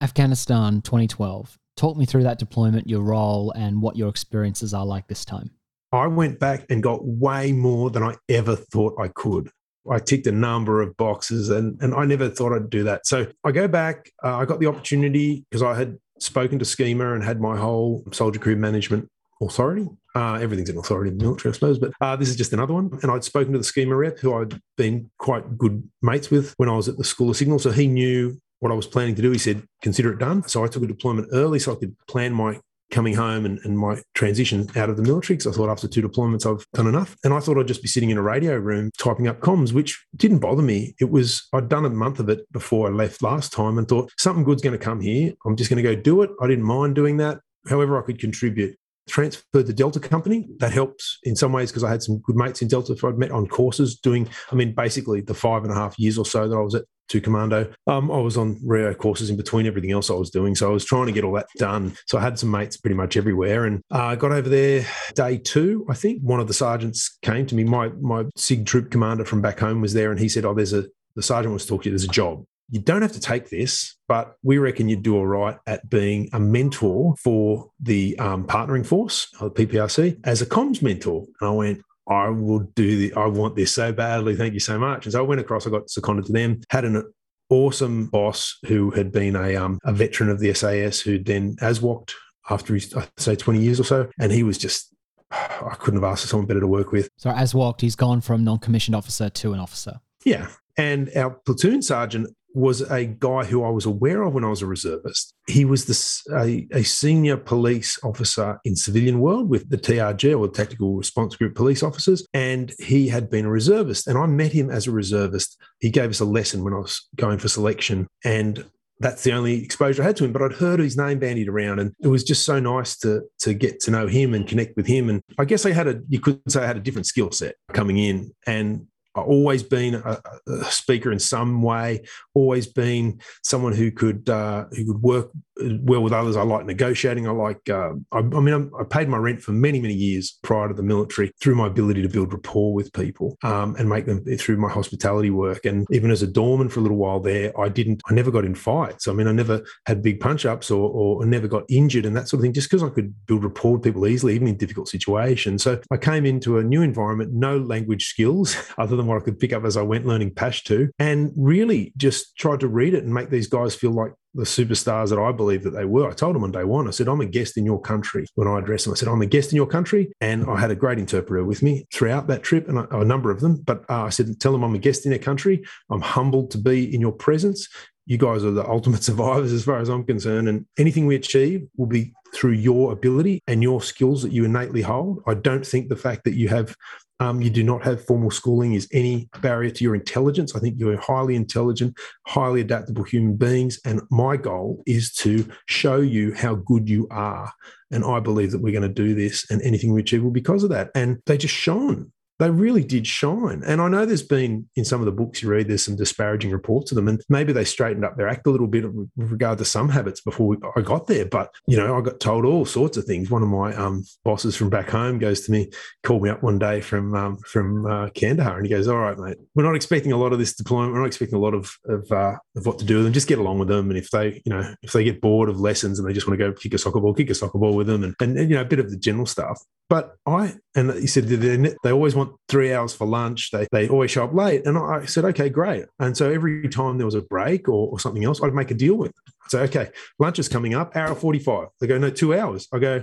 Afghanistan 0.00 0.82
2012. 0.82 1.58
Talk 1.76 1.96
me 1.96 2.06
through 2.06 2.24
that 2.24 2.40
deployment, 2.40 2.88
your 2.88 3.02
role, 3.02 3.52
and 3.52 3.80
what 3.80 3.94
your 3.94 4.08
experiences 4.08 4.74
are 4.74 4.84
like 4.84 5.06
this 5.06 5.24
time. 5.24 5.50
I 5.92 6.08
went 6.08 6.40
back 6.40 6.66
and 6.68 6.82
got 6.82 7.06
way 7.06 7.52
more 7.52 7.90
than 7.90 8.02
I 8.02 8.16
ever 8.28 8.56
thought 8.56 9.00
I 9.00 9.08
could. 9.08 9.50
I 9.90 9.98
ticked 9.98 10.26
a 10.26 10.32
number 10.32 10.80
of 10.80 10.96
boxes 10.96 11.48
and, 11.48 11.80
and 11.82 11.94
I 11.94 12.04
never 12.04 12.28
thought 12.28 12.52
I'd 12.52 12.70
do 12.70 12.84
that. 12.84 13.06
So 13.06 13.26
I 13.44 13.52
go 13.52 13.68
back, 13.68 14.10
uh, 14.24 14.36
I 14.36 14.44
got 14.44 14.60
the 14.60 14.66
opportunity 14.66 15.44
because 15.50 15.62
I 15.62 15.74
had 15.74 15.98
spoken 16.18 16.58
to 16.58 16.64
SCMA 16.64 17.14
and 17.14 17.22
had 17.22 17.40
my 17.40 17.56
whole 17.56 18.04
soldier 18.12 18.38
crew 18.38 18.56
management 18.56 19.08
authority. 19.40 19.88
Uh, 20.14 20.34
everything's 20.34 20.68
an 20.68 20.78
authority 20.78 21.10
in 21.10 21.18
the 21.18 21.24
military, 21.24 21.52
I 21.52 21.54
suppose, 21.54 21.78
but 21.78 21.92
uh, 22.00 22.16
this 22.16 22.28
is 22.28 22.36
just 22.36 22.52
another 22.52 22.74
one. 22.74 22.90
And 23.02 23.10
I'd 23.10 23.24
spoken 23.24 23.52
to 23.52 23.58
the 23.58 23.64
SCMA 23.64 23.96
rep 23.96 24.18
who 24.18 24.34
I'd 24.34 24.60
been 24.76 25.10
quite 25.18 25.56
good 25.56 25.88
mates 26.02 26.30
with 26.30 26.54
when 26.56 26.68
I 26.68 26.74
was 26.74 26.88
at 26.88 26.98
the 26.98 27.04
School 27.04 27.30
of 27.30 27.36
Signal. 27.36 27.58
So 27.58 27.70
he 27.70 27.86
knew 27.86 28.40
what 28.60 28.72
I 28.72 28.74
was 28.74 28.86
planning 28.86 29.14
to 29.14 29.22
do. 29.22 29.30
He 29.30 29.38
said, 29.38 29.62
consider 29.82 30.12
it 30.12 30.18
done. 30.18 30.46
So 30.48 30.64
I 30.64 30.66
took 30.66 30.82
a 30.82 30.86
deployment 30.86 31.28
early 31.32 31.58
so 31.58 31.72
I 31.72 31.76
could 31.76 31.96
plan 32.08 32.34
my 32.34 32.60
coming 32.90 33.14
home 33.14 33.44
and, 33.44 33.58
and 33.64 33.78
my 33.78 34.00
transition 34.14 34.68
out 34.76 34.90
of 34.90 34.96
the 34.96 35.02
military 35.02 35.36
because 35.36 35.52
I 35.52 35.56
thought 35.56 35.70
after 35.70 35.88
two 35.88 36.02
deployments 36.02 36.46
I've 36.46 36.66
done 36.72 36.86
enough. 36.86 37.16
And 37.24 37.34
I 37.34 37.40
thought 37.40 37.58
I'd 37.58 37.68
just 37.68 37.82
be 37.82 37.88
sitting 37.88 38.10
in 38.10 38.18
a 38.18 38.22
radio 38.22 38.56
room 38.56 38.90
typing 38.98 39.28
up 39.28 39.40
comms, 39.40 39.72
which 39.72 40.02
didn't 40.16 40.38
bother 40.38 40.62
me. 40.62 40.94
It 41.00 41.10
was 41.10 41.46
I'd 41.52 41.68
done 41.68 41.84
a 41.84 41.90
month 41.90 42.18
of 42.18 42.28
it 42.28 42.50
before 42.52 42.88
I 42.88 42.90
left 42.90 43.22
last 43.22 43.52
time 43.52 43.78
and 43.78 43.86
thought 43.86 44.10
something 44.18 44.44
good's 44.44 44.62
going 44.62 44.78
to 44.78 44.84
come 44.84 45.00
here. 45.00 45.32
I'm 45.44 45.56
just 45.56 45.70
going 45.70 45.82
to 45.82 45.94
go 45.94 46.00
do 46.00 46.22
it. 46.22 46.30
I 46.40 46.46
didn't 46.46 46.64
mind 46.64 46.94
doing 46.94 47.18
that. 47.18 47.40
However, 47.68 47.98
I 47.98 48.02
could 48.06 48.18
contribute. 48.18 48.76
Transferred 49.08 49.66
to 49.66 49.72
Delta 49.72 50.00
Company. 50.00 50.46
That 50.58 50.72
helps 50.72 51.18
in 51.22 51.34
some 51.34 51.52
ways 51.52 51.70
because 51.70 51.82
I 51.82 51.90
had 51.90 52.02
some 52.02 52.18
good 52.18 52.36
mates 52.36 52.60
in 52.60 52.68
Delta 52.68 52.94
who 52.94 53.08
I'd 53.08 53.18
met 53.18 53.30
on 53.30 53.46
courses 53.46 53.96
doing, 53.96 54.28
I 54.52 54.54
mean, 54.54 54.74
basically 54.74 55.22
the 55.22 55.32
five 55.32 55.62
and 55.62 55.72
a 55.72 55.74
half 55.74 55.98
years 55.98 56.18
or 56.18 56.26
so 56.26 56.46
that 56.46 56.54
I 56.54 56.60
was 56.60 56.74
at 56.74 56.84
two 57.08 57.20
commando. 57.20 57.72
Um, 57.86 58.10
I 58.10 58.18
was 58.18 58.36
on 58.36 58.58
RIO 58.64 58.94
courses 58.94 59.30
in 59.30 59.36
between 59.36 59.66
everything 59.66 59.90
else 59.90 60.10
I 60.10 60.14
was 60.14 60.30
doing. 60.30 60.54
So 60.54 60.68
I 60.68 60.72
was 60.72 60.84
trying 60.84 61.06
to 61.06 61.12
get 61.12 61.24
all 61.24 61.32
that 61.34 61.48
done. 61.56 61.96
So 62.06 62.18
I 62.18 62.22
had 62.22 62.38
some 62.38 62.50
mates 62.50 62.76
pretty 62.76 62.94
much 62.94 63.16
everywhere 63.16 63.64
and 63.64 63.82
I 63.90 64.12
uh, 64.12 64.14
got 64.14 64.32
over 64.32 64.48
there 64.48 64.86
day 65.14 65.38
two, 65.38 65.86
I 65.88 65.94
think. 65.94 66.22
One 66.22 66.40
of 66.40 66.48
the 66.48 66.54
sergeants 66.54 67.18
came 67.22 67.46
to 67.46 67.54
me. 67.54 67.64
My 67.64 67.88
my 68.00 68.24
SIG 68.36 68.66
troop 68.66 68.90
commander 68.90 69.24
from 69.24 69.40
back 69.40 69.60
home 69.60 69.80
was 69.80 69.92
there 69.92 70.10
and 70.10 70.20
he 70.20 70.28
said, 70.28 70.44
Oh, 70.44 70.54
there's 70.54 70.72
a 70.72 70.84
the 71.16 71.22
sergeant 71.22 71.50
wants 71.50 71.64
to 71.64 71.70
talk 71.70 71.82
to 71.82 71.88
you, 71.88 71.92
there's 71.92 72.04
a 72.04 72.08
job. 72.08 72.44
You 72.70 72.80
don't 72.80 73.02
have 73.02 73.12
to 73.12 73.20
take 73.20 73.48
this, 73.48 73.96
but 74.08 74.36
we 74.42 74.58
reckon 74.58 74.90
you'd 74.90 75.02
do 75.02 75.16
all 75.16 75.26
right 75.26 75.56
at 75.66 75.88
being 75.88 76.28
a 76.34 76.38
mentor 76.38 77.14
for 77.16 77.70
the 77.80 78.18
um, 78.18 78.46
partnering 78.46 78.84
force, 78.84 79.26
the 79.40 79.50
PPRC, 79.50 80.20
as 80.24 80.42
a 80.42 80.46
comms 80.46 80.82
mentor. 80.82 81.24
And 81.40 81.48
I 81.48 81.52
went, 81.52 81.82
I 82.08 82.28
will 82.28 82.60
do 82.74 82.96
the, 82.96 83.14
I 83.14 83.26
want 83.26 83.56
this 83.56 83.72
so 83.72 83.92
badly. 83.92 84.34
Thank 84.34 84.54
you 84.54 84.60
so 84.60 84.78
much. 84.78 85.06
And 85.06 85.12
so 85.12 85.20
I 85.20 85.26
went 85.26 85.40
across, 85.40 85.66
I 85.66 85.70
got 85.70 85.90
seconded 85.90 86.26
to 86.26 86.32
them, 86.32 86.60
had 86.70 86.84
an 86.84 87.02
awesome 87.50 88.06
boss 88.06 88.58
who 88.66 88.90
had 88.90 89.12
been 89.12 89.36
a, 89.36 89.56
um, 89.56 89.78
a 89.84 89.92
veteran 89.92 90.30
of 90.30 90.40
the 90.40 90.52
SAS 90.54 91.00
who 91.00 91.18
then 91.18 91.56
as 91.60 91.80
walked 91.80 92.14
after 92.50 92.74
his, 92.74 92.94
I'd 92.94 93.08
say 93.18 93.36
20 93.36 93.60
years 93.60 93.78
or 93.78 93.84
so. 93.84 94.08
And 94.18 94.32
he 94.32 94.42
was 94.42 94.58
just, 94.58 94.94
I 95.30 95.74
couldn't 95.78 96.00
have 96.00 96.10
asked 96.10 96.22
for 96.22 96.28
someone 96.28 96.46
better 96.46 96.60
to 96.60 96.66
work 96.66 96.92
with. 96.92 97.08
So 97.18 97.30
as 97.30 97.54
walked, 97.54 97.82
he's 97.82 97.96
gone 97.96 98.20
from 98.20 98.44
non-commissioned 98.44 98.94
officer 98.94 99.28
to 99.28 99.52
an 99.52 99.60
officer. 99.60 100.00
Yeah. 100.24 100.48
And 100.78 101.10
our 101.16 101.30
platoon 101.30 101.82
sergeant 101.82 102.34
was 102.54 102.80
a 102.90 103.04
guy 103.04 103.44
who 103.44 103.62
I 103.62 103.70
was 103.70 103.84
aware 103.84 104.22
of 104.22 104.34
when 104.34 104.44
I 104.44 104.48
was 104.48 104.62
a 104.62 104.66
reservist. 104.66 105.34
He 105.46 105.64
was 105.64 105.84
the, 105.84 106.36
a, 106.36 106.78
a, 106.78 106.82
senior 106.82 107.36
police 107.36 107.98
officer 108.02 108.58
in 108.64 108.74
civilian 108.74 109.20
world 109.20 109.48
with 109.48 109.68
the 109.68 109.76
TRG 109.76 110.38
or 110.38 110.48
Tactical 110.48 110.96
Response 110.96 111.36
Group 111.36 111.54
police 111.54 111.82
officers, 111.82 112.26
and 112.32 112.72
he 112.78 113.08
had 113.08 113.30
been 113.30 113.44
a 113.44 113.50
reservist. 113.50 114.06
And 114.06 114.18
I 114.18 114.26
met 114.26 114.52
him 114.52 114.70
as 114.70 114.86
a 114.86 114.92
reservist. 114.92 115.60
He 115.80 115.90
gave 115.90 116.10
us 116.10 116.20
a 116.20 116.24
lesson 116.24 116.64
when 116.64 116.72
I 116.72 116.78
was 116.78 117.06
going 117.16 117.38
for 117.38 117.48
selection, 117.48 118.06
and 118.24 118.64
that's 119.00 119.22
the 119.22 119.32
only 119.32 119.62
exposure 119.62 120.02
I 120.02 120.06
had 120.06 120.16
to 120.16 120.24
him. 120.24 120.32
But 120.32 120.42
I'd 120.42 120.52
heard 120.52 120.80
his 120.80 120.96
name 120.96 121.18
bandied 121.18 121.48
around, 121.48 121.78
and 121.78 121.92
it 122.00 122.08
was 122.08 122.24
just 122.24 122.44
so 122.44 122.58
nice 122.58 122.96
to 122.98 123.22
to 123.40 123.54
get 123.54 123.80
to 123.80 123.90
know 123.90 124.06
him 124.06 124.34
and 124.34 124.48
connect 124.48 124.76
with 124.76 124.86
him. 124.86 125.08
And 125.08 125.22
I 125.38 125.44
guess 125.44 125.66
I 125.66 125.72
had 125.72 125.86
a 125.86 126.00
you 126.08 126.20
could 126.20 126.40
say 126.48 126.62
I 126.62 126.66
had 126.66 126.76
a 126.76 126.80
different 126.80 127.06
skill 127.06 127.30
set 127.30 127.56
coming 127.72 127.98
in, 127.98 128.32
and 128.46 128.86
always 129.22 129.62
been 129.62 129.96
a, 129.96 130.20
a, 130.48 130.64
speaker 130.64 131.12
in 131.12 131.18
some 131.18 131.62
way, 131.62 132.04
always 132.34 132.66
been 132.66 133.20
someone 133.42 133.72
who 133.72 133.90
could 133.90 134.28
uh, 134.28 134.66
who 134.72 134.92
could 134.92 135.02
work 135.02 135.30
well 135.60 136.02
with 136.02 136.12
others. 136.12 136.36
I 136.36 136.42
like 136.42 136.66
negotiating. 136.66 137.26
I 137.26 137.32
like, 137.32 137.68
uh, 137.68 137.92
I, 138.12 138.18
I, 138.18 138.22
mean, 138.22 138.54
I'm, 138.54 138.72
i 138.78 138.84
paid 138.84 139.08
my 139.08 139.16
rent 139.16 139.42
for 139.42 139.52
many, 139.52 139.80
many 139.80 139.94
years 139.94 140.38
prior 140.42 140.68
to 140.68 140.74
the 140.74 140.82
military 140.82 141.32
through 141.40 141.56
my 141.56 141.66
ability 141.66 142.02
to 142.02 142.08
build 142.08 142.32
rapport 142.32 142.72
with 142.72 142.92
people 142.92 143.36
um, 143.42 143.74
and 143.76 143.88
make 143.88 144.06
them 144.06 144.24
through 144.36 144.56
my 144.56 144.68
hospitality 144.68 145.30
work. 145.30 145.64
And 145.64 145.86
even 145.90 146.10
as 146.10 146.22
a 146.22 146.26
doorman 146.26 146.68
for 146.68 146.80
a 146.80 146.82
little 146.82 146.96
while 146.96 147.20
there, 147.20 147.58
I 147.60 147.68
didn't, 147.68 148.02
I 148.08 148.14
never 148.14 148.30
got 148.30 148.44
in 148.44 148.54
fights. 148.54 149.08
I 149.08 149.12
mean, 149.12 149.26
I 149.26 149.32
never 149.32 149.62
had 149.86 150.02
big 150.02 150.20
punch 150.20 150.46
ups 150.46 150.70
or, 150.70 150.90
or 150.90 151.26
never 151.26 151.48
got 151.48 151.64
injured 151.68 152.06
and 152.06 152.16
that 152.16 152.28
sort 152.28 152.40
of 152.40 152.42
thing, 152.42 152.52
just 152.52 152.70
because 152.70 152.82
I 152.82 152.90
could 152.90 153.14
build 153.26 153.44
rapport 153.44 153.74
with 153.74 153.82
people 153.82 154.06
easily, 154.06 154.34
even 154.34 154.48
in 154.48 154.56
difficult 154.56 154.88
situations. 154.88 155.62
So 155.62 155.80
I 155.90 155.96
came 155.96 156.24
into 156.24 156.58
a 156.58 156.64
new 156.64 156.82
environment, 156.82 157.32
no 157.32 157.58
language 157.58 158.06
skills 158.06 158.56
other 158.78 158.96
than 158.96 159.06
what 159.06 159.20
I 159.20 159.24
could 159.24 159.38
pick 159.38 159.52
up 159.52 159.64
as 159.64 159.76
I 159.76 159.82
went 159.82 160.06
learning 160.06 160.34
Pashto, 160.34 160.88
and 160.98 161.32
really 161.36 161.92
just 161.96 162.36
tried 162.36 162.60
to 162.60 162.68
read 162.68 162.94
it 162.94 163.04
and 163.04 163.12
make 163.12 163.30
these 163.30 163.48
guys 163.48 163.74
feel 163.74 163.92
like 163.92 164.12
the 164.38 164.44
superstars 164.44 165.10
that 165.10 165.18
I 165.18 165.32
believe 165.32 165.64
that 165.64 165.70
they 165.70 165.84
were. 165.84 166.08
I 166.08 166.12
told 166.12 166.36
them 166.36 166.44
on 166.44 166.52
day 166.52 166.62
one, 166.62 166.86
I 166.86 166.92
said, 166.92 167.08
I'm 167.08 167.20
a 167.20 167.26
guest 167.26 167.56
in 167.56 167.66
your 167.66 167.80
country. 167.80 168.24
When 168.36 168.46
I 168.46 168.60
addressed 168.60 168.84
them, 168.84 168.94
I 168.94 168.96
said, 168.96 169.08
I'm 169.08 169.20
a 169.20 169.26
guest 169.26 169.50
in 169.50 169.56
your 169.56 169.66
country. 169.66 170.12
And 170.20 170.48
I 170.48 170.58
had 170.60 170.70
a 170.70 170.76
great 170.76 170.98
interpreter 170.98 171.44
with 171.44 171.60
me 171.60 171.86
throughout 171.92 172.28
that 172.28 172.44
trip, 172.44 172.68
and 172.68 172.78
a 172.78 173.04
number 173.04 173.32
of 173.32 173.40
them. 173.40 173.56
But 173.56 173.84
uh, 173.90 174.04
I 174.04 174.10
said, 174.10 174.38
tell 174.38 174.52
them 174.52 174.62
I'm 174.62 174.76
a 174.76 174.78
guest 174.78 175.04
in 175.04 175.10
their 175.10 175.18
country. 175.18 175.64
I'm 175.90 176.00
humbled 176.00 176.52
to 176.52 176.58
be 176.58 176.94
in 176.94 177.00
your 177.00 177.12
presence. 177.12 177.68
You 178.06 178.16
guys 178.16 178.44
are 178.44 178.52
the 178.52 178.66
ultimate 178.66 179.02
survivors 179.10 179.52
as 179.52 179.64
far 179.64 179.80
as 179.80 179.88
I'm 179.88 180.04
concerned. 180.04 180.48
And 180.48 180.66
anything 180.78 181.06
we 181.06 181.16
achieve 181.16 181.66
will 181.76 181.86
be 181.86 182.14
through 182.32 182.52
your 182.52 182.92
ability 182.92 183.42
and 183.48 183.60
your 183.60 183.82
skills 183.82 184.22
that 184.22 184.32
you 184.32 184.44
innately 184.44 184.82
hold. 184.82 185.20
I 185.26 185.34
don't 185.34 185.66
think 185.66 185.88
the 185.88 185.96
fact 185.96 186.22
that 186.24 186.34
you 186.34 186.48
have 186.48 186.76
um, 187.20 187.42
you 187.42 187.50
do 187.50 187.64
not 187.64 187.82
have 187.82 188.04
formal 188.04 188.30
schooling 188.30 188.74
is 188.74 188.88
any 188.92 189.28
barrier 189.40 189.70
to 189.70 189.84
your 189.84 189.94
intelligence. 189.94 190.54
I 190.54 190.60
think 190.60 190.76
you're 190.78 191.00
highly 191.00 191.34
intelligent, 191.34 191.98
highly 192.26 192.60
adaptable 192.60 193.02
human 193.02 193.36
beings. 193.36 193.78
And 193.84 194.00
my 194.10 194.36
goal 194.36 194.82
is 194.86 195.12
to 195.16 195.48
show 195.66 195.96
you 195.96 196.32
how 196.34 196.54
good 196.54 196.88
you 196.88 197.08
are. 197.10 197.52
And 197.90 198.04
I 198.04 198.20
believe 198.20 198.52
that 198.52 198.60
we're 198.60 198.78
going 198.78 198.82
to 198.82 198.88
do 198.88 199.14
this 199.14 199.50
and 199.50 199.60
anything 199.62 199.92
we 199.92 200.00
achieve 200.00 200.22
will 200.22 200.30
because 200.30 200.62
of 200.62 200.70
that. 200.70 200.90
And 200.94 201.18
they 201.26 201.38
just 201.38 201.54
shone 201.54 202.12
they 202.38 202.50
really 202.50 202.84
did 202.84 203.06
shine. 203.06 203.62
And 203.66 203.80
I 203.80 203.88
know 203.88 204.06
there's 204.06 204.22
been 204.22 204.68
in 204.76 204.84
some 204.84 205.00
of 205.00 205.06
the 205.06 205.12
books 205.12 205.42
you 205.42 205.48
read, 205.48 205.68
there's 205.68 205.84
some 205.84 205.96
disparaging 205.96 206.50
reports 206.50 206.92
of 206.92 206.96
them, 206.96 207.08
and 207.08 207.20
maybe 207.28 207.52
they 207.52 207.64
straightened 207.64 208.04
up 208.04 208.16
their 208.16 208.28
act 208.28 208.46
a 208.46 208.50
little 208.50 208.66
bit 208.66 208.92
with 208.92 209.10
regard 209.16 209.58
to 209.58 209.64
some 209.64 209.88
habits 209.88 210.20
before 210.20 210.56
I 210.76 210.80
got 210.80 211.06
there. 211.06 211.24
But 211.24 211.52
you 211.66 211.76
know, 211.76 211.96
I 211.96 212.00
got 212.00 212.20
told 212.20 212.44
all 212.44 212.64
sorts 212.64 212.96
of 212.96 213.04
things. 213.04 213.30
One 213.30 213.42
of 213.42 213.48
my 213.48 213.74
um, 213.74 214.04
bosses 214.24 214.56
from 214.56 214.70
back 214.70 214.88
home 214.88 215.18
goes 215.18 215.42
to 215.46 215.52
me, 215.52 215.70
called 216.02 216.22
me 216.22 216.30
up 216.30 216.42
one 216.42 216.58
day 216.58 216.80
from 216.80 217.14
um, 217.14 217.38
from 217.38 217.86
uh, 217.86 218.08
Kandahar, 218.10 218.56
and 218.56 218.66
he 218.66 218.70
goes, 218.70 218.88
"All 218.88 218.98
right, 218.98 219.18
mate, 219.18 219.38
we're 219.54 219.64
not 219.64 219.76
expecting 219.76 220.12
a 220.12 220.16
lot 220.18 220.32
of 220.32 220.38
this 220.38 220.54
deployment. 220.54 220.92
We're 220.92 221.00
not 221.00 221.06
expecting 221.06 221.36
a 221.36 221.42
lot 221.42 221.54
of 221.54 221.72
of, 221.86 222.10
uh, 222.12 222.36
of 222.56 222.66
what 222.66 222.78
to 222.78 222.84
do 222.84 222.96
with 222.96 223.04
them. 223.04 223.12
Just 223.12 223.28
get 223.28 223.38
along 223.38 223.58
with 223.58 223.68
them. 223.68 223.90
And 223.90 223.98
if 223.98 224.10
they, 224.10 224.40
you 224.44 224.52
know, 224.52 224.74
if 224.82 224.92
they 224.92 225.04
get 225.04 225.20
bored 225.20 225.48
of 225.48 225.60
lessons 225.60 225.98
and 225.98 226.08
they 226.08 226.12
just 226.12 226.26
want 226.26 226.38
to 226.38 226.44
go 226.44 226.52
kick 226.52 226.74
a 226.74 226.78
soccer 226.78 227.00
ball, 227.00 227.14
kick 227.14 227.30
a 227.30 227.34
soccer 227.34 227.58
ball 227.58 227.74
with 227.74 227.86
them, 227.86 228.04
and, 228.04 228.14
and, 228.20 228.38
and 228.38 228.50
you 228.50 228.56
know, 228.56 228.62
a 228.62 228.66
bit 228.66 228.78
of 228.78 228.90
the 228.90 228.96
general 228.96 229.26
stuff. 229.26 229.60
But 229.88 230.16
I, 230.26 230.54
and 230.74 230.92
he 230.92 231.06
said 231.06 231.24
they, 231.24 231.90
always 231.90 232.14
want 232.14 232.36
three 232.48 232.74
hours 232.74 232.94
for 232.94 233.06
lunch. 233.06 233.50
They, 233.50 233.66
they 233.72 233.88
always 233.88 234.10
show 234.10 234.24
up 234.24 234.34
late. 234.34 234.66
And 234.66 234.76
I 234.76 235.06
said, 235.06 235.24
okay, 235.24 235.48
great. 235.48 235.86
And 235.98 236.14
so 236.14 236.30
every 236.30 236.68
time 236.68 236.98
there 236.98 237.06
was 237.06 237.14
a 237.14 237.22
break 237.22 237.68
or, 237.68 237.88
or 237.88 237.98
something 237.98 238.24
else, 238.24 238.42
I'd 238.42 238.54
make 238.54 238.70
a 238.70 238.74
deal 238.74 238.96
with 238.96 239.14
them. 239.14 239.34
So, 239.48 239.60
okay, 239.60 239.88
lunch 240.18 240.38
is 240.38 240.48
coming 240.48 240.74
up, 240.74 240.94
hour 240.94 241.14
45. 241.14 241.68
They 241.80 241.86
go, 241.86 241.96
no, 241.96 242.10
two 242.10 242.34
hours. 242.34 242.68
I 242.70 242.78
go, 242.78 243.02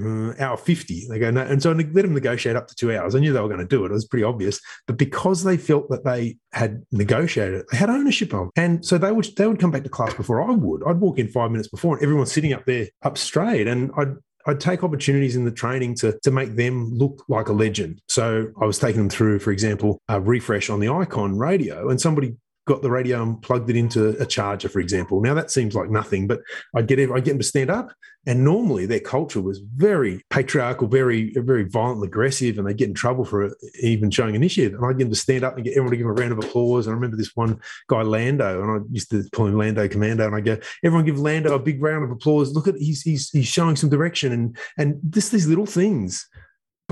uh, 0.00 0.32
hour 0.38 0.56
50. 0.56 1.06
They 1.08 1.18
go, 1.18 1.30
no. 1.30 1.42
And 1.42 1.62
so 1.62 1.70
I 1.70 1.74
let 1.74 1.92
them 1.92 2.14
negotiate 2.14 2.56
up 2.56 2.66
to 2.68 2.74
two 2.74 2.96
hours. 2.96 3.14
I 3.14 3.18
knew 3.18 3.32
they 3.32 3.40
were 3.40 3.48
going 3.48 3.60
to 3.60 3.66
do 3.66 3.84
it. 3.84 3.90
It 3.90 3.94
was 3.94 4.06
pretty 4.06 4.24
obvious. 4.24 4.60
But 4.86 4.96
because 4.96 5.44
they 5.44 5.56
felt 5.56 5.88
that 5.90 6.04
they 6.04 6.38
had 6.52 6.82
negotiated 6.90 7.64
they 7.70 7.76
had 7.76 7.90
ownership 7.90 8.32
of. 8.34 8.50
And 8.56 8.84
so 8.84 8.98
they 8.98 9.12
would 9.12 9.28
they 9.36 9.46
would 9.46 9.60
come 9.60 9.70
back 9.70 9.84
to 9.84 9.88
class 9.88 10.14
before 10.14 10.42
I 10.42 10.50
would. 10.50 10.82
I'd 10.86 11.00
walk 11.00 11.18
in 11.18 11.28
five 11.28 11.50
minutes 11.50 11.68
before 11.68 11.94
and 11.94 12.02
everyone's 12.02 12.32
sitting 12.32 12.52
up 12.52 12.64
there 12.64 12.88
up 13.02 13.18
straight. 13.18 13.66
And 13.66 13.90
I'd 13.96 14.14
I'd 14.46 14.60
take 14.60 14.82
opportunities 14.82 15.36
in 15.36 15.44
the 15.44 15.50
training 15.50 15.94
to, 15.96 16.18
to 16.22 16.30
make 16.30 16.56
them 16.56 16.92
look 16.92 17.24
like 17.28 17.48
a 17.48 17.52
legend. 17.52 18.00
So 18.08 18.48
I 18.60 18.64
was 18.64 18.78
taking 18.78 19.00
them 19.02 19.10
through, 19.10 19.38
for 19.38 19.50
example, 19.52 20.00
a 20.08 20.20
refresh 20.20 20.70
on 20.70 20.80
the 20.80 20.86
Icom 20.86 21.38
radio, 21.38 21.88
and 21.88 22.00
somebody 22.00 22.36
got 22.66 22.82
the 22.82 22.90
radio 22.90 23.22
and 23.22 23.42
plugged 23.42 23.68
it 23.70 23.76
into 23.76 24.10
a 24.20 24.26
charger, 24.26 24.68
for 24.68 24.80
example. 24.80 25.20
Now 25.20 25.34
that 25.34 25.50
seems 25.50 25.74
like 25.74 25.90
nothing, 25.90 26.26
but 26.26 26.40
I'd 26.74 26.86
get 26.86 26.98
I 26.98 27.20
get 27.20 27.32
them 27.32 27.38
to 27.38 27.44
stand 27.44 27.70
up, 27.70 27.92
and 28.26 28.44
normally 28.44 28.86
their 28.86 29.00
culture 29.00 29.40
was 29.40 29.58
very 29.58 30.22
patriarchal, 30.30 30.86
very 30.86 31.32
very 31.34 31.64
violent, 31.64 32.04
aggressive, 32.04 32.58
and 32.58 32.66
they 32.66 32.74
get 32.74 32.88
in 32.88 32.94
trouble 32.94 33.24
for 33.24 33.54
even 33.80 34.10
showing 34.10 34.34
initiative. 34.34 34.74
And 34.74 34.84
I'd 34.84 34.98
get 34.98 35.04
them 35.04 35.12
to 35.12 35.18
stand 35.18 35.44
up 35.44 35.56
and 35.56 35.64
get 35.64 35.72
everyone 35.72 35.90
to 35.90 35.96
give 35.96 36.06
them 36.06 36.16
a 36.16 36.20
round 36.20 36.32
of 36.32 36.38
applause. 36.38 36.86
And 36.86 36.92
I 36.92 36.94
remember 36.94 37.16
this 37.16 37.34
one 37.34 37.60
guy, 37.88 38.02
Lando, 38.02 38.62
and 38.62 38.70
I 38.70 38.84
used 38.92 39.10
to 39.10 39.28
call 39.30 39.46
him 39.46 39.58
Lando 39.58 39.86
Commando, 39.88 40.26
and 40.26 40.36
I 40.36 40.40
go, 40.40 40.56
everyone 40.84 41.04
give 41.04 41.18
Lando 41.18 41.54
a 41.54 41.58
big 41.58 41.82
round 41.82 42.04
of 42.04 42.10
applause. 42.10 42.52
Look 42.52 42.68
at 42.68 42.76
he's 42.76 43.02
he's, 43.02 43.30
he's 43.30 43.48
showing 43.48 43.76
some 43.76 43.90
direction, 43.90 44.32
and 44.32 44.56
and 44.78 45.00
just 45.10 45.32
these 45.32 45.48
little 45.48 45.66
things 45.66 46.28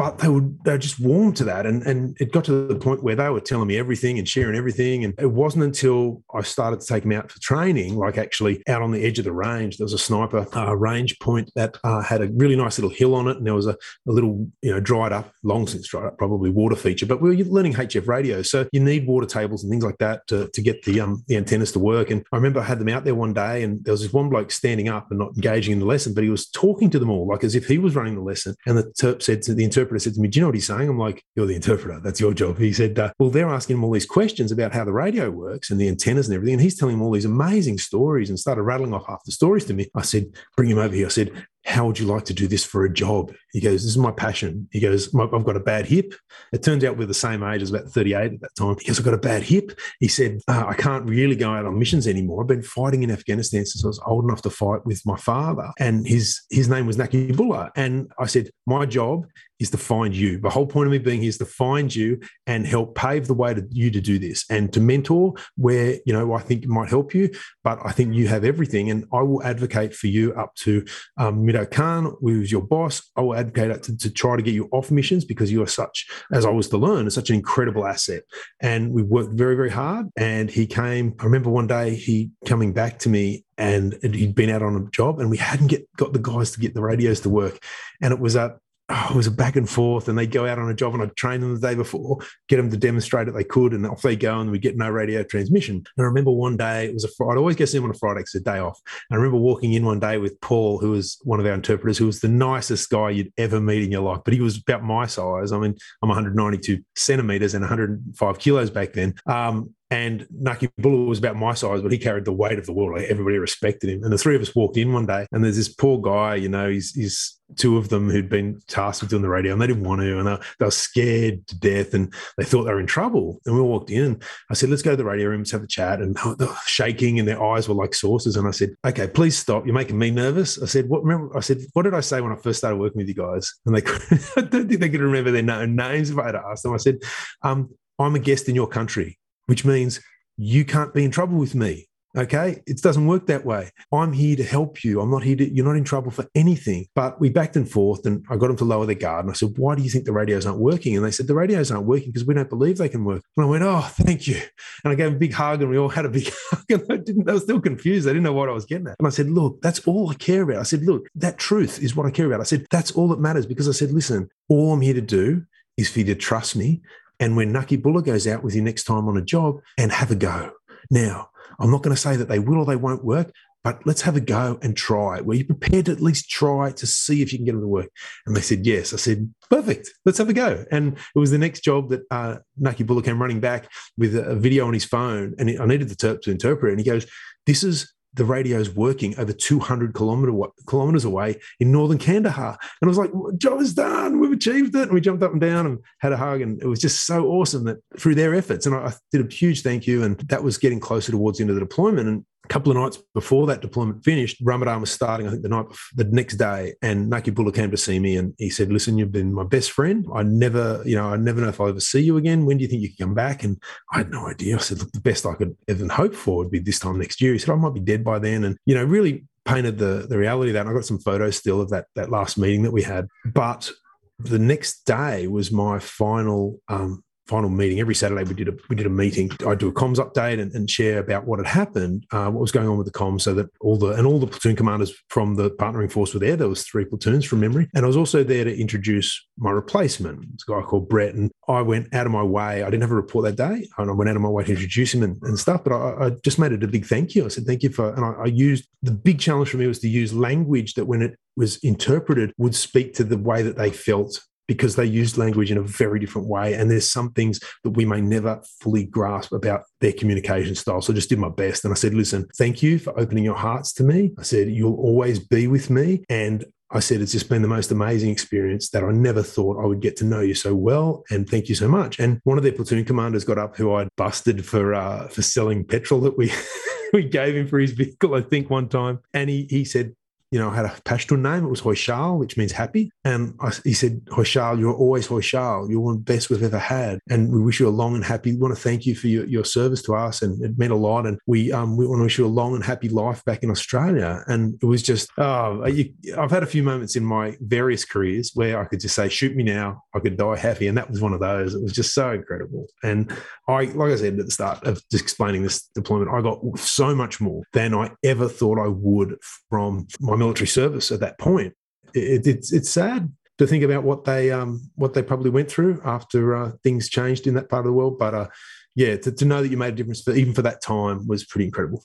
but 0.00 0.16
they 0.16 0.28
would 0.28 0.58
they 0.64 0.72
were 0.72 0.78
just 0.78 0.98
warm 0.98 1.30
to 1.34 1.44
that. 1.44 1.66
And 1.66 1.82
and 1.82 2.16
it 2.18 2.32
got 2.32 2.44
to 2.46 2.66
the 2.66 2.74
point 2.74 3.02
where 3.02 3.14
they 3.14 3.28
were 3.28 3.38
telling 3.38 3.68
me 3.68 3.76
everything 3.76 4.18
and 4.18 4.26
sharing 4.26 4.56
everything. 4.56 5.04
And 5.04 5.12
it 5.18 5.30
wasn't 5.30 5.64
until 5.64 6.22
i 6.34 6.40
started 6.40 6.80
to 6.80 6.86
take 6.86 7.02
them 7.02 7.12
out 7.12 7.30
for 7.30 7.38
training 7.40 7.96
like 7.96 8.16
actually 8.16 8.62
out 8.66 8.80
on 8.80 8.92
the 8.92 9.04
edge 9.04 9.18
of 9.18 9.24
the 9.24 9.32
range 9.32 9.76
there 9.76 9.84
was 9.84 9.92
a 9.92 9.98
sniper 9.98 10.46
uh, 10.56 10.74
range 10.74 11.18
point 11.18 11.50
that 11.54 11.76
uh, 11.84 12.00
had 12.02 12.22
a 12.22 12.28
really 12.28 12.56
nice 12.56 12.78
little 12.78 12.96
hill 12.96 13.14
on 13.14 13.28
it. 13.28 13.36
And 13.36 13.46
there 13.46 13.54
was 13.54 13.66
a, 13.66 13.76
a, 14.08 14.12
little 14.16 14.48
you 14.62 14.72
know 14.72 14.80
dried 14.80 15.12
up 15.12 15.32
long 15.42 15.66
since 15.66 15.86
dried 15.86 16.06
up 16.06 16.16
probably 16.16 16.50
water 16.50 16.76
feature 16.76 17.06
but 17.06 17.20
we 17.20 17.28
were 17.36 17.44
learning 17.44 17.74
hf 17.74 18.06
radio. 18.06 18.40
So 18.40 18.66
you 18.72 18.80
need 18.80 19.06
water 19.06 19.26
tables 19.26 19.62
and 19.62 19.70
things 19.70 19.84
like 19.84 19.98
that 19.98 20.26
to, 20.28 20.48
to 20.54 20.62
get 20.62 20.82
the 20.84 21.00
um 21.00 21.22
the 21.28 21.36
antennas 21.36 21.72
to 21.72 21.78
work. 21.78 22.10
And 22.10 22.24
i 22.32 22.36
remember 22.36 22.60
i 22.60 22.64
had 22.64 22.78
them 22.78 22.88
out 22.88 23.04
there 23.04 23.14
one 23.14 23.34
day 23.34 23.62
and 23.64 23.84
there 23.84 23.92
was 23.92 24.00
this 24.00 24.14
one 24.14 24.30
bloke 24.30 24.50
standing 24.50 24.88
up 24.88 25.10
and 25.10 25.18
not 25.18 25.34
engaging 25.36 25.74
in 25.74 25.78
the 25.78 25.90
lesson 25.94 26.14
but 26.14 26.24
he 26.24 26.30
was 26.30 26.48
talking 26.48 26.88
to 26.88 26.98
them 26.98 27.10
all 27.10 27.26
like 27.26 27.44
as 27.44 27.54
if 27.54 27.66
he 27.66 27.76
was 27.76 27.94
running 27.94 28.14
the 28.14 28.22
lesson. 28.22 28.54
And 28.66 28.78
the 28.78 28.84
terp 29.00 29.20
said 29.20 29.42
to 29.42 29.54
the 29.54 29.64
interpreter 29.64 29.89
interpreter 29.90 30.02
said 30.02 30.14
to 30.14 30.20
me, 30.20 30.28
Do 30.28 30.38
you 30.38 30.40
know 30.42 30.48
what 30.48 30.54
he's 30.54 30.66
saying? 30.66 30.88
I'm 30.88 30.98
like, 30.98 31.24
You're 31.34 31.46
the 31.46 31.54
interpreter. 31.54 32.00
That's 32.00 32.20
your 32.20 32.34
job. 32.34 32.58
He 32.58 32.72
said, 32.72 32.98
uh, 32.98 33.12
Well, 33.18 33.30
they're 33.30 33.48
asking 33.48 33.76
him 33.76 33.84
all 33.84 33.92
these 33.92 34.06
questions 34.06 34.52
about 34.52 34.72
how 34.72 34.84
the 34.84 34.92
radio 34.92 35.30
works 35.30 35.70
and 35.70 35.80
the 35.80 35.88
antennas 35.88 36.28
and 36.28 36.34
everything. 36.34 36.54
And 36.54 36.62
he's 36.62 36.78
telling 36.78 36.96
him 36.96 37.02
all 37.02 37.12
these 37.12 37.24
amazing 37.24 37.78
stories 37.78 38.30
and 38.30 38.38
started 38.38 38.62
rattling 38.62 38.94
off 38.94 39.06
half 39.06 39.24
the 39.24 39.32
stories 39.32 39.64
to 39.66 39.74
me. 39.74 39.90
I 39.94 40.02
said, 40.02 40.26
Bring 40.56 40.70
him 40.70 40.78
over 40.78 40.94
here. 40.94 41.06
I 41.06 41.10
said, 41.10 41.32
how 41.70 41.86
would 41.86 41.98
you 41.98 42.06
like 42.06 42.24
to 42.24 42.34
do 42.34 42.48
this 42.48 42.64
for 42.64 42.84
a 42.84 42.92
job? 42.92 43.32
He 43.52 43.60
goes, 43.60 43.82
This 43.82 43.92
is 43.92 43.98
my 43.98 44.10
passion. 44.10 44.68
He 44.72 44.80
goes, 44.80 45.14
I've 45.14 45.44
got 45.44 45.56
a 45.56 45.60
bad 45.60 45.86
hip. 45.86 46.14
It 46.52 46.62
turns 46.62 46.84
out 46.84 46.98
we're 46.98 47.06
the 47.06 47.14
same 47.14 47.42
age, 47.42 47.62
as 47.62 47.70
about 47.70 47.88
38 47.88 48.32
at 48.32 48.40
that 48.40 48.54
time. 48.56 48.76
He 48.80 48.88
goes, 48.88 48.98
I've 48.98 49.04
got 49.04 49.14
a 49.14 49.18
bad 49.18 49.44
hip. 49.44 49.78
He 50.00 50.08
said, 50.08 50.40
uh, 50.48 50.64
I 50.66 50.74
can't 50.74 51.08
really 51.08 51.36
go 51.36 51.52
out 51.52 51.66
on 51.66 51.78
missions 51.78 52.06
anymore. 52.06 52.42
I've 52.42 52.48
been 52.48 52.62
fighting 52.62 53.02
in 53.04 53.10
Afghanistan 53.10 53.64
since 53.64 53.84
I 53.84 53.88
was 53.88 54.00
old 54.06 54.24
enough 54.24 54.42
to 54.42 54.50
fight 54.50 54.84
with 54.84 55.00
my 55.06 55.16
father. 55.16 55.70
And 55.78 56.06
his, 56.06 56.42
his 56.50 56.68
name 56.68 56.86
was 56.86 56.96
Nakibullah. 56.96 57.70
And 57.76 58.10
I 58.18 58.26
said, 58.26 58.50
My 58.66 58.84
job 58.84 59.26
is 59.60 59.70
to 59.70 59.78
find 59.78 60.16
you. 60.16 60.38
The 60.38 60.50
whole 60.50 60.66
point 60.66 60.86
of 60.86 60.92
me 60.92 60.98
being 60.98 61.20
here 61.20 61.28
is 61.28 61.38
to 61.38 61.44
find 61.44 61.94
you 61.94 62.18
and 62.46 62.66
help 62.66 62.94
pave 62.94 63.26
the 63.26 63.34
way 63.34 63.54
to 63.54 63.62
you 63.70 63.90
to 63.90 64.00
do 64.00 64.18
this 64.18 64.44
and 64.50 64.72
to 64.72 64.80
mentor 64.80 65.34
where, 65.56 65.98
you 66.06 66.12
know, 66.12 66.32
I 66.32 66.40
think 66.40 66.64
it 66.64 66.68
might 66.68 66.88
help 66.88 67.14
you, 67.14 67.30
but 67.62 67.78
I 67.84 67.92
think 67.92 68.14
you 68.14 68.26
have 68.28 68.42
everything. 68.42 68.90
And 68.90 69.04
I 69.12 69.20
will 69.20 69.42
advocate 69.44 69.94
for 69.94 70.06
you 70.06 70.32
up 70.34 70.54
to 70.56 70.84
um, 71.18 71.44
Mido 71.60 71.70
Khan, 71.70 72.16
who's 72.20 72.50
your 72.50 72.62
boss, 72.62 73.10
I 73.16 73.22
will 73.22 73.34
advocate 73.34 73.82
to, 73.84 73.96
to 73.96 74.10
try 74.10 74.36
to 74.36 74.42
get 74.42 74.54
you 74.54 74.68
off 74.72 74.90
missions 74.90 75.24
because 75.24 75.52
you 75.52 75.62
are 75.62 75.66
such, 75.66 76.06
as 76.32 76.44
I 76.44 76.50
was 76.50 76.68
to 76.70 76.78
learn, 76.78 77.06
is 77.06 77.14
such 77.14 77.30
an 77.30 77.36
incredible 77.36 77.86
asset. 77.86 78.22
And 78.60 78.92
we 78.92 79.02
worked 79.02 79.34
very, 79.34 79.54
very 79.54 79.70
hard. 79.70 80.08
And 80.16 80.50
he 80.50 80.66
came, 80.66 81.14
I 81.20 81.24
remember 81.24 81.50
one 81.50 81.66
day 81.66 81.94
he 81.94 82.30
coming 82.46 82.72
back 82.72 82.98
to 83.00 83.08
me 83.08 83.44
and 83.58 83.98
he'd 84.02 84.34
been 84.34 84.50
out 84.50 84.62
on 84.62 84.76
a 84.76 84.90
job 84.90 85.20
and 85.20 85.30
we 85.30 85.36
hadn't 85.36 85.68
get, 85.68 85.86
got 85.96 86.12
the 86.12 86.18
guys 86.18 86.52
to 86.52 86.60
get 86.60 86.74
the 86.74 86.82
radios 86.82 87.20
to 87.20 87.28
work. 87.28 87.62
And 88.00 88.12
it 88.12 88.20
was 88.20 88.36
at 88.36 88.56
oh, 88.90 89.08
it 89.10 89.16
was 89.16 89.26
a 89.26 89.30
back 89.30 89.56
and 89.56 89.68
forth, 89.68 90.08
and 90.08 90.18
they 90.18 90.26
go 90.26 90.46
out 90.46 90.58
on 90.58 90.68
a 90.68 90.74
job, 90.74 90.94
and 90.94 91.02
I'd 91.02 91.16
train 91.16 91.40
them 91.40 91.54
the 91.54 91.60
day 91.60 91.74
before, 91.74 92.18
get 92.48 92.56
them 92.56 92.70
to 92.70 92.76
demonstrate 92.76 93.26
that 93.26 93.32
they 93.32 93.44
could, 93.44 93.72
and 93.72 93.86
off 93.86 94.02
they 94.02 94.16
go, 94.16 94.40
and 94.40 94.50
we 94.50 94.58
get 94.58 94.76
no 94.76 94.88
radio 94.88 95.22
transmission. 95.22 95.76
And 95.76 96.04
I 96.04 96.08
remember 96.08 96.30
one 96.30 96.56
day 96.56 96.86
it 96.86 96.94
was 96.94 97.04
a 97.04 97.08
Friday. 97.08 97.32
I'd 97.32 97.38
always 97.38 97.56
get 97.56 97.70
them 97.70 97.84
on 97.84 97.90
a 97.90 97.94
Friday 97.94 98.20
because 98.20 98.34
a 98.34 98.40
day 98.40 98.58
off. 98.58 98.80
And 99.08 99.16
I 99.16 99.22
remember 99.22 99.38
walking 99.38 99.72
in 99.72 99.84
one 99.84 100.00
day 100.00 100.18
with 100.18 100.40
Paul, 100.40 100.78
who 100.78 100.90
was 100.90 101.18
one 101.22 101.40
of 101.40 101.46
our 101.46 101.52
interpreters, 101.52 101.98
who 101.98 102.06
was 102.06 102.20
the 102.20 102.28
nicest 102.28 102.90
guy 102.90 103.10
you'd 103.10 103.32
ever 103.38 103.60
meet 103.60 103.82
in 103.82 103.92
your 103.92 104.02
life, 104.02 104.20
but 104.24 104.34
he 104.34 104.40
was 104.40 104.58
about 104.58 104.82
my 104.82 105.06
size. 105.06 105.52
I 105.52 105.58
mean, 105.58 105.74
I'm 106.02 106.08
192 106.08 106.82
centimeters 106.96 107.54
and 107.54 107.62
105 107.62 108.38
kilos 108.38 108.70
back 108.70 108.92
then. 108.92 109.14
Um, 109.26 109.74
and 109.90 110.26
Nakibullah 110.32 111.06
was 111.06 111.18
about 111.18 111.36
my 111.36 111.52
size, 111.54 111.82
but 111.82 111.90
he 111.90 111.98
carried 111.98 112.24
the 112.24 112.32
weight 112.32 112.58
of 112.58 112.66
the 112.66 112.72
world. 112.72 112.92
Like 112.92 113.10
everybody 113.10 113.38
respected 113.38 113.90
him. 113.90 114.04
And 114.04 114.12
the 114.12 114.18
three 114.18 114.36
of 114.36 114.42
us 114.42 114.54
walked 114.54 114.76
in 114.76 114.92
one 114.92 115.06
day, 115.06 115.26
and 115.32 115.42
there's 115.42 115.56
this 115.56 115.68
poor 115.68 116.00
guy, 116.00 116.36
you 116.36 116.48
know, 116.48 116.70
he's, 116.70 116.94
he's 116.94 117.40
two 117.56 117.76
of 117.76 117.88
them 117.88 118.08
who'd 118.08 118.28
been 118.28 118.60
tasked 118.68 119.02
with 119.02 119.10
doing 119.10 119.22
the 119.22 119.28
radio, 119.28 119.52
and 119.52 119.60
they 119.60 119.66
didn't 119.66 119.82
want 119.82 120.00
to, 120.00 120.18
and 120.18 120.28
they, 120.28 120.36
they 120.60 120.64
were 120.64 120.70
scared 120.70 121.44
to 121.48 121.58
death, 121.58 121.92
and 121.94 122.14
they 122.38 122.44
thought 122.44 122.64
they 122.64 122.72
were 122.72 122.80
in 122.80 122.86
trouble. 122.86 123.40
And 123.44 123.54
we 123.56 123.62
walked 123.62 123.90
in, 123.90 124.04
and 124.04 124.22
I 124.48 124.54
said, 124.54 124.70
"Let's 124.70 124.82
go 124.82 124.92
to 124.92 124.96
the 124.96 125.04
radio 125.04 125.28
room, 125.28 125.40
let's 125.40 125.50
have 125.50 125.62
a 125.64 125.66
chat." 125.66 126.00
And 126.00 126.16
they 126.38 126.44
were 126.44 126.56
shaking, 126.66 127.18
and 127.18 127.26
their 127.26 127.42
eyes 127.42 127.68
were 127.68 127.74
like 127.74 127.94
saucers. 127.94 128.36
And 128.36 128.46
I 128.46 128.52
said, 128.52 128.70
"Okay, 128.86 129.08
please 129.08 129.36
stop. 129.36 129.66
You're 129.66 129.74
making 129.74 129.98
me 129.98 130.10
nervous." 130.10 130.62
I 130.62 130.66
said, 130.66 130.88
"What?" 130.88 131.02
Remember, 131.02 131.36
I 131.36 131.40
said, 131.40 131.62
"What 131.72 131.82
did 131.82 131.94
I 131.94 132.00
say 132.00 132.20
when 132.20 132.32
I 132.32 132.36
first 132.36 132.58
started 132.58 132.76
working 132.76 132.98
with 132.98 133.08
you 133.08 133.14
guys?" 133.14 133.52
And 133.66 133.74
they, 133.74 133.82
I 134.36 134.42
don't 134.42 134.68
think 134.68 134.80
they 134.80 134.88
could 134.88 135.00
remember 135.00 135.32
their 135.32 135.66
names 135.66 136.10
if 136.10 136.18
I 136.18 136.26
had 136.26 136.36
asked 136.36 136.62
them. 136.62 136.74
I 136.74 136.78
said, 136.78 136.98
um, 137.42 137.70
"I'm 137.98 138.14
a 138.14 138.20
guest 138.20 138.48
in 138.48 138.54
your 138.54 138.68
country." 138.68 139.18
Which 139.50 139.64
means 139.64 140.00
you 140.36 140.64
can't 140.64 140.94
be 140.94 141.04
in 141.04 141.10
trouble 141.10 141.36
with 141.36 141.56
me. 141.56 141.88
Okay. 142.16 142.62
It 142.68 142.80
doesn't 142.82 143.04
work 143.04 143.26
that 143.26 143.44
way. 143.44 143.70
I'm 143.92 144.12
here 144.12 144.36
to 144.36 144.44
help 144.44 144.84
you. 144.84 145.00
I'm 145.00 145.10
not 145.10 145.24
here 145.24 145.34
to, 145.34 145.52
you're 145.52 145.66
not 145.66 145.74
in 145.74 145.82
trouble 145.82 146.12
for 146.12 146.24
anything. 146.36 146.86
But 146.94 147.20
we 147.20 147.30
backed 147.30 147.56
and 147.56 147.68
forth 147.68 148.06
and 148.06 148.24
I 148.30 148.36
got 148.36 148.46
them 148.46 148.56
to 148.58 148.64
lower 148.64 148.86
their 148.86 148.94
guard. 148.94 149.24
And 149.24 149.32
I 149.32 149.34
said, 149.34 149.58
Why 149.58 149.74
do 149.74 149.82
you 149.82 149.90
think 149.90 150.04
the 150.04 150.12
radios 150.12 150.46
aren't 150.46 150.60
working? 150.60 150.96
And 150.96 151.04
they 151.04 151.10
said, 151.10 151.26
The 151.26 151.34
radios 151.34 151.72
aren't 151.72 151.86
working 151.86 152.12
because 152.12 152.24
we 152.24 152.34
don't 152.34 152.48
believe 152.48 152.78
they 152.78 152.88
can 152.88 153.04
work. 153.04 153.22
And 153.36 153.44
I 153.44 153.48
went, 153.48 153.64
Oh, 153.64 153.80
thank 153.80 154.28
you. 154.28 154.40
And 154.84 154.92
I 154.92 154.94
gave 154.94 155.14
a 155.14 155.16
big 155.16 155.32
hug 155.32 155.62
and 155.62 155.70
we 155.70 155.78
all 155.78 155.88
had 155.88 156.04
a 156.04 156.10
big 156.10 156.30
hug. 156.50 156.64
And 156.68 156.84
I 156.88 156.96
didn't, 156.98 157.24
they 157.24 157.32
were 157.32 157.40
still 157.40 157.60
confused. 157.60 158.06
They 158.06 158.12
didn't 158.12 158.22
know 158.22 158.32
what 158.32 158.48
I 158.48 158.52
was 158.52 158.66
getting 158.66 158.86
at. 158.86 158.94
And 159.00 159.08
I 159.08 159.10
said, 159.10 159.30
Look, 159.30 159.62
that's 159.62 159.80
all 159.80 160.10
I 160.10 160.14
care 160.14 160.42
about. 160.42 160.58
I 160.58 160.62
said, 160.62 160.82
Look, 160.82 161.08
that 161.16 161.38
truth 161.38 161.82
is 161.82 161.96
what 161.96 162.06
I 162.06 162.12
care 162.12 162.26
about. 162.26 162.40
I 162.40 162.44
said, 162.44 162.66
That's 162.70 162.92
all 162.92 163.08
that 163.08 163.18
matters 163.18 163.46
because 163.46 163.68
I 163.68 163.72
said, 163.72 163.90
Listen, 163.90 164.28
all 164.48 164.72
I'm 164.72 164.80
here 164.80 164.94
to 164.94 165.00
do 165.00 165.42
is 165.76 165.90
for 165.90 165.98
you 165.98 166.04
to 166.06 166.14
trust 166.14 166.54
me. 166.54 166.82
And 167.20 167.36
when 167.36 167.52
Nakibullah 167.52 168.04
goes 168.04 168.26
out 168.26 168.42
with 168.42 168.54
you 168.54 168.62
next 168.62 168.84
time 168.84 169.06
on 169.06 169.16
a 169.16 169.22
job 169.22 169.60
and 169.78 169.92
have 169.92 170.10
a 170.10 170.16
go. 170.16 170.50
Now, 170.90 171.28
I'm 171.60 171.70
not 171.70 171.82
going 171.82 171.94
to 171.94 172.00
say 172.00 172.16
that 172.16 172.28
they 172.28 172.38
will 172.38 172.58
or 172.58 172.64
they 172.64 172.76
won't 172.76 173.04
work, 173.04 173.30
but 173.62 173.86
let's 173.86 174.00
have 174.02 174.16
a 174.16 174.20
go 174.20 174.58
and 174.62 174.74
try. 174.74 175.20
Were 175.20 175.34
you 175.34 175.44
prepared 175.44 175.86
to 175.86 175.92
at 175.92 176.00
least 176.00 176.30
try 176.30 176.72
to 176.72 176.86
see 176.86 177.20
if 177.20 177.30
you 177.30 177.38
can 177.38 177.44
get 177.44 177.52
them 177.52 177.60
to 177.60 177.68
work? 177.68 177.90
And 178.26 178.34
they 178.34 178.40
said, 178.40 178.64
yes. 178.64 178.94
I 178.94 178.96
said, 178.96 179.32
perfect. 179.50 179.90
Let's 180.06 180.16
have 180.16 180.30
a 180.30 180.32
go. 180.32 180.64
And 180.72 180.96
it 181.14 181.18
was 181.18 181.30
the 181.30 181.38
next 181.38 181.62
job 181.62 181.90
that 181.90 182.00
uh, 182.10 182.36
Nakibullah 182.58 183.04
came 183.04 183.20
running 183.20 183.40
back 183.40 183.70
with 183.98 184.16
a 184.16 184.34
video 184.34 184.66
on 184.66 184.72
his 184.72 184.86
phone. 184.86 185.34
And 185.38 185.60
I 185.60 185.66
needed 185.66 185.90
the 185.90 185.94
Terp 185.94 186.22
to 186.22 186.30
interpret. 186.30 186.72
And 186.72 186.80
he 186.80 186.86
goes, 186.86 187.06
this 187.46 187.62
is 187.62 187.92
the 188.14 188.24
radio's 188.24 188.70
working 188.70 189.16
over 189.18 189.32
200 189.32 189.94
kilometer, 189.94 190.32
kilometers 190.66 191.04
away 191.04 191.36
in 191.60 191.70
northern 191.70 191.98
Kandahar. 191.98 192.58
And 192.80 192.88
I 192.88 192.88
was 192.88 192.98
like, 192.98 193.10
job 193.38 193.60
is 193.60 193.74
done. 193.74 194.18
We've 194.18 194.32
achieved 194.32 194.74
it. 194.74 194.82
And 194.82 194.92
we 194.92 195.00
jumped 195.00 195.22
up 195.22 195.32
and 195.32 195.40
down 195.40 195.66
and 195.66 195.78
had 195.98 196.12
a 196.12 196.16
hug. 196.16 196.40
And 196.40 196.60
it 196.62 196.66
was 196.66 196.80
just 196.80 197.06
so 197.06 197.26
awesome 197.26 197.64
that 197.64 197.78
through 197.98 198.16
their 198.16 198.34
efforts. 198.34 198.66
And 198.66 198.74
I, 198.74 198.92
did 199.12 199.24
a 199.24 199.34
huge 199.34 199.62
thank 199.62 199.86
you. 199.86 200.02
And 200.02 200.18
that 200.28 200.42
was 200.42 200.58
getting 200.58 200.80
closer 200.80 201.12
towards 201.12 201.38
the 201.38 201.42
end 201.42 201.50
of 201.50 201.56
the 201.56 201.60
deployment. 201.60 202.08
And 202.08 202.24
couple 202.50 202.72
of 202.72 202.76
nights 202.76 202.98
before 203.14 203.46
that 203.46 203.62
deployment 203.62 204.04
finished, 204.04 204.36
Ramadan 204.42 204.80
was 204.80 204.90
starting, 204.90 205.26
I 205.26 205.30
think 205.30 205.42
the 205.42 205.48
night, 205.48 205.66
the 205.94 206.04
next 206.04 206.34
day, 206.34 206.74
and 206.82 207.10
Nakibullah 207.10 207.54
came 207.54 207.70
to 207.70 207.76
see 207.76 207.98
me 208.00 208.16
and 208.16 208.34
he 208.38 208.50
said, 208.50 208.72
listen, 208.72 208.98
you've 208.98 209.12
been 209.12 209.32
my 209.32 209.44
best 209.44 209.70
friend. 209.70 210.04
I 210.12 210.24
never, 210.24 210.82
you 210.84 210.96
know, 210.96 211.08
I 211.08 211.16
never 211.16 211.40
know 211.40 211.48
if 211.48 211.60
I'll 211.60 211.68
ever 211.68 211.80
see 211.80 212.00
you 212.00 212.16
again. 212.16 212.44
When 212.44 212.58
do 212.58 212.62
you 212.62 212.68
think 212.68 212.82
you 212.82 212.88
can 212.88 213.06
come 213.06 213.14
back? 213.14 213.44
And 213.44 213.62
I 213.92 213.98
had 213.98 214.10
no 214.10 214.26
idea. 214.26 214.56
I 214.56 214.58
said, 214.58 214.80
look, 214.80 214.90
the 214.90 215.00
best 215.00 215.24
I 215.24 215.34
could 215.34 215.56
even 215.68 215.88
hope 215.88 216.14
for 216.14 216.38
would 216.38 216.50
be 216.50 216.58
this 216.58 216.80
time 216.80 216.98
next 216.98 217.20
year. 217.20 217.32
He 217.32 217.38
said, 217.38 217.52
I 217.52 217.54
might 217.54 217.74
be 217.74 217.80
dead 217.80 218.02
by 218.02 218.18
then. 218.18 218.42
And, 218.44 218.58
you 218.66 218.74
know, 218.74 218.84
really 218.84 219.24
painted 219.44 219.78
the, 219.78 220.06
the 220.08 220.18
reality 220.18 220.50
of 220.50 220.54
that. 220.54 220.66
And 220.66 220.70
I 220.70 220.74
got 220.74 220.84
some 220.84 220.98
photos 220.98 221.36
still 221.36 221.60
of 221.60 221.70
that, 221.70 221.86
that 221.94 222.10
last 222.10 222.36
meeting 222.36 222.62
that 222.64 222.72
we 222.72 222.82
had. 222.82 223.06
But 223.24 223.70
the 224.18 224.38
next 224.40 224.84
day 224.84 225.28
was 225.28 225.52
my 225.52 225.78
final 225.78 226.60
um, 226.68 227.02
final 227.30 227.48
meeting 227.48 227.78
every 227.78 227.94
Saturday 227.94 228.24
we 228.24 228.34
did 228.34 228.48
a 228.48 228.52
we 228.68 228.74
did 228.74 228.86
a 228.86 228.90
meeting. 228.90 229.30
I 229.46 229.54
do 229.54 229.68
a 229.68 229.72
comms 229.72 229.96
update 229.96 230.40
and, 230.40 230.52
and 230.52 230.68
share 230.68 230.98
about 230.98 231.26
what 231.26 231.38
had 231.38 231.46
happened, 231.46 232.04
uh, 232.10 232.28
what 232.28 232.40
was 232.40 232.50
going 232.50 232.68
on 232.68 232.76
with 232.76 232.86
the 232.86 232.92
comms, 232.92 233.22
so 233.22 233.32
that 233.34 233.46
all 233.60 233.76
the 233.76 233.92
and 233.92 234.04
all 234.06 234.18
the 234.18 234.26
platoon 234.26 234.56
commanders 234.56 234.92
from 235.08 235.36
the 235.36 235.50
partnering 235.50 235.90
force 235.90 236.12
were 236.12 236.20
there. 236.20 236.36
There 236.36 236.48
was 236.48 236.64
three 236.64 236.84
platoons 236.84 237.24
from 237.24 237.40
memory, 237.40 237.68
and 237.74 237.84
I 237.84 237.86
was 237.86 237.96
also 237.96 238.24
there 238.24 238.44
to 238.44 238.60
introduce 238.60 239.24
my 239.38 239.52
replacement. 239.52 240.26
It's 240.34 240.44
a 240.48 240.50
guy 240.50 240.62
called 240.62 240.88
Brett, 240.88 241.14
and 241.14 241.30
I 241.48 241.62
went 241.62 241.94
out 241.94 242.06
of 242.06 242.12
my 242.12 242.22
way. 242.22 242.62
I 242.62 242.66
didn't 242.66 242.82
have 242.82 242.90
a 242.90 242.96
report 242.96 243.24
that 243.26 243.36
day, 243.36 243.68
and 243.78 243.90
I 243.90 243.94
went 243.94 244.10
out 244.10 244.16
of 244.16 244.22
my 244.22 244.28
way 244.28 244.42
to 244.44 244.52
introduce 244.52 244.92
him 244.92 245.04
and, 245.04 245.16
and 245.22 245.38
stuff. 245.38 245.62
But 245.62 245.72
I, 245.72 246.06
I, 246.06 246.10
just 246.24 246.38
made 246.38 246.52
it 246.52 246.64
a 246.64 246.68
big 246.68 246.86
thank 246.86 247.14
you. 247.14 247.24
I 247.24 247.28
said 247.28 247.44
thank 247.46 247.62
you 247.62 247.70
for, 247.70 247.94
and 247.94 248.04
I, 248.04 248.24
I 248.24 248.26
used 248.26 248.66
the 248.82 248.90
big 248.90 249.20
challenge 249.20 249.50
for 249.50 249.58
me 249.58 249.66
was 249.66 249.78
to 249.80 249.88
use 249.88 250.12
language 250.12 250.74
that 250.74 250.86
when 250.86 251.02
it 251.02 251.16
was 251.36 251.58
interpreted 251.58 252.32
would 252.38 252.54
speak 252.54 252.94
to 252.94 253.04
the 253.04 253.18
way 253.18 253.42
that 253.42 253.56
they 253.56 253.70
felt 253.70 254.20
because 254.50 254.74
they 254.74 254.84
used 254.84 255.16
language 255.16 255.52
in 255.52 255.58
a 255.58 255.62
very 255.62 256.00
different 256.00 256.26
way. 256.26 256.54
And 256.54 256.68
there's 256.68 256.90
some 256.90 257.12
things 257.12 257.38
that 257.62 257.70
we 257.70 257.84
may 257.84 258.00
never 258.00 258.42
fully 258.60 258.82
grasp 258.82 259.32
about 259.32 259.62
their 259.80 259.92
communication 259.92 260.56
style. 260.56 260.82
So 260.82 260.92
I 260.92 260.96
just 260.96 261.08
did 261.08 261.20
my 261.20 261.28
best. 261.28 261.64
And 261.64 261.70
I 261.70 261.76
said, 261.76 261.94
listen, 261.94 262.26
thank 262.36 262.60
you 262.60 262.80
for 262.80 262.98
opening 262.98 263.22
your 263.22 263.36
hearts 263.36 263.72
to 263.74 263.84
me. 263.84 264.10
I 264.18 264.24
said, 264.24 264.48
you'll 264.48 264.74
always 264.74 265.20
be 265.20 265.46
with 265.46 265.70
me. 265.70 266.02
And 266.08 266.44
I 266.72 266.80
said, 266.80 267.00
it's 267.00 267.12
just 267.12 267.28
been 267.28 267.42
the 267.42 267.48
most 267.48 267.70
amazing 267.70 268.10
experience 268.10 268.70
that 268.70 268.82
I 268.82 268.90
never 268.90 269.22
thought 269.22 269.62
I 269.62 269.66
would 269.68 269.80
get 269.80 269.96
to 269.98 270.04
know 270.04 270.20
you 270.20 270.34
so 270.34 270.52
well. 270.52 271.04
And 271.12 271.30
thank 271.30 271.48
you 271.48 271.54
so 271.54 271.68
much. 271.68 272.00
And 272.00 272.20
one 272.24 272.36
of 272.36 272.42
their 272.42 272.50
platoon 272.50 272.84
commanders 272.84 273.22
got 273.22 273.38
up 273.38 273.56
who 273.56 273.72
I'd 273.74 273.88
busted 273.96 274.44
for 274.44 274.74
uh, 274.74 275.06
for 275.06 275.22
selling 275.22 275.64
petrol 275.64 276.00
that 276.00 276.18
we 276.18 276.32
we 276.92 277.04
gave 277.04 277.36
him 277.36 277.46
for 277.46 277.60
his 277.60 277.70
vehicle, 277.70 278.16
I 278.16 278.22
think, 278.22 278.50
one 278.50 278.68
time. 278.68 278.98
And 279.14 279.30
he 279.30 279.46
he 279.48 279.64
said, 279.64 279.94
you 280.30 280.38
know, 280.38 280.50
I 280.50 280.54
had 280.54 280.64
a 280.64 280.68
Pashtun 280.84 281.22
name. 281.22 281.44
It 281.44 281.50
was 281.50 281.60
Hoishal, 281.60 282.18
which 282.18 282.36
means 282.36 282.52
happy. 282.52 282.92
And 283.04 283.34
I, 283.40 283.52
he 283.64 283.72
said, 283.72 284.04
Hoishal, 284.06 284.60
you're 284.60 284.74
always 284.74 285.08
Hoishal. 285.08 285.68
You're 285.68 285.80
one 285.80 285.96
of 285.96 286.04
the 286.04 286.12
best 286.12 286.30
we've 286.30 286.42
ever 286.42 286.58
had. 286.58 287.00
And 287.10 287.32
we 287.32 287.40
wish 287.40 287.58
you 287.58 287.68
a 287.68 287.70
long 287.70 287.96
and 287.96 288.04
happy, 288.04 288.32
we 288.32 288.38
want 288.38 288.54
to 288.54 288.60
thank 288.60 288.86
you 288.86 288.94
for 288.94 289.08
your, 289.08 289.26
your 289.26 289.44
service 289.44 289.82
to 289.82 289.94
us. 289.94 290.22
And 290.22 290.42
it 290.44 290.56
meant 290.56 290.72
a 290.72 290.76
lot. 290.76 291.06
And 291.06 291.18
we, 291.26 291.50
um, 291.50 291.76
we 291.76 291.86
want 291.86 291.98
to 291.98 292.04
wish 292.04 292.18
you 292.18 292.26
a 292.26 292.28
long 292.28 292.54
and 292.54 292.64
happy 292.64 292.88
life 292.88 293.24
back 293.24 293.42
in 293.42 293.50
Australia. 293.50 294.22
And 294.28 294.56
it 294.62 294.66
was 294.66 294.82
just, 294.82 295.10
oh, 295.18 295.66
you, 295.66 295.92
I've 296.16 296.30
had 296.30 296.44
a 296.44 296.46
few 296.46 296.62
moments 296.62 296.94
in 296.94 297.04
my 297.04 297.36
various 297.40 297.84
careers 297.84 298.30
where 298.34 298.60
I 298.60 298.66
could 298.66 298.80
just 298.80 298.94
say, 298.94 299.08
shoot 299.08 299.34
me 299.34 299.42
now. 299.42 299.82
I 299.94 299.98
could 299.98 300.16
die 300.16 300.36
happy. 300.36 300.68
And 300.68 300.78
that 300.78 300.90
was 300.90 301.00
one 301.00 301.12
of 301.12 301.20
those. 301.20 301.54
It 301.54 301.62
was 301.62 301.72
just 301.72 301.92
so 301.92 302.12
incredible. 302.12 302.66
And 302.84 303.12
I, 303.48 303.64
like 303.64 303.92
I 303.92 303.96
said 303.96 304.18
at 304.18 304.26
the 304.26 304.30
start 304.30 304.64
of 304.64 304.80
just 304.90 305.02
explaining 305.02 305.42
this 305.42 305.62
deployment, 305.74 306.12
I 306.12 306.22
got 306.22 306.40
so 306.56 306.94
much 306.94 307.20
more 307.20 307.42
than 307.52 307.74
I 307.74 307.90
ever 308.04 308.28
thought 308.28 308.60
I 308.60 308.68
would 308.68 309.16
from 309.48 309.88
my 309.98 310.19
military 310.20 310.46
service 310.46 310.92
at 310.92 311.00
that 311.00 311.18
point. 311.18 311.52
It, 311.94 312.26
it's 312.26 312.52
it's 312.52 312.70
sad 312.70 313.12
to 313.38 313.46
think 313.46 313.64
about 313.64 313.82
what 313.82 314.04
they 314.04 314.30
um, 314.30 314.70
what 314.76 314.92
they 314.94 315.02
probably 315.02 315.30
went 315.30 315.50
through 315.50 315.80
after 315.84 316.36
uh, 316.36 316.52
things 316.62 316.88
changed 316.88 317.26
in 317.26 317.34
that 317.34 317.48
part 317.48 317.60
of 317.60 317.70
the 317.70 317.72
world. 317.72 317.98
But 317.98 318.14
uh, 318.14 318.28
yeah, 318.74 318.96
to, 318.98 319.10
to 319.10 319.24
know 319.24 319.42
that 319.42 319.48
you 319.48 319.56
made 319.56 319.74
a 319.74 319.76
difference 319.76 320.02
for, 320.02 320.12
even 320.12 320.34
for 320.34 320.42
that 320.42 320.62
time 320.62 321.08
was 321.08 321.24
pretty 321.24 321.46
incredible. 321.46 321.84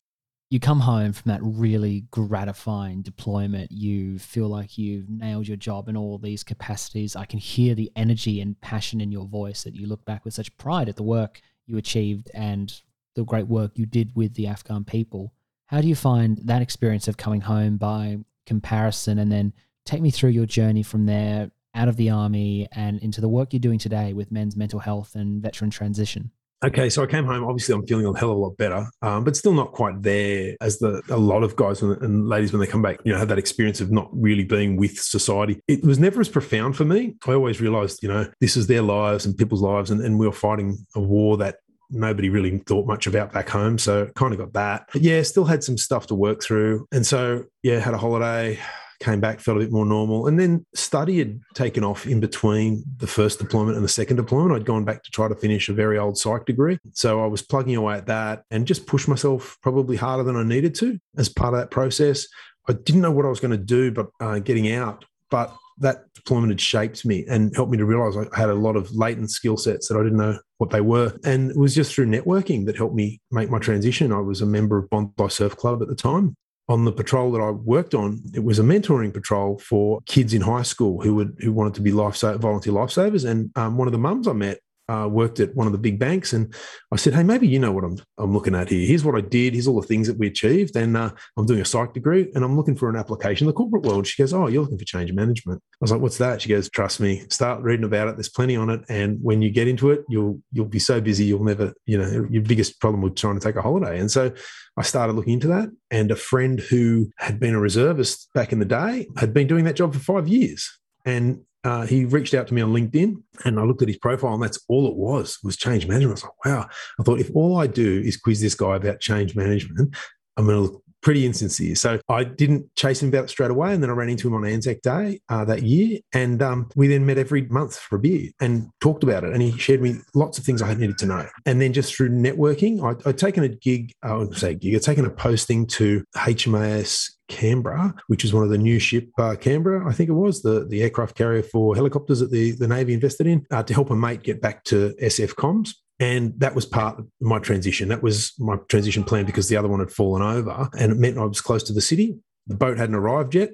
You 0.51 0.59
come 0.59 0.81
home 0.81 1.11
from 1.11 1.31
that 1.31 1.41
really 1.41 2.05
gratifying 2.11 3.01
deployment. 3.01 3.71
You 3.71 4.19
feel 4.19 4.47
like 4.47 4.77
you've 4.77 5.09
nailed 5.09 5.47
your 5.47 5.57
job 5.57 5.89
in 5.89 5.97
all 5.97 6.19
these 6.19 6.43
capacities. 6.43 7.15
I 7.15 7.25
can 7.25 7.39
hear 7.39 7.73
the 7.73 7.91
energy 7.95 8.41
and 8.41 8.59
passion 8.61 9.01
in 9.01 9.11
your 9.11 9.25
voice 9.25 9.63
that 9.63 9.73
you 9.73 9.87
look 9.87 10.05
back 10.05 10.23
with 10.23 10.35
such 10.35 10.55
pride 10.57 10.87
at 10.87 10.97
the 10.97 11.03
work 11.03 11.41
you 11.65 11.77
achieved 11.77 12.29
and 12.33 12.71
the 13.15 13.23
great 13.23 13.47
work 13.47 13.71
you 13.75 13.87
did 13.87 14.15
with 14.15 14.35
the 14.35 14.45
Afghan 14.45 14.83
people. 14.83 15.33
How 15.67 15.81
do 15.81 15.87
you 15.87 15.95
find 15.95 16.39
that 16.43 16.61
experience 16.61 17.07
of 17.07 17.17
coming 17.17 17.41
home 17.41 17.77
by 17.77 18.17
comparison 18.45 19.19
and 19.19 19.31
then 19.31 19.53
take 19.85 20.01
me 20.01 20.11
through 20.11 20.29
your 20.29 20.45
journey 20.45 20.83
from 20.83 21.05
there 21.05 21.51
out 21.73 21.87
of 21.87 21.97
the 21.97 22.09
army 22.09 22.67
and 22.71 22.99
into 22.99 23.19
the 23.19 23.27
work 23.27 23.51
you're 23.51 23.59
doing 23.59 23.79
today 23.79 24.13
with 24.13 24.31
men's 24.31 24.55
mental 24.55 24.79
health 24.79 25.15
and 25.15 25.41
veteran 25.41 25.69
transition. 25.69 26.31
Okay, 26.63 26.89
so 26.89 27.03
I 27.03 27.05
came 27.05 27.25
home. 27.25 27.43
Obviously, 27.43 27.75
I'm 27.75 27.85
feeling 27.85 28.05
a 28.05 28.17
hell 28.17 28.31
of 28.31 28.37
a 28.37 28.39
lot 28.39 28.57
better, 28.57 28.87
um, 29.01 29.23
but 29.23 29.35
still 29.35 29.53
not 29.53 29.73
quite 29.73 30.01
there 30.01 30.55
as 30.61 30.79
the 30.79 31.01
a 31.09 31.17
lot 31.17 31.43
of 31.43 31.55
guys 31.55 31.81
and 31.81 32.27
ladies 32.27 32.53
when 32.53 32.59
they 32.59 32.65
come 32.65 32.81
back, 32.81 32.97
you 33.03 33.11
know, 33.11 33.19
have 33.19 33.27
that 33.27 33.37
experience 33.37 33.81
of 33.81 33.91
not 33.91 34.09
really 34.13 34.45
being 34.45 34.77
with 34.77 34.97
society. 34.97 35.59
It 35.67 35.83
was 35.83 35.99
never 35.99 36.21
as 36.21 36.29
profound 36.29 36.75
for 36.75 36.85
me. 36.85 37.17
I 37.27 37.33
always 37.33 37.59
realised, 37.59 38.01
you 38.01 38.09
know, 38.09 38.31
this 38.39 38.55
is 38.55 38.67
their 38.67 38.81
lives 38.81 39.25
and 39.25 39.37
people's 39.37 39.61
lives, 39.61 39.91
and, 39.91 40.01
and 40.01 40.17
we 40.17 40.25
were 40.25 40.33
fighting 40.33 40.77
a 40.95 41.01
war 41.01 41.37
that 41.37 41.57
nobody 41.89 42.29
really 42.29 42.57
thought 42.59 42.87
much 42.87 43.07
about 43.07 43.31
back 43.31 43.49
home. 43.49 43.77
So 43.77 44.07
kind 44.15 44.33
of 44.33 44.39
got 44.39 44.53
that. 44.53 44.89
But 44.91 45.01
yeah, 45.01 45.21
still 45.21 45.45
had 45.45 45.63
some 45.63 45.77
stuff 45.77 46.07
to 46.07 46.15
work 46.15 46.41
through. 46.41 46.87
And 46.91 47.05
so, 47.05 47.45
yeah, 47.63 47.79
had 47.79 47.93
a 47.93 47.97
holiday, 47.97 48.59
came 48.99 49.19
back, 49.19 49.39
felt 49.39 49.57
a 49.57 49.61
bit 49.61 49.71
more 49.71 49.85
normal. 49.85 50.27
And 50.27 50.39
then 50.39 50.65
study 50.73 51.19
had 51.19 51.39
taken 51.53 51.83
off 51.83 52.05
in 52.05 52.19
between 52.19 52.83
the 52.97 53.07
first 53.07 53.39
deployment 53.39 53.75
and 53.75 53.83
the 53.83 53.89
second 53.89 54.17
deployment. 54.17 54.55
I'd 54.55 54.65
gone 54.65 54.85
back 54.85 55.03
to 55.03 55.11
try 55.11 55.27
to 55.27 55.35
finish 55.35 55.69
a 55.69 55.73
very 55.73 55.97
old 55.97 56.17
psych 56.17 56.45
degree. 56.45 56.77
So 56.93 57.23
I 57.23 57.27
was 57.27 57.41
plugging 57.41 57.75
away 57.75 57.95
at 57.95 58.07
that 58.07 58.43
and 58.51 58.67
just 58.67 58.87
pushed 58.87 59.07
myself 59.07 59.57
probably 59.61 59.97
harder 59.97 60.23
than 60.23 60.35
I 60.35 60.43
needed 60.43 60.75
to 60.75 60.99
as 61.17 61.29
part 61.29 61.53
of 61.53 61.59
that 61.59 61.71
process. 61.71 62.27
I 62.67 62.73
didn't 62.73 63.01
know 63.01 63.11
what 63.11 63.25
I 63.25 63.29
was 63.29 63.39
going 63.39 63.51
to 63.51 63.57
do, 63.57 63.91
but 63.91 64.07
uh, 64.19 64.39
getting 64.39 64.71
out, 64.71 65.05
but 65.29 65.55
that 65.79 66.13
deployment 66.13 66.51
had 66.51 66.61
shaped 66.61 67.05
me 67.05 67.25
and 67.29 67.53
helped 67.55 67.71
me 67.71 67.77
to 67.77 67.85
realize 67.85 68.15
I 68.15 68.39
had 68.39 68.49
a 68.49 68.55
lot 68.55 68.75
of 68.75 68.91
latent 68.95 69.29
skill 69.29 69.57
sets 69.57 69.87
that 69.87 69.97
I 69.97 70.03
didn't 70.03 70.17
know 70.17 70.39
what 70.57 70.69
they 70.69 70.81
were. 70.81 71.17
And 71.23 71.51
it 71.51 71.57
was 71.57 71.75
just 71.75 71.93
through 71.93 72.07
networking 72.07 72.65
that 72.65 72.77
helped 72.77 72.95
me 72.95 73.19
make 73.31 73.49
my 73.49 73.59
transition. 73.59 74.11
I 74.11 74.19
was 74.19 74.41
a 74.41 74.45
member 74.45 74.77
of 74.77 74.89
Bondi 74.89 75.29
Surf 75.29 75.55
Club 75.55 75.81
at 75.81 75.87
the 75.87 75.95
time. 75.95 76.35
On 76.67 76.83
the 76.83 76.91
patrol 76.91 77.31
that 77.31 77.41
I 77.41 77.51
worked 77.51 77.93
on, 77.93 78.23
it 78.33 78.43
was 78.43 78.57
a 78.57 78.63
mentoring 78.63 79.13
patrol 79.13 79.59
for 79.59 80.01
kids 80.07 80.33
in 80.33 80.41
high 80.41 80.63
school 80.63 80.99
who 80.99 81.13
would 81.13 81.37
who 81.39 81.53
wanted 81.53 81.75
to 81.75 81.81
be 81.81 81.91
life 81.91 82.19
volunteer 82.19 82.73
lifesavers. 82.73 83.29
And 83.29 83.51
um, 83.55 83.77
one 83.77 83.87
of 83.87 83.91
the 83.91 83.99
mums 83.99 84.27
I 84.27 84.33
met 84.33 84.59
uh, 84.87 85.07
worked 85.09 85.39
at 85.39 85.55
one 85.55 85.67
of 85.67 85.73
the 85.73 85.79
big 85.79 85.99
banks, 85.99 86.33
and 86.33 86.53
I 86.91 86.97
said, 86.97 87.13
"Hey, 87.13 87.23
maybe 87.23 87.47
you 87.47 87.59
know 87.59 87.71
what 87.71 87.83
I'm 87.83 87.97
I'm 88.17 88.33
looking 88.33 88.55
at 88.55 88.69
here. 88.69 88.85
Here's 88.85 89.03
what 89.03 89.15
I 89.15 89.21
did. 89.21 89.53
Here's 89.53 89.67
all 89.67 89.81
the 89.81 89.87
things 89.87 90.07
that 90.07 90.17
we 90.17 90.27
achieved, 90.27 90.75
and 90.75 90.95
uh, 90.95 91.11
I'm 91.37 91.45
doing 91.45 91.61
a 91.61 91.65
psych 91.65 91.93
degree, 91.93 92.31
and 92.35 92.43
I'm 92.43 92.55
looking 92.55 92.75
for 92.75 92.89
an 92.89 92.95
application 92.95 93.45
in 93.45 93.47
the 93.47 93.53
corporate 93.53 93.83
world." 93.83 94.07
She 94.07 94.21
goes, 94.21 94.33
"Oh, 94.33 94.47
you're 94.47 94.61
looking 94.61 94.77
for 94.77 94.85
change 94.85 95.11
management." 95.13 95.61
I 95.73 95.77
was 95.81 95.91
like, 95.91 96.01
"What's 96.01 96.17
that?" 96.19 96.41
She 96.41 96.49
goes, 96.49 96.69
"Trust 96.69 96.99
me, 96.99 97.23
start 97.29 97.63
reading 97.63 97.85
about 97.85 98.07
it. 98.09 98.15
There's 98.15 98.29
plenty 98.29 98.55
on 98.55 98.69
it, 98.69 98.81
and 98.89 99.17
when 99.21 99.41
you 99.41 99.49
get 99.49 99.67
into 99.67 99.91
it, 99.91 100.03
you'll 100.09 100.41
you'll 100.51 100.65
be 100.65 100.79
so 100.79 101.01
busy 101.01 101.25
you'll 101.25 101.43
never, 101.43 101.73
you 101.85 101.97
know, 101.97 102.27
your 102.29 102.43
biggest 102.43 102.79
problem 102.79 103.01
with 103.01 103.15
trying 103.15 103.39
to 103.39 103.45
take 103.45 103.55
a 103.55 103.61
holiday." 103.61 103.99
And 103.99 104.11
so 104.11 104.31
I 104.77 104.83
started 104.83 105.13
looking 105.13 105.33
into 105.33 105.47
that, 105.47 105.69
and 105.89 106.11
a 106.11 106.15
friend 106.15 106.59
who 106.59 107.11
had 107.17 107.39
been 107.39 107.55
a 107.55 107.59
reservist 107.59 108.29
back 108.33 108.51
in 108.51 108.59
the 108.59 108.65
day 108.65 109.07
had 109.17 109.33
been 109.33 109.47
doing 109.47 109.65
that 109.65 109.75
job 109.75 109.93
for 109.93 109.99
five 109.99 110.27
years. 110.27 110.69
And 111.05 111.41
uh, 111.65 111.85
he 111.85 112.05
reached 112.05 112.33
out 112.33 112.47
to 112.47 112.53
me 112.53 112.61
on 112.61 112.71
LinkedIn 112.71 113.15
and 113.43 113.59
I 113.59 113.63
looked 113.63 113.81
at 113.81 113.87
his 113.87 113.97
profile 113.97 114.35
and 114.35 114.43
that's 114.43 114.59
all 114.69 114.87
it 114.87 114.95
was, 114.95 115.39
was 115.43 115.57
change 115.57 115.87
management. 115.87 116.11
I 116.11 116.13
was 116.13 116.23
like, 116.23 116.45
wow. 116.45 116.67
I 116.99 117.03
thought 117.03 117.19
if 117.19 117.31
all 117.33 117.57
I 117.57 117.67
do 117.67 118.01
is 118.05 118.17
quiz 118.17 118.39
this 118.39 118.55
guy 118.55 118.75
about 118.75 118.99
change 118.99 119.35
management, 119.35 119.95
I'm 120.37 120.45
going 120.45 120.57
to 120.57 120.61
look 120.61 120.83
pretty 121.01 121.25
insincere. 121.25 121.75
So 121.75 121.99
I 122.09 122.23
didn't 122.23 122.73
chase 122.75 123.01
him 123.01 123.09
about 123.09 123.29
straight 123.29 123.51
away. 123.51 123.73
And 123.73 123.81
then 123.81 123.91
I 123.91 123.93
ran 123.93 124.09
into 124.09 124.27
him 124.27 124.33
on 124.33 124.43
Anzac 124.43 124.81
Day 124.81 125.19
uh, 125.29 125.45
that 125.45 125.61
year. 125.61 125.99
And 126.13 126.41
um, 126.41 126.69
we 126.75 126.87
then 126.87 127.05
met 127.05 127.19
every 127.19 127.43
month 127.43 127.77
for 127.77 127.97
a 127.97 127.99
beer 127.99 128.31
and 128.39 128.69
talked 128.81 129.03
about 129.03 129.23
it. 129.23 129.31
And 129.31 129.41
he 129.41 129.55
shared 129.57 129.83
me 129.83 129.97
lots 130.15 130.39
of 130.39 130.43
things 130.43 130.63
I 130.63 130.73
needed 130.73 130.97
to 130.99 131.05
know. 131.05 131.27
And 131.45 131.61
then 131.61 131.73
just 131.73 131.95
through 131.95 132.09
networking, 132.09 132.83
I, 132.83 133.09
I'd 133.09 133.19
taken 133.19 133.43
a 133.43 133.49
gig, 133.49 133.91
I 134.01 134.15
would 134.15 134.35
say 134.35 134.55
gig, 134.55 134.75
I'd 134.75 134.81
taken 134.81 135.05
a 135.05 135.11
posting 135.11 135.67
to 135.67 136.03
HMAS 136.15 137.11
Canberra, 137.27 137.93
which 138.07 138.23
is 138.23 138.33
one 138.33 138.43
of 138.43 138.49
the 138.49 138.57
new 138.57 138.79
ship 138.79 139.09
uh, 139.17 139.35
Canberra, 139.35 139.87
I 139.87 139.93
think 139.93 140.09
it 140.09 140.13
was 140.13 140.41
the, 140.41 140.65
the 140.65 140.83
aircraft 140.83 141.15
carrier 141.15 141.43
for 141.43 141.75
helicopters 141.75 142.19
that 142.19 142.31
the, 142.31 142.51
the 142.51 142.67
Navy 142.67 142.93
invested 142.93 143.27
in 143.27 143.45
uh, 143.51 143.63
to 143.63 143.73
help 143.73 143.89
a 143.89 143.95
mate 143.95 144.23
get 144.23 144.41
back 144.41 144.63
to 144.65 144.95
SF 145.01 145.33
comms. 145.35 145.71
And 145.99 146.33
that 146.39 146.55
was 146.55 146.65
part 146.65 146.99
of 146.99 147.07
my 147.21 147.39
transition. 147.39 147.87
That 147.87 148.03
was 148.03 148.33
my 148.37 148.57
transition 148.67 149.03
plan 149.03 149.25
because 149.25 149.47
the 149.47 149.55
other 149.57 149.69
one 149.69 149.79
had 149.79 149.91
fallen 149.91 150.21
over 150.21 150.69
and 150.77 150.91
it 150.91 150.97
meant 150.97 151.17
I 151.17 151.23
was 151.23 151.41
close 151.41 151.63
to 151.63 151.73
the 151.73 151.81
city. 151.81 152.17
The 152.47 152.55
boat 152.55 152.77
hadn't 152.77 152.95
arrived 152.95 153.33
yet. 153.33 153.51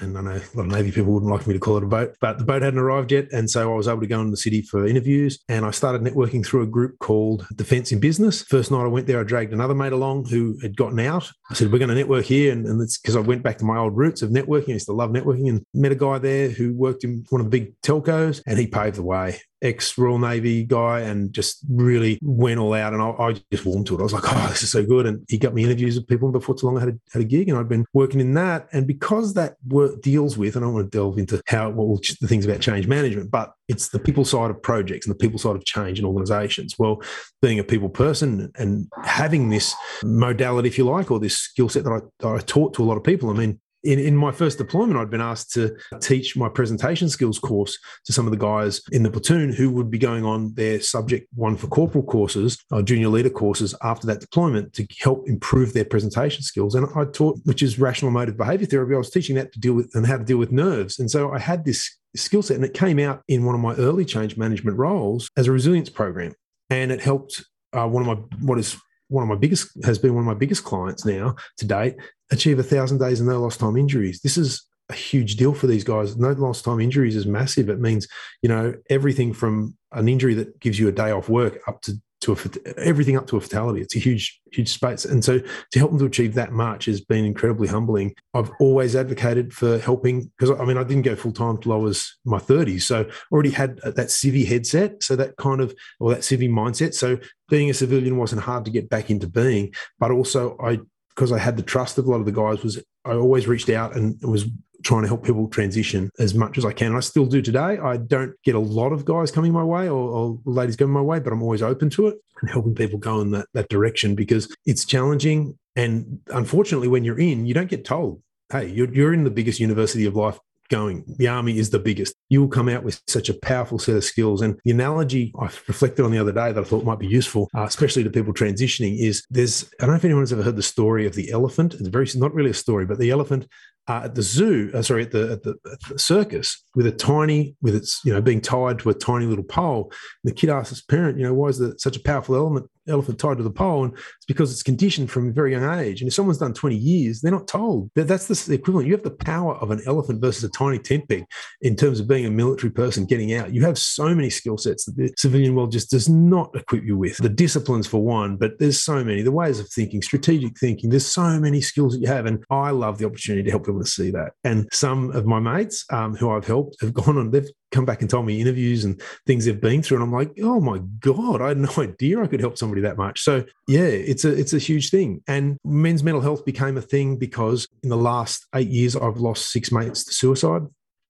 And 0.00 0.16
I 0.16 0.20
know 0.22 0.30
a 0.30 0.56
lot 0.56 0.66
of 0.66 0.66
Navy 0.66 0.90
people 0.90 1.12
wouldn't 1.12 1.30
like 1.30 1.46
me 1.46 1.54
to 1.54 1.60
call 1.60 1.76
it 1.76 1.82
a 1.82 1.86
boat, 1.86 2.14
but 2.20 2.38
the 2.38 2.44
boat 2.44 2.62
hadn't 2.62 2.78
arrived 2.78 3.12
yet. 3.12 3.26
And 3.32 3.50
so 3.50 3.72
I 3.72 3.76
was 3.76 3.88
able 3.88 4.00
to 4.00 4.06
go 4.06 4.20
into 4.20 4.30
the 4.30 4.36
city 4.36 4.62
for 4.62 4.86
interviews. 4.86 5.38
And 5.48 5.64
I 5.64 5.70
started 5.70 6.02
networking 6.02 6.44
through 6.44 6.62
a 6.62 6.66
group 6.66 6.98
called 6.98 7.46
Defence 7.54 7.92
in 7.92 8.00
Business. 8.00 8.42
First 8.42 8.70
night 8.70 8.84
I 8.84 8.88
went 8.88 9.06
there, 9.06 9.20
I 9.20 9.24
dragged 9.24 9.52
another 9.52 9.74
mate 9.74 9.92
along 9.92 10.26
who 10.26 10.58
had 10.62 10.76
gotten 10.76 11.00
out. 11.00 11.30
I 11.50 11.54
said, 11.54 11.72
We're 11.72 11.78
going 11.78 11.90
to 11.90 11.94
network 11.94 12.24
here. 12.24 12.52
And, 12.52 12.66
and 12.66 12.80
it's 12.80 12.98
because 12.98 13.16
I 13.16 13.20
went 13.20 13.42
back 13.42 13.58
to 13.58 13.64
my 13.64 13.78
old 13.78 13.96
roots 13.96 14.22
of 14.22 14.30
networking. 14.30 14.70
I 14.70 14.74
used 14.74 14.86
to 14.86 14.92
love 14.92 15.10
networking 15.10 15.48
and 15.48 15.64
met 15.74 15.92
a 15.92 15.96
guy 15.96 16.18
there 16.18 16.48
who 16.48 16.74
worked 16.74 17.04
in 17.04 17.24
one 17.30 17.40
of 17.40 17.50
the 17.50 17.50
big 17.50 17.80
telcos 17.82 18.42
and 18.46 18.58
he 18.58 18.66
paved 18.66 18.96
the 18.96 19.02
way 19.02 19.40
ex 19.62 19.96
Royal 19.98 20.18
Navy 20.18 20.64
guy 20.64 21.00
and 21.00 21.32
just 21.32 21.64
really 21.68 22.18
went 22.22 22.58
all 22.58 22.74
out. 22.74 22.92
And 22.92 23.02
I, 23.02 23.10
I, 23.10 23.32
just 23.52 23.64
warmed 23.64 23.86
to 23.88 23.96
it. 23.96 24.00
I 24.00 24.02
was 24.02 24.12
like, 24.12 24.24
oh, 24.26 24.48
this 24.48 24.62
is 24.62 24.72
so 24.72 24.84
good. 24.84 25.06
And 25.06 25.24
he 25.28 25.38
got 25.38 25.54
me 25.54 25.64
interviews 25.64 25.96
with 25.96 26.06
people 26.06 26.30
before 26.30 26.54
too 26.54 26.66
long. 26.66 26.76
I 26.76 26.80
had 26.80 26.88
a, 26.90 26.98
had 27.12 27.22
a 27.22 27.24
gig 27.24 27.48
and 27.48 27.58
I'd 27.58 27.68
been 27.68 27.86
working 27.92 28.20
in 28.20 28.34
that. 28.34 28.68
And 28.72 28.86
because 28.86 29.34
that 29.34 29.56
work 29.68 30.00
deals 30.02 30.38
with, 30.38 30.56
and 30.56 30.64
I 30.64 30.66
don't 30.66 30.74
want 30.74 30.90
to 30.90 30.96
delve 30.96 31.18
into 31.18 31.42
how 31.46 31.70
well, 31.70 31.98
the 32.20 32.28
things 32.28 32.44
about 32.44 32.60
change 32.60 32.86
management, 32.86 33.30
but 33.30 33.52
it's 33.68 33.88
the 33.88 33.98
people 33.98 34.24
side 34.24 34.50
of 34.50 34.62
projects 34.62 35.06
and 35.06 35.14
the 35.14 35.18
people 35.18 35.38
side 35.38 35.56
of 35.56 35.64
change 35.64 35.98
in 35.98 36.04
organizations. 36.04 36.76
Well, 36.78 37.00
being 37.42 37.58
a 37.58 37.64
people 37.64 37.88
person 37.88 38.50
and 38.56 38.88
having 39.04 39.50
this 39.50 39.74
modality, 40.02 40.68
if 40.68 40.78
you 40.78 40.84
like, 40.84 41.10
or 41.10 41.20
this 41.20 41.36
skill 41.36 41.68
set 41.68 41.84
that 41.84 41.92
I, 41.92 42.00
that 42.20 42.28
I 42.28 42.38
taught 42.38 42.74
to 42.74 42.82
a 42.82 42.86
lot 42.86 42.96
of 42.96 43.04
people, 43.04 43.30
I 43.30 43.34
mean, 43.34 43.60
in, 43.82 43.98
in 43.98 44.16
my 44.16 44.30
first 44.30 44.58
deployment, 44.58 44.98
I'd 44.98 45.10
been 45.10 45.20
asked 45.20 45.52
to 45.52 45.76
teach 46.00 46.36
my 46.36 46.48
presentation 46.48 47.08
skills 47.08 47.38
course 47.38 47.78
to 48.04 48.12
some 48.12 48.26
of 48.26 48.30
the 48.30 48.38
guys 48.38 48.82
in 48.92 49.02
the 49.02 49.10
platoon 49.10 49.52
who 49.52 49.70
would 49.70 49.90
be 49.90 49.98
going 49.98 50.24
on 50.24 50.54
their 50.54 50.80
subject 50.80 51.28
one 51.34 51.56
for 51.56 51.66
corporal 51.68 52.04
courses 52.04 52.58
or 52.70 52.82
junior 52.82 53.08
leader 53.08 53.30
courses 53.30 53.74
after 53.82 54.06
that 54.06 54.20
deployment 54.20 54.72
to 54.74 54.86
help 55.00 55.28
improve 55.28 55.72
their 55.72 55.84
presentation 55.84 56.42
skills. 56.42 56.74
And 56.74 56.86
I 56.94 57.04
taught, 57.06 57.38
which 57.44 57.62
is 57.62 57.78
rational 57.78 58.10
emotive 58.10 58.36
behavior 58.36 58.66
therapy, 58.66 58.94
I 58.94 58.98
was 58.98 59.10
teaching 59.10 59.36
that 59.36 59.52
to 59.52 59.60
deal 59.60 59.74
with 59.74 59.90
and 59.94 60.06
how 60.06 60.18
to 60.18 60.24
deal 60.24 60.38
with 60.38 60.52
nerves. 60.52 60.98
And 60.98 61.10
so 61.10 61.32
I 61.32 61.38
had 61.38 61.64
this 61.64 61.90
skill 62.16 62.42
set 62.42 62.56
and 62.56 62.64
it 62.64 62.74
came 62.74 62.98
out 62.98 63.22
in 63.28 63.44
one 63.44 63.54
of 63.54 63.60
my 63.60 63.74
early 63.76 64.04
change 64.04 64.36
management 64.36 64.76
roles 64.76 65.30
as 65.36 65.46
a 65.46 65.52
resilience 65.52 65.88
program. 65.88 66.34
And 66.68 66.92
it 66.92 67.00
helped 67.00 67.44
uh, 67.72 67.86
one 67.86 68.06
of 68.06 68.06
my, 68.06 68.22
what 68.40 68.58
is 68.58 68.76
one 69.08 69.22
of 69.24 69.28
my 69.28 69.34
biggest 69.34 69.68
has 69.84 69.98
been 69.98 70.14
one 70.14 70.22
of 70.22 70.26
my 70.26 70.34
biggest 70.34 70.64
clients 70.64 71.04
now 71.04 71.34
to 71.58 71.66
date 71.66 71.96
achieve 72.30 72.58
a 72.58 72.64
thousand 72.64 72.98
days 72.98 73.20
and 73.20 73.28
no 73.28 73.40
lost 73.40 73.60
time 73.60 73.76
injuries. 73.76 74.20
This 74.20 74.36
is 74.36 74.66
a 74.88 74.94
huge 74.94 75.36
deal 75.36 75.54
for 75.54 75.66
these 75.66 75.84
guys. 75.84 76.16
No 76.16 76.32
lost 76.32 76.64
time 76.64 76.80
injuries 76.80 77.16
is 77.16 77.26
massive. 77.26 77.68
It 77.68 77.80
means 77.80 78.08
you 78.42 78.48
know 78.48 78.74
everything 78.88 79.32
from 79.32 79.76
an 79.92 80.08
injury 80.08 80.34
that 80.34 80.60
gives 80.60 80.78
you 80.78 80.88
a 80.88 80.92
day 80.92 81.10
off 81.10 81.28
work 81.28 81.60
up 81.66 81.82
to 81.82 82.00
to 82.20 82.32
a, 82.32 82.78
everything 82.78 83.16
up 83.16 83.26
to 83.28 83.36
a 83.36 83.40
fatality. 83.40 83.80
It's 83.80 83.96
a 83.96 83.98
huge, 83.98 84.40
huge 84.52 84.68
space. 84.68 85.04
And 85.04 85.24
so 85.24 85.38
to 85.38 85.78
help 85.78 85.90
them 85.90 86.00
to 86.00 86.04
achieve 86.04 86.34
that 86.34 86.52
much 86.52 86.84
has 86.84 87.00
been 87.00 87.24
incredibly 87.24 87.68
humbling. 87.68 88.14
I've 88.34 88.50
always 88.60 88.94
advocated 88.94 89.52
for 89.52 89.78
helping 89.78 90.30
because 90.38 90.58
I 90.60 90.64
mean, 90.64 90.76
I 90.76 90.84
didn't 90.84 91.04
go 91.04 91.16
full 91.16 91.32
time 91.32 91.58
till 91.58 91.72
I 91.72 91.76
was 91.76 92.18
my 92.24 92.38
30s. 92.38 92.82
So 92.82 93.08
already 93.32 93.50
had 93.50 93.80
uh, 93.82 93.90
that 93.92 94.08
civvy 94.08 94.46
headset. 94.46 95.02
So 95.02 95.16
that 95.16 95.36
kind 95.36 95.60
of, 95.60 95.74
or 95.98 96.10
that 96.10 96.20
civvy 96.20 96.50
mindset. 96.50 96.94
So 96.94 97.18
being 97.48 97.70
a 97.70 97.74
civilian 97.74 98.16
wasn't 98.16 98.42
hard 98.42 98.64
to 98.66 98.70
get 98.70 98.90
back 98.90 99.10
into 99.10 99.26
being, 99.26 99.72
but 99.98 100.10
also 100.10 100.56
I, 100.62 100.80
because 101.14 101.32
I 101.32 101.38
had 101.38 101.56
the 101.56 101.62
trust 101.62 101.98
of 101.98 102.06
a 102.06 102.10
lot 102.10 102.20
of 102.20 102.26
the 102.26 102.32
guys 102.32 102.62
was 102.62 102.82
I 103.04 103.12
always 103.12 103.46
reached 103.46 103.70
out 103.70 103.96
and 103.96 104.20
was 104.22 104.46
trying 104.82 105.02
to 105.02 105.08
help 105.08 105.24
people 105.24 105.48
transition 105.48 106.10
as 106.18 106.34
much 106.34 106.58
as 106.58 106.64
I 106.64 106.72
can. 106.72 106.94
I 106.94 107.00
still 107.00 107.26
do 107.26 107.42
today. 107.42 107.78
I 107.78 107.98
don't 107.98 108.34
get 108.44 108.54
a 108.54 108.60
lot 108.60 108.92
of 108.92 109.04
guys 109.04 109.30
coming 109.30 109.52
my 109.52 109.62
way 109.64 109.88
or, 109.88 110.08
or, 110.08 110.38
ladies 110.44 110.76
going 110.76 110.92
my 110.92 111.02
way, 111.02 111.20
but 111.20 111.32
I'm 111.32 111.42
always 111.42 111.62
open 111.62 111.90
to 111.90 112.08
it 112.08 112.16
and 112.40 112.50
helping 112.50 112.74
people 112.74 112.98
go 112.98 113.20
in 113.20 113.30
that, 113.32 113.46
that 113.54 113.68
direction 113.68 114.14
because 114.14 114.54
it's 114.64 114.84
challenging. 114.84 115.58
And 115.76 116.20
unfortunately, 116.28 116.88
when 116.88 117.04
you're 117.04 117.20
in, 117.20 117.46
you 117.46 117.54
don't 117.54 117.68
get 117.68 117.84
told, 117.84 118.22
hey, 118.50 118.68
you're, 118.68 118.92
you're 118.92 119.12
in 119.12 119.24
the 119.24 119.30
biggest 119.30 119.60
university 119.60 120.06
of 120.06 120.16
life 120.16 120.38
going. 120.70 121.04
The 121.18 121.28
army 121.28 121.58
is 121.58 121.70
the 121.70 121.78
biggest. 121.78 122.14
You 122.28 122.40
will 122.40 122.48
come 122.48 122.68
out 122.68 122.82
with 122.82 123.02
such 123.06 123.28
a 123.28 123.34
powerful 123.34 123.78
set 123.78 123.96
of 123.96 124.04
skills. 124.04 124.40
And 124.40 124.58
the 124.64 124.70
analogy 124.70 125.32
I 125.38 125.44
reflected 125.68 126.04
on 126.04 126.12
the 126.12 126.18
other 126.18 126.32
day 126.32 126.52
that 126.52 126.60
I 126.60 126.64
thought 126.64 126.84
might 126.84 126.98
be 126.98 127.06
useful, 127.06 127.48
uh, 127.54 127.64
especially 127.64 128.04
to 128.04 128.10
people 128.10 128.32
transitioning, 128.32 128.98
is 128.98 129.24
there's, 129.30 129.70
I 129.80 129.84
don't 129.84 129.90
know 129.90 129.96
if 129.96 130.04
anyone's 130.04 130.32
ever 130.32 130.42
heard 130.42 130.56
the 130.56 130.62
story 130.62 131.06
of 131.06 131.14
the 131.14 131.30
elephant. 131.30 131.74
It's 131.74 131.88
very, 131.88 132.06
not 132.14 132.32
really 132.32 132.50
a 132.50 132.54
story, 132.54 132.86
but 132.86 132.98
the 132.98 133.10
elephant 133.10 133.46
uh, 133.88 134.02
at 134.04 134.14
the 134.14 134.22
zoo, 134.22 134.70
uh, 134.72 134.82
sorry, 134.82 135.02
at 135.02 135.10
the, 135.10 135.32
at 135.32 135.42
the, 135.42 135.54
at 135.70 135.80
the 135.88 135.98
circus 135.98 136.64
with 136.76 136.86
a 136.86 136.92
tiny, 136.92 137.56
with 137.60 137.74
its, 137.74 138.00
you 138.04 138.12
know, 138.12 138.20
being 138.20 138.40
tied 138.40 138.78
to 138.78 138.90
a 138.90 138.94
tiny 138.94 139.26
little 139.26 139.44
pole. 139.44 139.92
The 140.22 140.32
kid 140.32 140.50
asks 140.50 140.70
his 140.70 140.82
parent, 140.82 141.18
you 141.18 141.24
know, 141.24 141.34
why 141.34 141.48
is 141.48 141.58
there 141.58 141.72
such 141.78 141.96
a 141.96 142.02
powerful 142.02 142.36
element 142.36 142.70
elephant 142.88 143.18
tied 143.18 143.38
to 143.38 143.42
the 143.42 143.50
pole, 143.50 143.84
and 143.84 143.92
it's 143.92 144.26
because 144.26 144.52
it's 144.52 144.62
conditioned 144.62 145.10
from 145.10 145.28
a 145.28 145.32
very 145.32 145.52
young 145.52 145.78
age. 145.78 146.00
And 146.00 146.08
if 146.08 146.14
someone's 146.14 146.38
done 146.38 146.54
20 146.54 146.76
years, 146.76 147.20
they're 147.20 147.32
not 147.32 147.48
told 147.48 147.90
that 147.94 148.08
that's 148.08 148.26
the 148.26 148.54
equivalent. 148.54 148.86
You 148.88 148.94
have 148.94 149.02
the 149.02 149.10
power 149.10 149.54
of 149.56 149.70
an 149.70 149.80
elephant 149.86 150.20
versus 150.20 150.44
a 150.44 150.50
tiny 150.50 150.78
tent 150.78 151.08
peg 151.08 151.24
in 151.60 151.76
terms 151.76 152.00
of 152.00 152.08
being 152.08 152.26
a 152.26 152.30
military 152.30 152.70
person 152.70 153.06
getting 153.06 153.34
out. 153.34 153.52
You 153.52 153.64
have 153.64 153.78
so 153.78 154.14
many 154.14 154.30
skill 154.30 154.58
sets 154.58 154.84
that 154.84 154.96
the 154.96 155.12
civilian 155.16 155.54
world 155.54 155.72
just 155.72 155.90
does 155.90 156.08
not 156.08 156.50
equip 156.54 156.84
you 156.84 156.96
with. 156.96 157.16
The 157.18 157.28
disciplines 157.28 157.86
for 157.86 158.02
one, 158.02 158.36
but 158.36 158.58
there's 158.58 158.80
so 158.80 159.04
many. 159.04 159.22
The 159.22 159.32
ways 159.32 159.60
of 159.60 159.68
thinking, 159.68 160.02
strategic 160.02 160.58
thinking. 160.58 160.90
There's 160.90 161.06
so 161.06 161.38
many 161.38 161.60
skills 161.60 161.94
that 161.94 162.00
you 162.00 162.08
have, 162.08 162.26
and 162.26 162.44
I 162.50 162.70
love 162.70 162.98
the 162.98 163.06
opportunity 163.06 163.44
to 163.44 163.50
help 163.50 163.66
people 163.66 163.80
to 163.80 163.86
see 163.86 164.10
that. 164.10 164.32
And 164.44 164.68
some 164.72 165.10
of 165.12 165.26
my 165.26 165.40
mates 165.40 165.84
um, 165.92 166.14
who 166.14 166.30
I've 166.30 166.46
helped 166.46 166.76
have 166.80 166.94
gone 167.00 167.18
on. 167.18 167.30
They've 167.30 167.48
come 167.70 167.84
back 167.84 168.00
and 168.00 168.10
told 168.10 168.26
me 168.26 168.40
interviews 168.40 168.84
and 168.84 169.00
things 169.26 169.44
they've 169.44 169.60
been 169.60 169.82
through 169.82 169.96
and 169.96 170.04
i'm 170.04 170.12
like 170.12 170.32
oh 170.42 170.60
my 170.60 170.78
god 171.00 171.40
i 171.40 171.48
had 171.48 171.58
no 171.58 171.70
idea 171.78 172.20
i 172.20 172.26
could 172.26 172.40
help 172.40 172.58
somebody 172.58 172.80
that 172.80 172.96
much 172.96 173.20
so 173.22 173.44
yeah 173.68 173.80
it's 173.80 174.24
a 174.24 174.32
it's 174.32 174.52
a 174.52 174.58
huge 174.58 174.90
thing 174.90 175.22
and 175.28 175.56
men's 175.64 176.02
mental 176.02 176.20
health 176.20 176.44
became 176.44 176.76
a 176.76 176.82
thing 176.82 177.16
because 177.16 177.68
in 177.82 177.88
the 177.88 177.96
last 177.96 178.46
eight 178.54 178.68
years 178.68 178.96
i've 178.96 179.18
lost 179.18 179.50
six 179.50 179.72
mates 179.72 180.04
to 180.04 180.12
suicide 180.12 180.62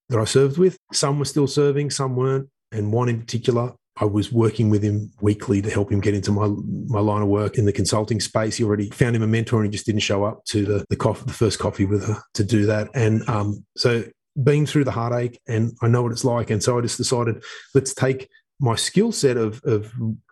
that 0.09 0.19
i 0.19 0.25
served 0.25 0.57
with 0.57 0.77
some 0.91 1.19
were 1.19 1.25
still 1.25 1.47
serving 1.47 1.89
some 1.89 2.15
weren't 2.15 2.49
and 2.71 2.91
one 2.91 3.09
in 3.09 3.19
particular 3.19 3.73
I 3.97 4.05
was 4.05 4.31
working 4.31 4.69
with 4.69 4.83
him 4.83 5.11
weekly 5.21 5.61
to 5.61 5.69
help 5.69 5.91
him 5.91 5.99
get 5.99 6.15
into 6.15 6.31
my 6.31 6.47
my 6.87 6.99
line 6.99 7.21
of 7.21 7.27
work 7.27 7.57
in 7.57 7.65
the 7.65 7.73
consulting 7.73 8.19
space. 8.19 8.55
He 8.55 8.63
already 8.63 8.89
found 8.89 9.15
him 9.15 9.21
a 9.21 9.27
mentor, 9.27 9.57
and 9.57 9.65
he 9.65 9.71
just 9.71 9.85
didn't 9.85 10.01
show 10.01 10.23
up 10.23 10.45
to 10.45 10.65
the 10.65 10.85
the, 10.89 10.95
coffee, 10.95 11.25
the 11.25 11.33
first 11.33 11.59
coffee 11.59 11.85
with 11.85 12.07
her 12.07 12.17
to 12.35 12.43
do 12.43 12.65
that. 12.67 12.89
And 12.95 13.27
um, 13.29 13.65
so 13.75 14.03
been 14.41 14.65
through 14.65 14.85
the 14.85 14.91
heartache 14.91 15.39
and 15.47 15.75
I 15.81 15.87
know 15.87 16.03
what 16.03 16.11
it's 16.11 16.25
like. 16.25 16.49
And 16.49 16.63
so 16.63 16.77
I 16.77 16.81
just 16.81 16.97
decided, 16.97 17.43
let's 17.73 17.93
take 17.93 18.29
my 18.59 18.75
skill 18.75 19.11
set 19.11 19.37
of, 19.37 19.61
of 19.63 19.91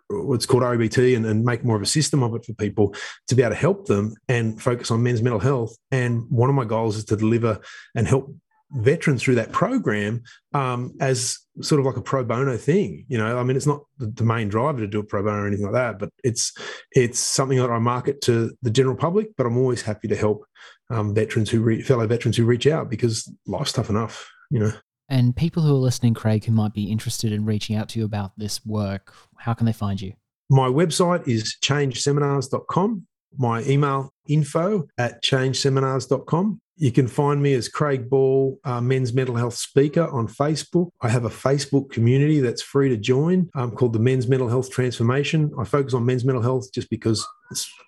what's 0.09 0.45
called 0.45 0.63
REBT 0.63 1.15
and, 1.15 1.25
and, 1.25 1.43
make 1.43 1.63
more 1.63 1.75
of 1.75 1.81
a 1.81 1.87
system 1.87 2.23
of 2.23 2.33
it 2.35 2.45
for 2.45 2.53
people 2.53 2.95
to 3.27 3.35
be 3.35 3.43
able 3.43 3.51
to 3.51 3.55
help 3.55 3.85
them 3.85 4.15
and 4.27 4.61
focus 4.61 4.89
on 4.89 5.03
men's 5.03 5.21
mental 5.21 5.39
health. 5.39 5.75
And 5.91 6.25
one 6.29 6.49
of 6.49 6.55
my 6.55 6.65
goals 6.65 6.97
is 6.97 7.05
to 7.05 7.15
deliver 7.15 7.59
and 7.95 8.07
help 8.07 8.33
veterans 8.71 9.23
through 9.23 9.35
that 9.35 9.51
program 9.51 10.21
um, 10.53 10.93
as 10.99 11.39
sort 11.61 11.79
of 11.79 11.85
like 11.85 11.97
a 11.97 12.01
pro 12.01 12.23
bono 12.23 12.57
thing. 12.57 13.05
You 13.07 13.17
know, 13.17 13.37
I 13.37 13.43
mean, 13.43 13.57
it's 13.57 13.67
not 13.67 13.81
the 13.97 14.23
main 14.23 14.49
driver 14.49 14.79
to 14.79 14.87
do 14.87 14.99
a 14.99 15.03
pro 15.03 15.23
bono 15.23 15.43
or 15.43 15.47
anything 15.47 15.65
like 15.65 15.73
that, 15.73 15.99
but 15.99 16.09
it's 16.23 16.53
it's 16.91 17.19
something 17.19 17.57
that 17.57 17.69
I 17.69 17.79
market 17.79 18.21
to 18.21 18.55
the 18.61 18.71
general 18.71 18.95
public. 18.95 19.35
But 19.37 19.45
I'm 19.45 19.57
always 19.57 19.81
happy 19.81 20.07
to 20.09 20.15
help 20.15 20.45
um, 20.89 21.13
veterans 21.13 21.49
who 21.49 21.61
re- 21.61 21.81
fellow 21.81 22.07
veterans 22.07 22.37
who 22.37 22.45
reach 22.45 22.67
out 22.67 22.89
because 22.89 23.31
life's 23.45 23.71
tough 23.71 23.89
enough. 23.89 24.29
You 24.49 24.59
know. 24.59 24.71
And 25.09 25.35
people 25.35 25.63
who 25.63 25.75
are 25.75 25.79
listening, 25.79 26.13
Craig, 26.13 26.45
who 26.45 26.51
might 26.51 26.73
be 26.73 26.91
interested 26.91 27.31
in 27.31 27.45
reaching 27.45 27.75
out 27.75 27.89
to 27.89 27.99
you 27.99 28.05
about 28.05 28.31
this 28.37 28.63
work, 28.65 29.13
how 29.37 29.53
can 29.53 29.65
they 29.65 29.73
find 29.73 29.99
you? 29.99 30.13
My 30.51 30.67
website 30.67 31.27
is 31.27 31.57
changeseminars.com. 31.61 33.07
My 33.37 33.63
email 33.63 34.13
info 34.27 34.87
at 34.97 35.23
changeseminars.com 35.23 36.61
You 36.80 36.93
can 36.93 37.09
find 37.09 37.41
me 37.43 37.53
as 37.55 37.67
Craig 37.67 38.09
Ball, 38.09 38.57
uh, 38.63 38.80
men's 38.80 39.13
mental 39.13 39.36
health 39.36 39.55
speaker 39.55 40.07
on 40.07 40.30
Facebook. 40.30 40.91
I 41.01 41.09
have 41.09 41.25
a 41.25 41.30
Facebook 41.30 41.91
community 41.91 42.39
that's 42.39 42.61
free 42.61 42.88
to 42.88 42.95
join 42.95 43.49
um, 43.53 43.71
called 43.71 43.91
the 43.91 43.99
Men's 43.99 44.30
Mental 44.30 44.47
Health 44.47 44.71
Transformation. 44.71 45.51
I 45.59 45.65
focus 45.65 45.93
on 45.93 46.05
men's 46.05 46.23
mental 46.23 46.41
health 46.41 46.71
just 46.73 46.89
because 46.89 47.27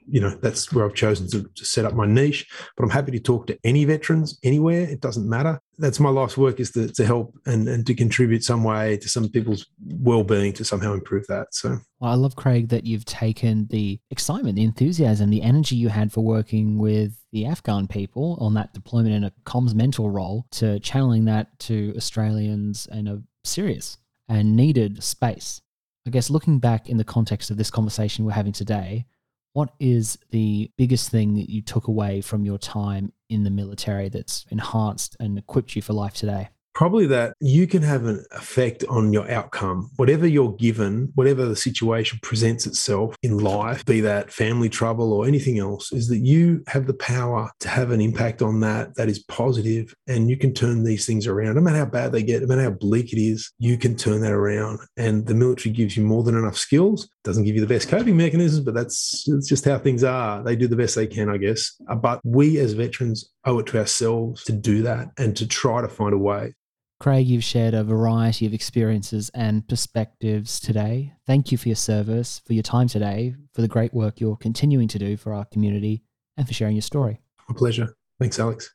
you 0.08 0.20
know 0.20 0.32
that's 0.42 0.74
where 0.74 0.84
I've 0.86 0.94
chosen 0.94 1.30
to, 1.30 1.48
to 1.56 1.66
set 1.66 1.86
up 1.86 1.94
my 1.94 2.06
niche. 2.06 2.48
But 2.76 2.84
I'm 2.84 2.90
happy 2.90 3.12
to 3.12 3.20
talk 3.20 3.48
to 3.48 3.58
any 3.64 3.86
veterans 3.86 4.38
anywhere. 4.44 4.82
It 4.82 5.00
doesn't 5.00 5.30
matter. 5.30 5.62
That's 5.78 6.00
my 6.00 6.10
life's 6.10 6.38
work 6.38 6.60
is 6.60 6.72
to, 6.72 6.90
to 6.90 7.06
help 7.06 7.34
and, 7.46 7.70
and 7.70 7.86
to 7.88 7.94
contribute 7.94 8.44
some 8.44 8.64
way 8.64 8.98
to 8.98 9.08
some 9.08 9.30
people's 9.30 9.66
well-being 9.88 10.54
to 10.54 10.66
somehow 10.66 10.94
improve 10.94 11.26
that. 11.28 11.54
So 11.54 11.78
Well, 12.00 12.12
I 12.12 12.16
love, 12.16 12.36
Craig, 12.36 12.70
that 12.70 12.86
you've 12.86 13.06
taken 13.06 13.68
the 13.70 14.00
excitement, 14.10 14.56
the 14.56 14.64
enthusiasm, 14.64 15.30
the 15.30 15.44
energy 15.44 15.76
you 15.76 15.90
had 15.90 16.12
for 16.12 16.22
working 16.22 16.78
with 16.78 17.21
the 17.32 17.46
Afghan 17.46 17.88
people 17.88 18.38
on 18.42 18.54
that 18.56 18.74
deployment 18.74 19.16
in 19.16 19.24
a 19.24 19.32
comms 19.46 19.74
mentor 19.74 20.12
role 20.12 20.46
to 20.52 20.80
channeling 20.80 21.26
that 21.26 21.58
to 21.60 21.94
Australians 21.96 22.88
in 22.92 23.08
a 23.08 23.22
serious 23.44 23.98
and 24.28 24.56
needed 24.56 25.04
space. 25.04 25.62
I 26.06 26.10
guess 26.10 26.30
looking 26.30 26.60
back 26.60 26.90
in 26.90 26.98
the 26.98 27.04
context 27.04 27.52
of 27.52 27.58
this 27.58 27.72
conversation 27.72 28.26
we're 28.26 28.32
having 28.32 28.54
today, 28.54 29.06
what 29.54 29.74
is 29.80 30.18
the 30.30 30.72
biggest 30.78 31.10
thing 31.10 31.36
that 31.36 31.50
you 31.50 31.62
took 31.62 31.88
away 31.88 32.22
from 32.22 32.46
your 32.46 32.58
time 32.58 33.12
in 33.30 33.44
the 33.44 33.50
military 33.50 34.10
that's 34.10 34.46
enhanced 34.50 35.18
and 35.20 35.38
equipped 35.38 35.76
you 35.76 35.82
for 35.82 35.94
life 35.94 36.14
today? 36.14 36.50
Probably 36.74 37.06
that 37.08 37.36
you 37.40 37.68
can 37.68 37.82
have 37.82 38.06
an 38.06 38.24
effect 38.32 38.84
on 38.90 39.14
your 39.14 39.30
outcome. 39.30 39.90
Whatever 39.98 40.28
you're 40.28 40.54
given, 40.54 41.12
whatever 41.16 41.46
the 41.46 41.56
situation 41.56 42.20
presents 42.22 42.66
itself 42.66 43.16
in 43.24 43.38
life, 43.38 43.86
be 43.86 44.02
that 44.02 44.32
family 44.32 44.70
trouble 44.70 45.14
or 45.14 45.28
anything 45.28 45.60
else, 45.60 45.92
is 45.92 46.08
that 46.08 46.20
you 46.20 46.64
have 46.68 46.88
the 46.88 46.94
power 46.94 47.52
to 47.60 47.70
have 47.70 47.92
an 47.92 48.02
impact 48.02 48.42
on 48.42 48.60
that 48.62 48.96
that 48.96 49.10
is 49.10 49.20
positive 49.20 49.94
and 50.08 50.30
you 50.30 50.38
can 50.38 50.54
turn 50.54 50.84
these 50.84 51.06
things 51.06 51.28
around. 51.28 51.56
No 51.56 51.62
matter 51.62 51.78
how 51.78 51.86
bad 51.86 52.12
they 52.12 52.24
get, 52.24 52.42
no 52.42 52.48
matter 52.48 52.64
how 52.64 52.72
bleak 52.72 53.14
it 53.14 53.20
is, 53.20 53.52
you 53.60 53.78
can 53.78 53.96
turn 53.96 54.22
that 54.22 54.32
around. 54.32 54.80
And 54.98 55.26
the 55.26 55.36
military 55.36 55.74
gives 55.74 55.98
you 55.98 56.04
more 56.04 56.24
than 56.24 56.38
enough 56.38 56.58
skills. 56.58 57.10
Doesn't 57.24 57.44
give 57.44 57.54
you 57.56 57.62
the 57.62 57.68
best 57.68 57.88
coping 57.88 58.18
mechanisms, 58.18 58.66
but 58.66 58.74
that's, 58.74 59.26
that's 59.28 59.48
just 59.48 59.64
how 59.66 59.78
things 59.78 60.04
are. 60.04 60.44
They 60.44 60.56
do 60.56 60.68
the 60.68 60.76
best 60.76 60.96
they 60.96 61.06
can, 61.06 61.30
I 61.30 61.38
guess. 61.38 61.80
Uh, 61.88 61.96
But 61.96 62.20
we 62.24 62.58
as 62.58 62.74
veterans 62.74 63.30
owe 63.46 63.60
it 63.60 63.68
to 63.68 63.80
ourselves 63.80 64.44
to 64.46 64.52
do 64.52 64.82
that 64.84 65.10
and 65.18 65.38
to 65.38 65.48
try 65.48 65.82
to 65.82 65.88
find 65.88 66.14
a 66.14 66.18
way. 66.18 66.56
Craig, 67.00 67.28
you've 67.28 67.44
shared 67.44 67.74
a 67.74 67.84
variety 67.84 68.46
of 68.46 68.54
experiences 68.54 69.30
and 69.34 69.68
perspectives 69.68 70.60
today. 70.60 71.14
Thank 71.26 71.52
you 71.52 71.58
for 71.58 71.70
your 71.70 71.76
service, 71.76 72.42
for 72.46 72.54
your 72.54 72.64
time 72.64 72.88
today, 72.88 73.36
for 73.54 73.62
the 73.62 73.68
great 73.68 73.94
work 73.94 74.20
you're 74.20 74.36
continuing 74.36 74.88
to 74.88 75.00
do 75.00 75.18
for 75.18 75.34
our 75.34 75.46
community, 75.46 76.04
and 76.38 76.48
for 76.48 76.54
sharing 76.54 76.76
your 76.76 76.84
story. 76.84 77.22
My 77.50 77.56
pleasure. 77.56 77.96
Thanks, 78.20 78.40
Alex. 78.40 78.74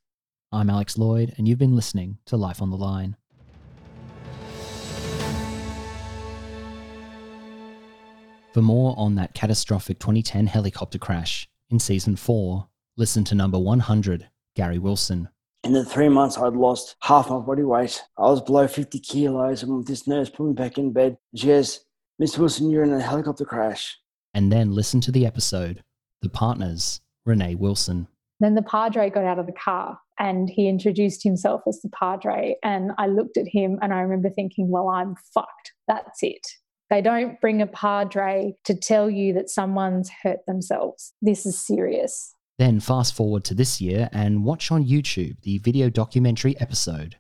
I'm 0.53 0.71
Alex 0.71 0.99
Lloyd, 0.99 1.35
and 1.37 1.49
you've 1.49 1.59
been 1.59 1.77
listening 1.77 2.19
to 2.27 2.37
Life 2.37 2.63
on 2.63 2.71
the 2.71 2.77
Line. 2.77 3.17
For 8.57 8.63
more 8.63 8.95
on 8.97 9.17
that 9.17 9.35
catastrophic 9.35 9.99
2010 9.99 10.47
helicopter 10.47 10.97
crash 10.97 11.47
in 11.69 11.79
season 11.79 12.17
4, 12.17 12.67
listen 12.97 13.23
to 13.25 13.35
number 13.35 13.59
100, 13.59 14.31
Gary 14.55 14.79
Wilson. 14.79 15.29
In 15.63 15.75
the 15.75 15.85
three 15.85 16.09
months, 16.09 16.39
I'd 16.39 16.55
lost 16.55 16.97
half 17.03 17.29
my 17.29 17.39
body 17.39 17.65
weight. 17.65 18.03
I 18.17 18.23
was 18.23 18.41
below 18.41 18.67
50 18.67 18.99
kilos, 19.01 19.63
and 19.63 19.87
this 19.87 20.09
nurse 20.09 20.31
put 20.31 20.47
me 20.47 20.55
back 20.55 20.79
in 20.79 20.95
bed. 20.95 21.19
She 21.35 21.49
goes, 21.49 21.85
Miss 22.19 22.39
Wilson, 22.39 22.71
you're 22.71 22.83
in 22.83 22.95
a 22.95 22.99
helicopter 23.03 23.45
crash. 23.45 23.99
And 24.33 24.51
then 24.51 24.73
listen 24.73 25.03
to 25.03 25.13
the 25.13 25.27
episode, 25.27 25.85
The 26.23 26.31
Partners, 26.31 27.03
Renee 27.27 27.57
Wilson. 27.57 28.09
Then 28.41 28.55
the 28.55 28.63
padre 28.63 29.11
got 29.11 29.25
out 29.25 29.39
of 29.39 29.45
the 29.45 29.53
car 29.53 29.99
and 30.19 30.49
he 30.49 30.67
introduced 30.67 31.23
himself 31.23 31.61
as 31.69 31.83
the 31.83 31.91
padre. 31.91 32.57
And 32.63 32.93
I 32.97 33.09
looked 33.09 33.37
at 33.37 33.49
him 33.49 33.79
and 33.83 33.93
I 33.93 34.01
remember 34.01 34.31
thinking, 34.31 34.71
well, 34.71 34.89
I'm 34.89 35.15
fucked. 35.35 35.73
That's 35.89 36.23
it. 36.23 36.47
They 36.89 37.03
don't 37.03 37.41
bring 37.41 37.61
a 37.63 37.67
padre 37.67 38.55
to 38.65 38.75
tell 38.75 39.11
you 39.11 39.33
that 39.35 39.51
someone's 39.51 40.11
hurt 40.23 40.47
themselves. 40.47 41.13
This 41.21 41.45
is 41.45 41.59
serious. 41.59 42.35
Then 42.59 42.81
fast 42.81 43.15
forward 43.15 43.45
to 43.45 43.55
this 43.55 43.81
year 43.81 44.09
and 44.13 44.45
watch 44.45 44.71
on 44.71 44.85
YouTube 44.85 45.41
the 45.43 45.59
video 45.59 45.91
documentary 45.91 46.59
episode, 46.61 47.17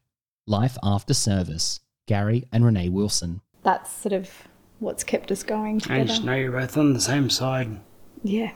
Life 0.46 0.78
After 0.82 1.12
Service, 1.14 1.80
Gary 2.06 2.44
and 2.52 2.64
Renee 2.64 2.88
Wilson. 2.88 3.40
That's 3.64 3.90
sort 3.90 4.12
of 4.12 4.30
what's 4.78 5.02
kept 5.04 5.32
us 5.32 5.42
going 5.42 5.76
I 5.88 6.04
just 6.04 6.16
together. 6.20 6.22
know 6.24 6.36
you're 6.36 6.52
both 6.52 6.76
on 6.76 6.92
the 6.92 7.00
same 7.00 7.28
side. 7.28 7.80
Yeah. 8.22 8.52